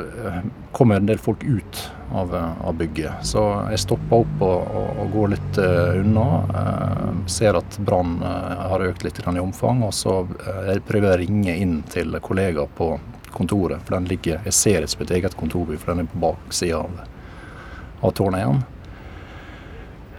kommer 0.75 0.97
en 0.97 1.07
del 1.07 1.19
folk 1.19 1.45
ut 1.45 1.91
av, 2.13 2.35
av 2.65 2.75
bygget. 2.75 3.13
Så 3.23 3.43
jeg 3.71 3.81
stopper 3.85 4.25
opp 4.25 4.43
og, 4.43 4.75
og, 4.75 4.89
og 5.03 5.15
går 5.15 5.33
litt 5.35 5.61
uh, 5.63 6.01
unna. 6.01 6.27
Uh, 6.51 7.23
ser 7.31 7.59
at 7.59 7.79
brannen 7.87 8.23
uh, 8.23 8.67
har 8.73 8.87
økt 8.89 9.07
litt 9.07 9.21
i 9.23 9.43
omfang. 9.43 9.85
Og 9.87 9.95
så 9.95 10.21
jeg 10.69 10.83
prøver 10.89 11.09
jeg 11.09 11.15
å 11.15 11.23
ringe 11.23 11.57
inn 11.63 11.79
til 11.95 12.19
kollegaer 12.23 12.71
på 12.77 12.97
kontoret. 13.35 13.83
For 13.87 13.97
den 13.97 14.11
ligger, 14.11 14.43
jeg 14.45 14.59
ser 14.59 14.87
ikke 14.87 15.05
mitt 15.05 15.17
eget 15.19 15.39
kontorbygg, 15.39 15.81
for 15.83 15.95
den 15.95 16.05
er 16.05 16.13
på 16.13 16.23
baksida 16.27 16.83
av, 16.83 17.01
av 18.03 18.15
tårnet 18.19 18.43
igjen. 18.43 18.63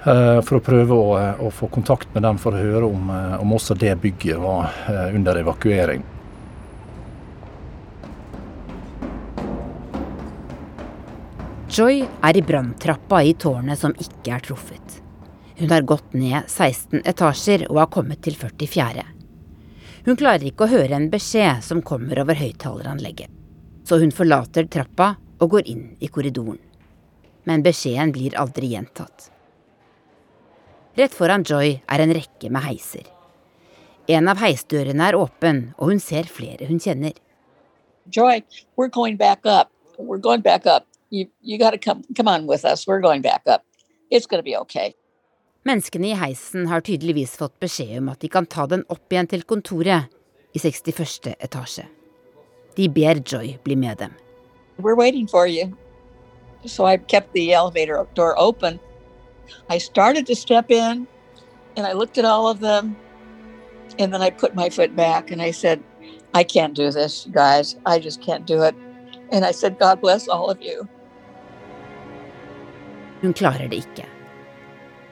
For 0.06 0.60
å 0.60 0.62
prøve 0.62 0.98
å, 1.02 1.14
å, 1.42 1.48
få 1.50 1.66
kontakt 1.74 2.12
med 2.14 2.22
dem 2.28 2.38
for 2.38 2.54
å 2.54 2.60
høre 2.62 2.86
om, 2.86 3.08
om 3.42 3.54
også 3.58 3.74
det 3.82 3.96
bygget 4.04 4.38
var 4.38 4.76
under 5.18 5.40
evakuering. 5.40 6.04
Joy 11.76 12.06
er 12.24 12.38
i 12.38 12.42
branntrappa 12.42 13.18
i 13.24 13.34
tårnet 13.36 13.80
som 13.82 13.92
ikke 14.00 14.32
er 14.32 14.44
truffet. 14.46 14.94
Hun 15.60 15.72
har 15.74 15.84
gått 15.84 16.14
ned 16.16 16.46
16 16.48 17.02
etasjer 17.04 17.66
og 17.68 17.82
har 17.82 17.90
kommet 17.92 18.22
til 18.24 18.38
44. 18.40 19.04
Hun 20.06 20.20
klarer 20.22 20.46
ikke 20.48 20.64
å 20.64 20.72
høre 20.72 20.96
en 20.96 21.10
beskjed 21.12 21.66
som 21.66 21.84
kommer 21.84 22.22
over 22.24 22.40
høyttaleranlegget, 22.40 23.28
så 23.84 24.00
hun 24.00 24.16
forlater 24.16 24.70
trappa 24.72 25.10
og 25.42 25.52
går 25.58 25.68
inn 25.74 25.84
i 26.00 26.08
korridoren. 26.08 26.62
Men 27.44 27.66
beskjeden 27.66 28.16
blir 28.16 28.40
aldri 28.40 28.72
gjentatt. 28.72 29.28
Rett 30.96 31.20
foran 31.20 31.44
Joy 31.44 31.76
er 31.92 32.08
en 32.08 32.16
rekke 32.16 32.56
med 32.56 32.70
heiser. 32.70 33.04
En 34.08 34.32
av 34.32 34.40
heisdørene 34.40 35.12
er 35.12 35.20
åpen, 35.20 35.66
og 35.76 35.92
hun 35.92 36.00
ser 36.00 36.32
flere 36.32 36.72
hun 36.72 36.80
kjenner. 36.80 37.20
Joy, 38.08 38.46
we're 38.78 38.88
going 38.88 39.20
back 39.20 39.44
up. 39.44 39.74
We're 40.00 40.24
going 40.24 40.46
back 40.46 40.64
up. 40.66 40.88
You, 41.10 41.28
you 41.42 41.58
got 41.58 41.72
to 41.72 41.78
come, 41.78 42.04
come 42.16 42.28
on 42.28 42.48
with 42.48 42.66
us. 42.66 42.88
We're 42.88 43.02
going 43.02 43.22
back 43.22 43.44
up. 43.48 43.64
It's 44.12 44.26
going 44.26 44.40
to 44.40 44.44
be 44.44 44.58
okay. 44.58 44.94
Menneskene 45.66 46.12
i 46.12 46.14
heisen 46.14 46.68
har 46.70 46.82
tydeligvis 46.86 47.32
fått 47.40 47.56
beskjed 47.60 47.98
om 47.98 48.10
at 48.12 48.22
de 48.22 48.30
kan 48.30 48.46
ta 48.46 48.68
den 48.70 48.84
opp 48.94 49.10
igjen 49.14 49.30
til 49.32 49.42
kontoret 49.50 50.12
i 50.54 50.60
61. 50.62 51.32
etasje. 51.40 51.88
De 52.78 52.90
ber 52.90 53.22
Joy 53.26 53.56
bli 53.64 53.76
med 53.76 53.98
dem. 53.98 54.14
We're 54.78 54.96
waiting 54.96 55.28
for 55.28 55.48
you. 55.48 55.72
So 56.66 56.86
I 56.86 56.98
kept 56.98 57.34
the 57.34 57.54
elevator 57.54 58.06
door 58.14 58.36
open. 58.38 58.80
I 59.70 59.80
started 59.80 60.28
to 60.28 60.36
step 60.36 60.70
in 60.70 61.08
and 61.78 61.88
I 61.88 61.94
looked 61.94 62.18
at 62.18 62.26
all 62.26 62.48
of 62.48 62.60
them 62.60 62.96
and 63.98 64.14
then 64.14 64.22
I 64.22 64.30
put 64.30 64.56
my 64.56 64.70
foot 64.70 64.96
back 64.96 65.32
and 65.32 65.42
I 65.42 65.52
said, 65.52 65.82
I 66.34 66.44
can't 66.44 66.76
do 66.76 66.92
this, 66.92 67.28
guys. 67.32 67.76
I 67.86 68.00
just 68.00 68.22
can't 68.22 68.46
do 68.46 68.62
it. 68.64 68.76
And 69.32 69.46
I 69.46 69.52
said, 69.52 69.80
God 69.80 70.02
bless 70.02 70.28
all 70.28 70.50
of 70.50 70.62
you. 70.62 70.88
Hun 73.22 73.34
klarer 73.34 73.70
det 73.72 73.80
ikke. 73.86 74.06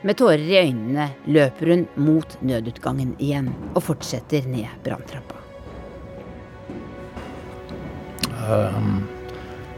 Med 0.04 0.18
tårer 0.20 0.44
i 0.44 0.58
øynene 0.60 1.08
løper 1.26 1.70
hun 1.72 1.86
mot 1.96 2.38
nødutgangen 2.44 3.16
igjen 3.24 3.54
og 3.72 3.86
fortsetter 3.86 4.44
ned 4.52 4.68
branntrappa. 4.84 5.40
Um, 8.44 9.06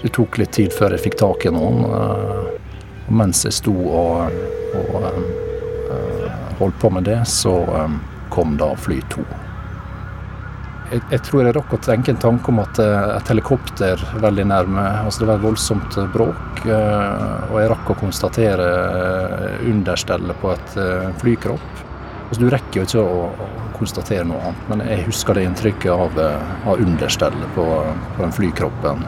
det 0.01 0.09
tok 0.17 0.39
litt 0.41 0.55
tid 0.57 0.73
før 0.73 0.95
jeg 0.95 1.05
fikk 1.05 1.19
tak 1.21 1.45
i 1.45 1.53
noen. 1.53 1.85
Uh, 1.85 2.49
mens 3.13 3.45
jeg 3.45 3.53
sto 3.53 3.75
og, 3.85 4.33
og 4.81 5.05
uh, 5.93 6.29
holdt 6.57 6.81
på 6.81 6.89
med 6.89 7.05
det, 7.05 7.21
så 7.29 7.53
um, 7.85 7.99
kom 8.33 8.57
da 8.57 8.73
fly 8.81 8.97
to. 9.13 9.21
Jeg, 10.91 11.01
jeg, 11.09 11.21
tror 11.25 11.41
jeg 11.41 11.55
rakk 11.57 11.71
å 11.73 11.79
tenke 11.81 12.13
en 12.13 12.19
tanke 12.21 12.51
om 12.51 12.59
at 12.61 12.79
et 12.81 13.31
helikopter 13.31 14.01
veldig 14.21 14.45
nærme. 14.51 14.83
altså 15.05 15.23
Det 15.23 15.29
var 15.31 15.39
et 15.39 15.45
voldsomt 15.47 15.97
bråk. 16.13 16.61
Og 16.65 17.55
jeg 17.57 17.71
rakk 17.71 17.89
å 17.89 17.97
konstatere 17.99 18.67
understellet 19.65 20.37
på 20.41 20.53
et 20.53 20.77
flykropp. 21.23 21.81
Altså 22.25 22.41
Du 22.41 22.49
rekker 22.53 22.81
jo 22.81 22.85
ikke 22.87 23.05
å, 23.05 23.51
konstatere 23.75 24.23
noe 24.23 24.39
annet, 24.39 24.67
men 24.71 24.81
jeg 24.87 25.03
husker 25.09 25.35
det 25.35 25.41
inntrykket 25.49 25.91
av, 25.91 26.19
av 26.71 26.79
understellet 26.79 27.49
på, 27.57 27.65
på, 28.15 28.21
den 28.21 28.31
flykroppen. 28.31 29.03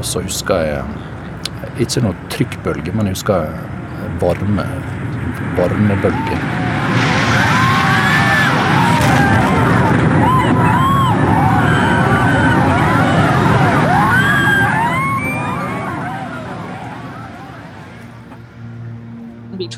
Og 0.00 0.02
så 0.02 0.24
husker 0.24 0.64
jeg 0.66 1.84
ikke 1.86 2.02
noe 2.08 2.30
trykkbølge, 2.34 2.96
men 2.96 3.10
jeg 3.10 3.20
husker 3.20 3.54
varme, 4.18 4.66
varmebølge. 5.60 6.69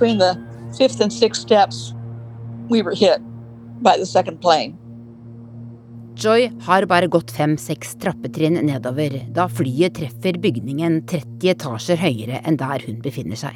Between 0.03 0.18
the 0.18 0.36
fifth 0.76 1.00
and 1.00 1.12
sixth 1.12 1.42
steps, 1.42 1.94
we 2.68 2.82
were 2.82 2.94
hit 2.94 3.20
by 3.82 3.96
the 3.96 4.07
second 4.07 4.40
plane. 4.40 4.76
Joy 6.14 6.50
har 6.61 6.86
bare 6.86 7.07
gått 7.07 7.30
fem-seks 7.30 7.94
trappetrinn 8.03 8.59
nedover 8.66 9.14
da 9.32 9.46
flyet 9.48 9.94
treffer 9.94 10.40
bygningen 10.42 10.98
30 11.07 11.53
etasjer 11.55 12.03
høyere 12.03 12.42
enn 12.42 12.59
der 12.59 12.82
hun 12.82 12.98
befinner 13.05 13.38
seg. 13.38 13.55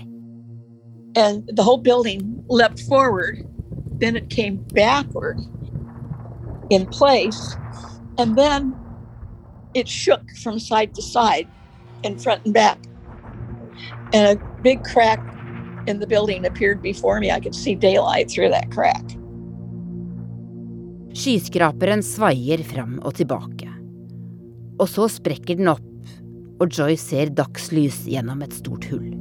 And 1.16 1.50
the 1.52 1.64
whole 1.64 1.82
building 1.82 2.22
leapt 2.48 2.80
forward, 2.80 3.42
then 3.98 4.14
it 4.14 4.30
came 4.30 4.62
backward 4.72 5.40
in 6.70 6.86
place, 6.86 7.56
and 8.18 8.38
then 8.38 8.74
it 9.74 9.88
shook 9.88 10.22
from 10.42 10.60
side 10.60 10.94
to 10.94 11.02
side 11.02 11.48
and 12.04 12.22
front 12.22 12.44
and 12.44 12.54
back. 12.54 12.78
And 14.14 14.38
a 14.38 14.62
big 14.62 14.84
crack 14.84 15.20
in 15.88 16.00
the 16.00 16.06
building 16.06 16.46
appeared 16.46 16.82
before 16.82 17.20
me. 17.20 17.30
I 17.30 17.40
could 17.40 17.54
see 17.54 17.74
daylight 17.74 18.30
through 18.30 18.50
that 18.50 18.70
crack. 18.70 19.04
Skyskraperen 21.16 22.02
svaier 22.04 22.60
fram 22.64 22.98
og 23.02 23.14
tilbake. 23.16 23.70
Og 24.76 24.88
så 24.92 25.08
sprekker 25.08 25.56
den 25.56 25.70
opp, 25.72 25.86
og 26.60 26.68
Joy 26.68 26.98
ser 27.00 27.32
dagslys 27.32 28.02
gjennom 28.04 28.42
et 28.44 28.52
stort 28.52 28.84
hull. 28.90 29.14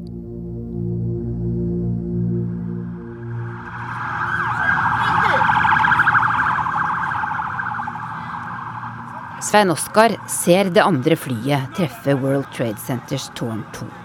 Svein 9.46 9.70
Oskar 9.72 10.18
ser 10.28 10.72
det 10.74 10.82
andre 10.84 11.16
flyet 11.16 11.76
treffe 11.78 12.16
World 12.18 12.50
Trade 12.56 12.82
Centers 12.82 13.30
tårn 13.38 13.62
2. 13.78 14.05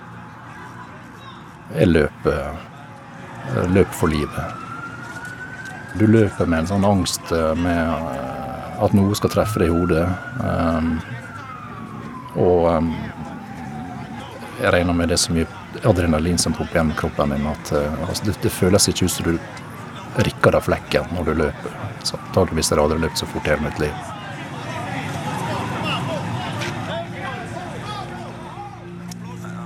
Jeg 1.76 1.86
løper, 1.86 2.56
løp 3.70 3.94
for 3.94 4.10
livet. 4.10 4.58
Du 5.98 6.06
løper 6.06 6.46
med 6.46 6.64
en 6.64 6.70
sånn 6.70 6.86
angst 6.86 7.30
med 7.58 7.94
at 8.80 8.94
noe 8.96 9.14
skal 9.18 9.32
treffe 9.32 9.62
deg 9.62 9.70
i 9.70 9.74
hodet. 9.74 10.06
Og 12.40 12.66
jeg 14.60 14.74
regner 14.74 14.96
med 14.96 15.10
det 15.10 15.18
er 15.18 15.24
så 15.24 15.34
mye 15.34 15.48
adrenalin 15.86 16.38
som 16.38 16.54
popper 16.56 16.80
gjennom 16.80 16.98
kroppen 16.98 17.34
din 17.34 17.46
at 17.48 17.74
altså, 17.74 18.32
det, 18.32 18.52
føles 18.54 18.88
ikke 18.90 19.06
ut 19.06 19.14
som 19.14 19.30
du 19.30 20.24
rikker 20.26 20.58
av 20.58 20.66
flekken 20.66 21.14
når 21.14 21.30
du 21.30 21.36
løper. 21.44 21.76
Så 22.02 22.18
antakeligvis 22.18 22.72
har 22.72 22.80
jeg 22.80 22.88
aldri 22.88 23.04
løpt 23.06 23.22
så 23.22 23.30
fort 23.30 23.46
i 23.46 23.54
hele 23.54 23.68
mitt 23.68 23.82
liv. 23.82 24.19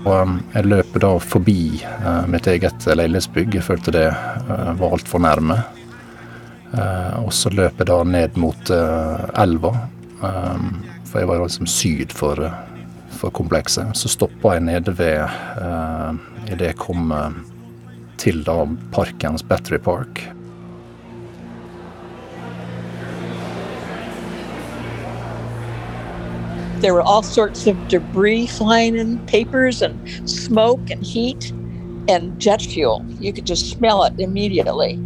Og 0.04 0.12
um, 0.12 0.34
jeg 0.52 0.68
løper 0.68 1.00
da 1.00 1.12
forbi 1.22 1.80
uh, 2.04 2.26
mitt 2.28 2.46
eget 2.50 2.84
leilighetsbygg. 2.84 3.56
Jeg 3.56 3.64
følte 3.64 3.94
det 3.94 4.08
uh, 4.10 4.72
var 4.76 4.98
altfor 4.98 5.22
nærme. 5.24 5.56
Uh, 6.74 7.24
og 7.24 7.32
så 7.32 7.52
løper 7.54 7.84
jeg 7.84 7.90
da 7.92 7.98
ned 8.10 8.36
mot 8.42 8.70
elva, 9.38 9.70
um, 10.20 10.70
for 11.06 11.22
jeg 11.22 11.30
var 11.30 11.44
liksom 11.44 11.68
syd 11.70 12.12
for, 12.12 12.42
for 13.14 13.32
komplekset. 13.32 13.94
Så 13.96 14.12
stoppa 14.12 14.56
jeg 14.58 14.66
nede 14.68 14.96
ved 14.98 15.22
idet 16.50 16.72
jeg 16.72 16.80
kom 16.82 17.14
til 18.20 18.42
da 18.44 18.64
parkens 18.92 19.46
Battery 19.46 19.78
Park. 19.78 20.26
There 26.84 26.92
were 26.92 27.00
all 27.00 27.22
sorts 27.22 27.66
of 27.66 27.76
debris 27.88 28.46
flying 28.46 28.96
in, 28.96 29.18
papers 29.26 29.80
and 29.80 29.96
smoke 30.28 30.90
and 30.90 31.02
heat 31.02 31.50
and 32.10 32.38
jet 32.38 32.60
fuel. 32.60 33.02
You 33.18 33.32
could 33.32 33.46
just 33.46 33.70
smell 33.70 34.04
it 34.04 34.20
immediately. 34.20 35.00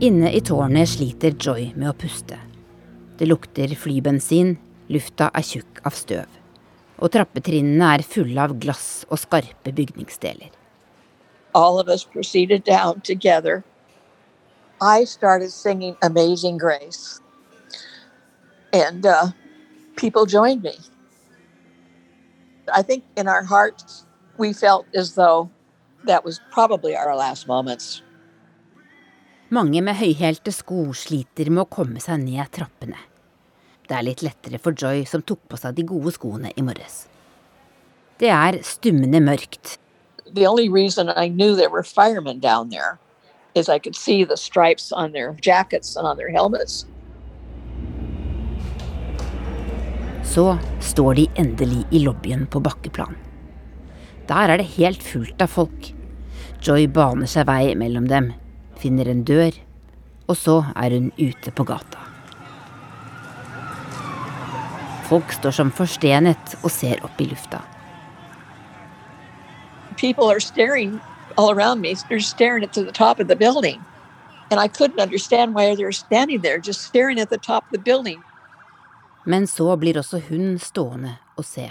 Inne 0.00 0.32
i 0.32 0.40
tårnet 0.40 0.88
sliter 0.88 1.36
Joy 1.36 1.74
med 1.76 1.90
å 1.90 1.92
puste. 1.92 2.40
Det 3.20 3.28
lukter 3.28 3.76
flybensin, 3.76 4.54
lufta 4.88 5.28
er 5.36 5.44
tjukk 5.44 5.84
av 5.84 6.00
støv. 6.00 6.40
Og 6.96 7.12
trappetrinnene 7.12 7.92
er 7.98 8.08
fulle 8.16 8.40
av 8.40 8.56
glass 8.56 9.04
og 9.10 9.20
skarpe 9.20 9.68
bygningsdeler. 9.68 10.48
All 11.52 11.76
of 11.78 11.92
us 11.92 12.08
proceeded 12.08 12.64
down 12.64 13.02
together. 13.02 13.60
I 14.80 15.04
started 15.04 15.52
singing 15.52 15.98
Amazing 16.00 16.56
Grace. 16.56 17.20
And 18.72 19.04
uh, 19.04 19.28
people 19.96 20.26
joined 20.26 20.62
me. 20.62 20.76
I 22.72 22.82
think 22.82 23.04
in 23.16 23.28
our 23.28 23.42
hearts, 23.42 24.06
we 24.38 24.52
felt 24.52 24.86
as 24.94 25.14
though 25.14 25.50
that 26.06 26.24
was 26.24 26.40
probably 26.50 26.96
our 26.96 27.14
last 27.16 27.46
moments. 27.46 28.02
Mange 29.50 29.82
med 29.82 29.94
høyhælte 29.94 30.50
sko 30.52 30.92
sliter 30.96 31.50
med 31.52 31.66
å 31.66 31.70
komme 31.70 32.00
seg 32.02 32.24
ned 32.24 32.48
trappene. 32.50 32.98
Det 33.84 33.94
er 33.98 34.06
litt 34.06 34.22
lettere 34.24 34.58
for 34.58 34.72
Joy, 34.72 35.04
som 35.04 35.22
tok 35.22 35.42
på 35.48 35.58
seg 35.60 35.76
de 35.76 35.84
gode 35.86 36.14
skoene 36.16 36.50
i 36.56 36.64
morges. 36.64 37.04
Det 38.18 38.30
er 38.32 38.62
stummende 38.64 39.20
mørkt. 39.20 39.76
The 40.26 40.46
only 40.46 40.68
reason 40.68 41.10
I 41.10 41.28
knew 41.28 41.54
there 41.54 41.70
were 41.70 41.84
firemen 41.84 42.40
down 42.40 42.70
there 42.70 42.98
is 43.54 43.68
I 43.68 43.78
could 43.78 43.94
see 43.94 44.24
the 44.24 44.36
stripes 44.36 44.90
on 44.90 45.12
their 45.12 45.36
jackets 45.40 45.96
and 45.96 46.06
on 46.06 46.16
their 46.16 46.30
helmets. 46.30 46.86
Så 50.24 50.58
står 50.80 51.14
de 51.14 51.26
endelig 51.36 51.84
i 51.90 52.00
lobbyen 52.02 52.46
på 52.50 52.60
bakkeplan. 52.64 53.14
Der 54.28 54.48
er 54.48 54.56
det 54.58 54.72
helt 54.76 55.02
fullt 55.02 55.42
av 55.42 55.52
folk. 55.52 55.92
Joy 56.64 56.88
baner 56.88 57.28
seg 57.28 57.46
vei 57.46 57.74
mellom 57.76 58.08
dem, 58.08 58.32
finner 58.80 59.08
en 59.10 59.22
dør, 59.28 59.52
og 60.26 60.36
så 60.40 60.56
er 60.80 60.96
hun 60.96 61.12
ute 61.20 61.52
på 61.52 61.66
gata. 61.68 62.00
Folk 65.04 65.32
står 65.36 65.52
som 65.52 65.70
forstenet 65.70 66.56
og 66.62 66.70
ser 66.72 67.04
opp 67.04 67.20
i 67.20 67.28
lufta. 67.28 67.60
People 69.96 70.30
are 70.30 70.40
staring 70.40 71.00
all 71.36 71.50
around 71.50 71.80
me. 71.82 71.94
They're 71.94 72.20
staring 72.20 72.64
at 72.64 72.72
the 72.72 72.90
top 72.92 73.20
of 73.20 73.28
the 73.28 73.36
building. 73.36 73.80
And 74.50 74.58
I 74.58 74.68
couldn't 74.68 75.00
understand 75.00 75.54
why 75.54 75.74
they 75.74 75.84
were 75.84 75.92
there. 76.42 76.58
Men 79.24 79.46
så 79.46 79.76
blir 79.76 79.98
også 79.98 80.20
hun 80.28 80.58
stående 80.60 81.16
og 81.36 81.44
se. 81.48 81.70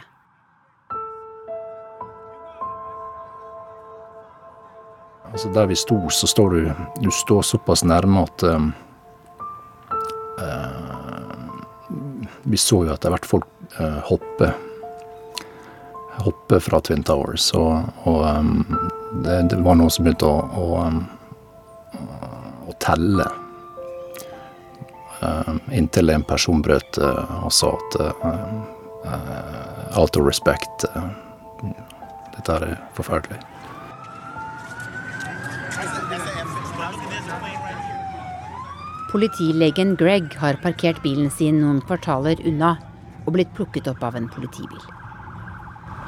Altså 5.33 5.49
Der 5.53 5.65
vi 5.69 5.75
sto, 5.75 6.09
så 6.09 6.27
står 6.27 6.49
du 6.49 6.71
Du 7.01 7.11
står 7.11 7.41
såpass 7.41 7.83
nærme 7.83 8.21
at 8.21 8.43
uh, 8.43 8.69
Vi 12.43 12.57
så 12.57 12.83
jo 12.85 12.93
etter 12.93 13.09
hvert 13.13 13.25
folk 13.25 13.47
uh, 13.79 14.01
hoppe. 14.09 14.53
Hoppe 16.25 16.59
fra 16.59 16.81
Twin 16.81 17.03
Towers. 17.03 17.53
Og, 17.57 17.85
og 18.05 18.21
um, 18.29 18.65
det, 19.25 19.49
det, 19.49 19.61
var 19.65 19.77
noen 19.77 19.93
som 19.93 20.05
begynte 20.05 20.29
å, 20.29 20.41
å, 20.41 20.83
um, 20.85 21.01
å 22.69 22.77
telle. 22.81 23.42
Uh, 25.23 25.55
inntil 25.71 26.11
en 26.11 26.23
person 26.27 26.59
brøt 26.65 26.99
og 26.99 27.51
sa 27.53 27.71
at 27.79 27.99
Out 29.93 30.17
of 30.17 30.25
respect. 30.25 30.85
dette 32.33 32.53
er 32.55 32.77
forferdelig. 32.97 33.37
Politilegen 39.13 39.93
Greg 39.95 40.33
har 40.41 40.57
parkert 40.63 41.03
bilen 41.03 41.29
sin 41.29 41.59
noen 41.61 41.83
kvartaler 41.85 42.39
unna 42.49 42.71
og 43.27 43.35
blitt 43.35 43.53
plukket 43.53 43.85
opp 43.91 44.01
av 44.07 44.17
en 44.17 44.25
politibil. 44.33 44.81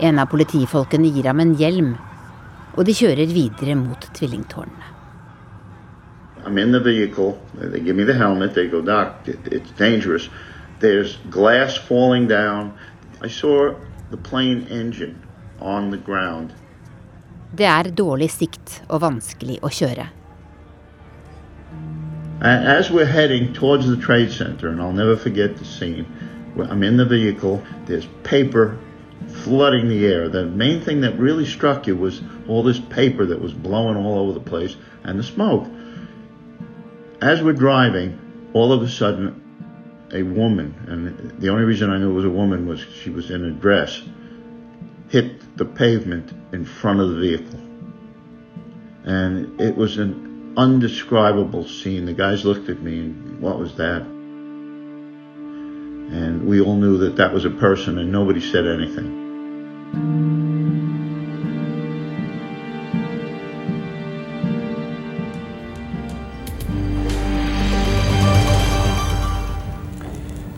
En 0.01 0.17
av 0.19 0.31
politifolkene 0.31 1.13
gir 1.13 1.29
ham 1.29 1.43
en 1.43 1.53
hjelm, 1.59 1.93
og 2.73 2.89
de 2.89 2.97
kjører 2.97 3.29
videre 3.29 3.77
mot 3.77 4.09
tvillingtårnene. 4.17 4.94
I'm 6.45 6.57
in 6.57 6.71
the 6.71 6.79
vehicle. 6.79 7.39
They 7.55 7.79
give 7.79 7.95
me 7.95 8.03
the 8.03 8.13
helmet. 8.13 8.53
They 8.53 8.67
go, 8.67 8.81
Doc, 8.81 9.27
it's 9.27 9.71
dangerous. 9.71 10.29
There's 10.79 11.17
glass 11.29 11.75
falling 11.75 12.27
down. 12.27 12.77
I 13.21 13.27
saw 13.27 13.73
the 14.11 14.17
plane 14.17 14.67
engine 14.69 15.21
on 15.59 15.89
the 15.89 15.97
ground. 15.97 16.53
Det 17.55 17.65
er 17.65 17.89
dårlig 17.95 18.29
sikt 18.31 18.81
og 18.89 19.01
vanskelig 19.01 19.61
å 19.63 19.69
kjøre. 19.71 20.09
As 22.41 22.91
we're 22.91 23.05
heading 23.05 23.53
towards 23.53 23.87
the 23.87 23.95
Trade 23.95 24.31
Center, 24.31 24.67
and 24.67 24.81
I'll 24.81 24.91
never 24.91 25.15
forget 25.15 25.55
the 25.57 25.65
scene, 25.65 26.05
I'm 26.57 26.83
in 26.83 26.97
the 26.97 27.05
vehicle, 27.05 27.63
there's 27.87 28.07
paper 28.23 28.77
flooding 29.27 29.87
the 29.87 30.05
air. 30.05 30.29
The 30.29 30.45
main 30.45 30.81
thing 30.81 31.01
that 31.01 31.17
really 31.17 31.45
struck 31.45 31.87
you 31.87 31.95
was 31.95 32.21
all 32.47 32.61
this 32.61 32.79
paper 32.79 33.25
that 33.25 33.41
was 33.41 33.53
blowing 33.53 33.97
all 33.97 34.19
over 34.19 34.33
the 34.33 34.45
place 34.51 34.75
and 35.03 35.17
the 35.17 35.23
smoke. 35.23 35.65
As 37.21 37.41
we're 37.41 37.53
driving, 37.53 38.49
all 38.53 38.73
of 38.73 38.81
a 38.81 38.89
sudden, 38.89 39.41
a 40.13 40.21
woman, 40.23 40.75
and 40.87 41.41
the 41.41 41.49
only 41.49 41.63
reason 41.63 41.89
I 41.89 41.97
knew 41.97 42.11
it 42.11 42.13
was 42.13 42.25
a 42.25 42.29
woman 42.29 42.67
was 42.67 42.79
she 43.03 43.09
was 43.09 43.31
in 43.31 43.45
a 43.45 43.51
dress, 43.51 44.01
hit 45.09 45.57
the 45.57 45.65
pavement 45.65 46.31
in 46.53 46.65
front 46.65 46.99
of 46.99 47.09
the 47.09 47.15
vehicle. 47.15 47.59
And 49.05 49.61
it 49.61 49.75
was 49.77 49.97
an 49.97 50.53
undescribable 50.57 51.67
scene. 51.67 52.05
The 52.05 52.13
guys 52.13 52.43
looked 52.45 52.69
at 52.69 52.81
me 52.81 52.99
and, 52.99 53.41
what 53.41 53.59
was 53.59 53.75
that? 53.75 54.01
And 56.11 56.45
we 56.47 56.61
all 56.61 56.75
knew 56.75 56.97
that 56.99 57.15
that 57.17 57.33
was 57.33 57.45
a 57.45 57.49
person 57.49 57.97
and 57.97 58.11
nobody 58.11 58.41
said 58.41 58.67
anything. 58.67 59.23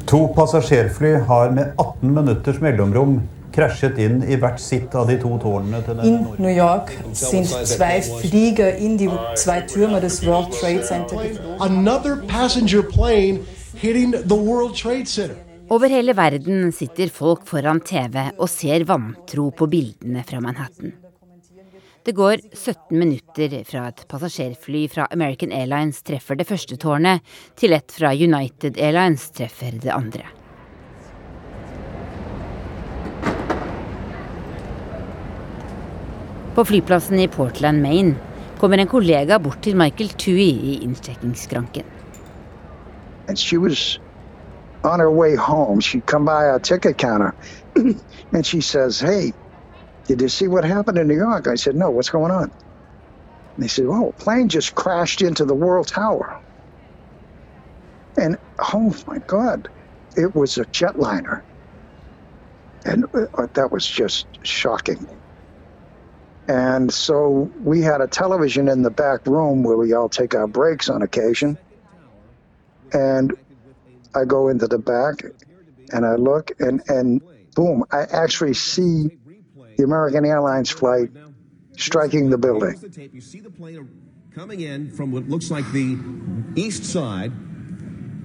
To 0.08 0.28
passasjerfly 0.36 1.10
har 1.28 1.50
med 1.52 1.74
18 1.78 2.14
minutters 2.16 2.62
mellomrom 2.64 3.18
krasjet 3.52 3.98
inn 4.00 4.22
i 4.24 4.38
hvert 4.40 4.62
sitt 4.64 4.94
av 4.96 5.10
de 5.12 5.18
to 5.20 5.34
tårnene 5.44 5.82
til 5.84 6.00
In 6.08 6.22
New 6.40 6.54
York 6.54 6.94
sind 7.12 7.50
zwei 7.68 7.98
Flieger 8.22 8.78
in 8.80 8.96
die 9.02 9.10
zwei 9.36 9.58
Türme 9.68 10.00
des 10.00 10.22
World 10.24 10.54
Trade 10.56 10.86
Center. 10.88 11.26
Another 11.60 12.16
passenger 12.30 12.86
plane 12.88 13.44
hitting 13.82 14.16
the 14.16 14.38
World 14.38 14.78
Trade 14.80 15.12
Center. 15.12 15.36
Over 15.68 15.92
hele 15.92 16.16
verden 16.16 16.72
sitter 16.72 17.12
folk 17.12 17.44
foran 17.50 17.84
TV 17.84 18.30
og 18.38 18.48
ser 18.48 18.88
vantro 18.88 19.50
på 19.52 19.68
bildene 19.68 20.24
fra 20.24 20.40
Manhattan. 20.40 20.96
Det 22.08 22.14
går 22.16 22.38
17 22.54 23.00
minutter 23.00 23.64
fra 23.68 23.82
et 23.90 24.02
passasjerfly 24.08 24.86
fra 24.88 25.10
American 25.12 25.52
Airlines 25.52 25.98
treffer 26.08 26.38
det 26.40 26.46
første 26.48 26.78
tårnet, 26.80 27.20
til 27.60 27.74
et 27.76 27.92
fra 27.92 28.14
United 28.16 28.78
Airlines 28.80 29.26
treffer 29.36 29.76
det 29.84 29.92
andre. 29.92 30.24
På 36.56 36.64
flyplassen 36.70 37.20
i 37.20 37.28
Portland, 37.28 37.84
Maine, 37.84 38.16
kommer 38.62 38.80
en 38.80 38.88
kollega 38.88 39.36
bort 39.38 39.60
til 39.68 39.76
Michael 39.76 40.16
Tui 40.16 40.48
i 40.48 40.78
innsjekkingsskranken. 40.88 41.84
On 44.84 45.00
her 45.00 45.12
way 45.12 45.36
home. 45.36 45.82
She'd 45.82 46.06
come 46.06 46.24
by 46.24 46.48
our 46.54 46.60
ticket 46.60 46.96
counter 46.96 47.36
and 48.32 48.46
she 48.46 48.62
says, 48.62 49.02
Hey, 49.02 49.34
did 50.08 50.22
you 50.22 50.30
see 50.30 50.48
what 50.50 50.66
happened 50.66 51.00
in 51.00 51.08
New 51.08 51.18
York? 51.18 51.48
I 51.48 51.56
said, 51.56 51.76
No, 51.76 51.92
what's 51.92 52.10
going 52.10 52.32
on? 52.32 52.44
And 52.44 53.64
they 53.64 53.68
said, 53.70 53.86
Oh, 53.88 54.10
a 54.10 54.14
plane 54.24 54.50
just 54.50 54.76
crashed 54.76 55.22
into 55.22 55.46
the 55.46 55.56
World 55.56 55.88
Tower. 55.88 56.38
And 58.18 58.38
oh 58.74 58.96
my 59.08 59.20
God, 59.28 59.70
it 60.16 60.36
was 60.36 60.58
a 60.58 60.66
jetliner. 60.66 61.44
And 62.86 63.06
uh, 63.14 63.48
that 63.56 63.72
was 63.72 63.88
just 63.88 64.28
shocking. 64.44 65.08
And 66.48 66.94
so 66.94 67.52
we 67.60 67.82
had 67.82 68.02
a 68.02 68.08
television 68.08 68.70
in 68.70 68.84
the 68.84 68.92
back 68.92 69.28
room 69.28 69.64
where 69.64 69.78
we 69.78 69.94
all 69.94 70.10
take 70.10 70.36
our 70.36 70.48
breaks 70.48 70.90
on 70.90 71.02
occasion. 71.04 71.60
And 72.94 73.34
I 74.16 74.26
go 74.26 74.50
into 74.50 74.68
the 74.68 74.80
back 74.80 75.24
and 75.94 76.06
I 76.06 76.16
look 76.16 76.52
and, 76.60 76.82
and 76.88 77.22
boom, 77.56 77.86
I 77.92 78.04
actually 78.04 78.56
see 78.56 79.10
the 79.78 79.84
American 79.84 80.26
Airlines 80.26 80.70
flight 80.70 81.10
striking 81.78 82.30
the 82.30 82.38
building. 82.38 82.76
You 83.14 83.22
see 83.22 83.40
the 83.40 83.50
plane 83.50 83.88
coming 84.36 84.62
in 84.62 84.92
from 84.92 85.12
what 85.12 85.30
looks 85.30 85.50
like 85.52 85.66
the 85.72 85.98
east 86.56 86.84
side, 86.84 87.32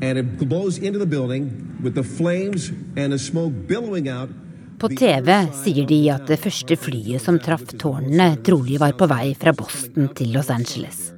and 0.02 0.18
it 0.18 0.38
blows 0.38 0.78
into 0.78 0.98
the 0.98 1.06
building 1.06 1.78
with 1.82 1.94
the 1.94 2.02
flames 2.02 2.70
and 2.96 3.12
the 3.12 3.18
smoke 3.18 3.52
billowing 3.66 4.08
out 4.08 4.30
På 4.82 4.88
TV 4.88 5.28
sier 5.54 5.86
de 5.86 5.98
at 6.10 6.24
det 6.26 6.40
første 6.42 6.74
flyet 6.74 7.22
som 7.22 7.36
traff 7.38 7.68
tårnene, 7.78 8.32
trolig 8.42 8.80
var 8.82 8.96
på 8.98 9.06
vei 9.06 9.28
fra 9.38 9.52
Boston 9.54 10.08
til 10.18 10.32
Los 10.34 10.50
Angeles. 10.50 11.12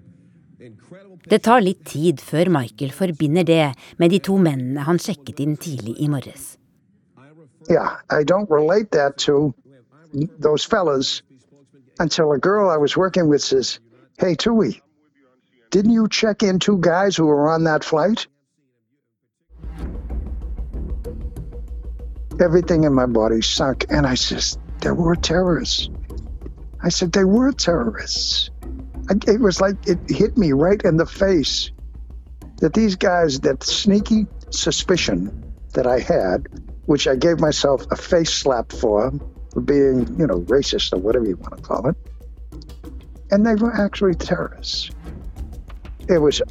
Det 1.25 1.39
tar 1.47 1.65
litt 1.65 1.81
tid 1.89 2.21
før 2.21 2.51
Michael 2.53 2.93
forbinder 2.93 3.47
det 3.49 3.71
med 3.97 4.13
de 4.13 4.21
to 4.21 4.37
mennene 4.37 4.85
han 4.85 5.01
sjekket 5.01 5.41
inn 5.41 5.57
tidlig 5.57 5.97
i 5.97 6.11
morges. 6.13 6.59
Yeah, 7.71 7.97
I 8.13 8.21
don't 8.21 8.51
relate 8.53 8.93
that 8.93 9.17
to 9.25 9.55
those 10.39 10.65
fellas 10.65 11.23
until 11.99 12.33
a 12.33 12.39
girl 12.39 12.71
I 12.71 12.77
was 12.77 12.97
working 12.97 13.29
with 13.29 13.43
says, 13.43 13.81
Hey, 14.19 14.35
Tui, 14.35 14.83
didn't 15.71 15.93
you 15.93 16.09
check 16.09 16.43
in 16.43 16.59
two 16.59 16.79
guys 16.79 17.17
who 17.17 17.27
were 17.27 17.51
on 17.51 17.65
that 17.65 17.85
flight? 17.85 18.27
everything 22.41 22.85
in 22.85 22.95
my 22.95 23.07
body 23.07 23.43
sunk. 23.43 23.87
And 23.91 24.07
I 24.07 24.15
said, 24.15 24.61
there 24.81 24.95
were 24.95 25.17
terrorists. 25.17 25.89
I 26.83 26.89
said, 26.89 27.13
they 27.13 27.25
were 27.25 27.53
terrorists. 27.53 28.51
It 29.27 29.41
was 29.41 29.61
like 29.61 29.77
it 29.87 29.99
hit 30.09 30.37
me 30.37 30.53
right 30.53 30.81
in 30.83 30.97
the 30.97 31.07
face 31.07 31.71
that 32.59 32.75
these 32.75 32.97
guys, 32.97 33.41
that 33.41 33.63
sneaky 33.63 34.27
suspicion 34.51 35.55
that 35.75 35.87
I 35.87 36.01
had, 36.01 36.49
which 36.87 37.07
I 37.07 37.17
gave 37.17 37.41
myself 37.41 37.87
a 37.91 37.97
face 37.97 38.33
slap 38.33 38.73
for, 38.73 39.13
for 39.55 39.61
being, 39.61 40.19
you 40.19 40.27
know, 40.27 40.41
racist 40.43 40.93
or 40.93 40.99
whatever 40.99 41.25
you 41.25 41.37
want 41.37 41.57
to 41.57 41.63
call 41.63 41.89
it, 41.89 41.97
and 43.31 43.47
they 43.47 43.55
were 43.55 43.73
actually 43.73 44.15
terrorists. 44.15 44.91
It 46.09 46.19
was, 46.19 46.43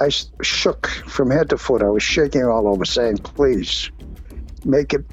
I 0.00 0.08
shook 0.42 0.88
from 0.88 1.30
head 1.30 1.50
to 1.50 1.58
foot. 1.58 1.82
I 1.82 1.88
was 1.90 2.02
shaking 2.02 2.44
all 2.44 2.66
over, 2.66 2.84
saying, 2.84 3.18
please, 3.18 3.90
make 4.64 4.94
it 4.94 5.04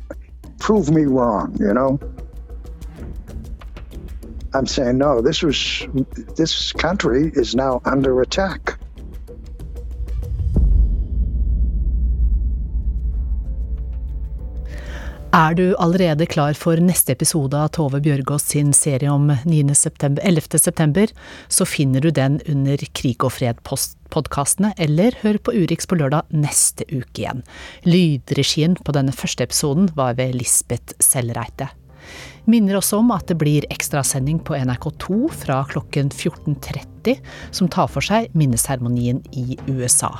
prove 0.59 0.89
me 0.89 1.03
wrong, 1.03 1.55
you 1.59 1.73
know? 1.73 1.99
I'm 4.53 4.65
saying 4.65 4.97
no. 4.97 5.21
This 5.21 5.43
was 5.43 5.85
this 6.37 6.71
country 6.71 7.29
is 7.35 7.55
now 7.55 7.81
under 7.83 8.21
attack. 8.21 8.74
Er 15.35 15.51
du 15.51 15.73
allerede 15.83 16.23
klar 16.31 16.55
for 16.55 16.79
neste 16.79 17.11
episode 17.11 17.59
av 17.59 17.73
Tove 17.75 17.99
Bjørgaas 17.99 18.45
sin 18.53 18.69
serie 18.71 19.11
om 19.11 19.33
september, 19.75 20.23
11. 20.23 20.59
september, 20.63 21.11
så 21.51 21.65
finner 21.67 21.99
du 21.99 22.07
den 22.09 22.37
under 22.47 22.79
Krig 22.95 23.19
og 23.19 23.33
fred-podkastene, 23.35 24.71
eller 24.79 25.17
hør 25.25 25.35
på 25.43 25.51
Urix 25.51 25.89
på 25.91 25.97
lørdag 25.99 26.31
neste 26.31 26.87
uke 26.87 27.25
igjen. 27.25 27.43
Lydregien 27.83 28.77
på 28.79 28.95
denne 28.95 29.11
første 29.11 29.43
episoden 29.43 29.89
var 29.97 30.15
ved 30.15 30.37
Lisbeth 30.39 30.95
Sellreite. 31.03 31.67
Minner 32.47 32.79
også 32.79 33.01
om 33.01 33.11
at 33.11 33.27
det 33.27 33.35
blir 33.41 33.67
ekstrasending 33.75 34.39
på 34.39 34.55
NRK2 34.55 35.33
fra 35.41 35.65
klokken 35.67 36.13
14.30, 36.15 37.19
som 37.51 37.67
tar 37.67 37.91
for 37.91 38.07
seg 38.07 38.31
minneseremonien 38.39 39.19
i 39.35 39.59
USA. 39.67 40.13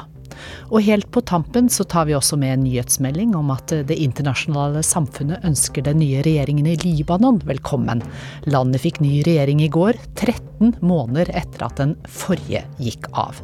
Og 0.71 0.81
helt 0.85 1.07
på 1.13 1.21
tampen 1.27 1.69
så 1.71 1.85
tar 1.87 2.07
vi 2.09 2.15
også 2.17 2.37
med 2.41 2.53
en 2.53 2.65
nyhetsmelding 2.65 3.35
om 3.37 3.51
at 3.53 3.73
det 3.89 3.97
internasjonale 4.01 4.81
samfunnet 4.85 5.45
ønsker 5.47 5.85
den 5.85 6.01
nye 6.01 6.23
regjeringen 6.25 6.67
i 6.69 6.77
Libanon 6.81 7.39
velkommen. 7.45 8.03
Landet 8.49 8.83
fikk 8.85 9.01
ny 9.03 9.21
regjering 9.27 9.63
i 9.65 9.71
går, 9.71 9.99
13 10.15 10.77
måneder 10.85 11.31
etter 11.37 11.67
at 11.67 11.81
den 11.81 11.95
forrige 12.09 12.65
gikk 12.81 13.09
av. 13.13 13.41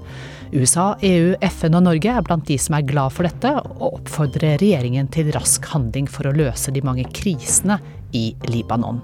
USA, 0.52 0.98
EU, 1.00 1.36
FN 1.48 1.78
og 1.80 1.86
Norge 1.86 2.12
er 2.12 2.26
blant 2.28 2.50
de 2.50 2.58
som 2.60 2.76
er 2.76 2.84
glad 2.84 3.14
for 3.16 3.24
dette, 3.24 3.54
og 3.78 4.02
oppfordrer 4.02 4.60
regjeringen 4.60 5.08
til 5.14 5.32
rask 5.32 5.70
handling 5.72 6.10
for 6.12 6.28
å 6.28 6.36
løse 6.36 6.74
de 6.76 6.84
mange 6.84 7.08
krisene 7.16 7.80
i 8.12 8.34
Libanon. 8.52 9.00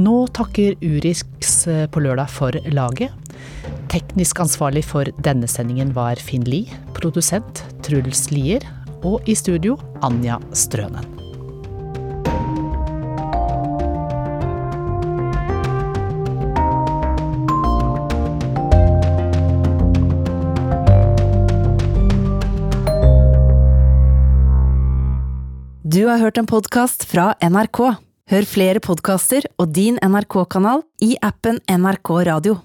Nå 0.00 0.16
takker 0.36 0.76
Urix 0.84 1.24
på 1.64 2.02
lørdag 2.04 2.30
for 2.32 2.56
laget. 2.72 3.16
Teknisk 3.90 4.42
ansvarlig 4.42 4.84
for 4.86 5.08
denne 5.24 5.48
sendingen 5.50 5.94
var 5.96 6.20
Finn 6.22 6.46
Lie, 6.46 6.80
produsent 6.96 7.64
Truls 7.86 8.28
Lier, 8.34 8.66
og 9.02 9.24
i 9.28 9.34
studio 9.38 9.78
Anja 10.04 10.38
Strønen. 10.52 11.20
Du 25.90 26.04
har 26.06 26.20
hørt 26.22 26.38
en 26.38 26.46
podkast 26.46 27.02
fra 27.10 27.32
NRK. 27.42 27.80
Hør 28.30 28.46
flere 28.46 28.78
podkaster 28.78 29.48
og 29.58 29.72
din 29.74 29.98
NRK-kanal 29.98 30.84
i 31.02 31.16
appen 31.18 31.58
NRK 31.66 32.12
Radio. 32.30 32.60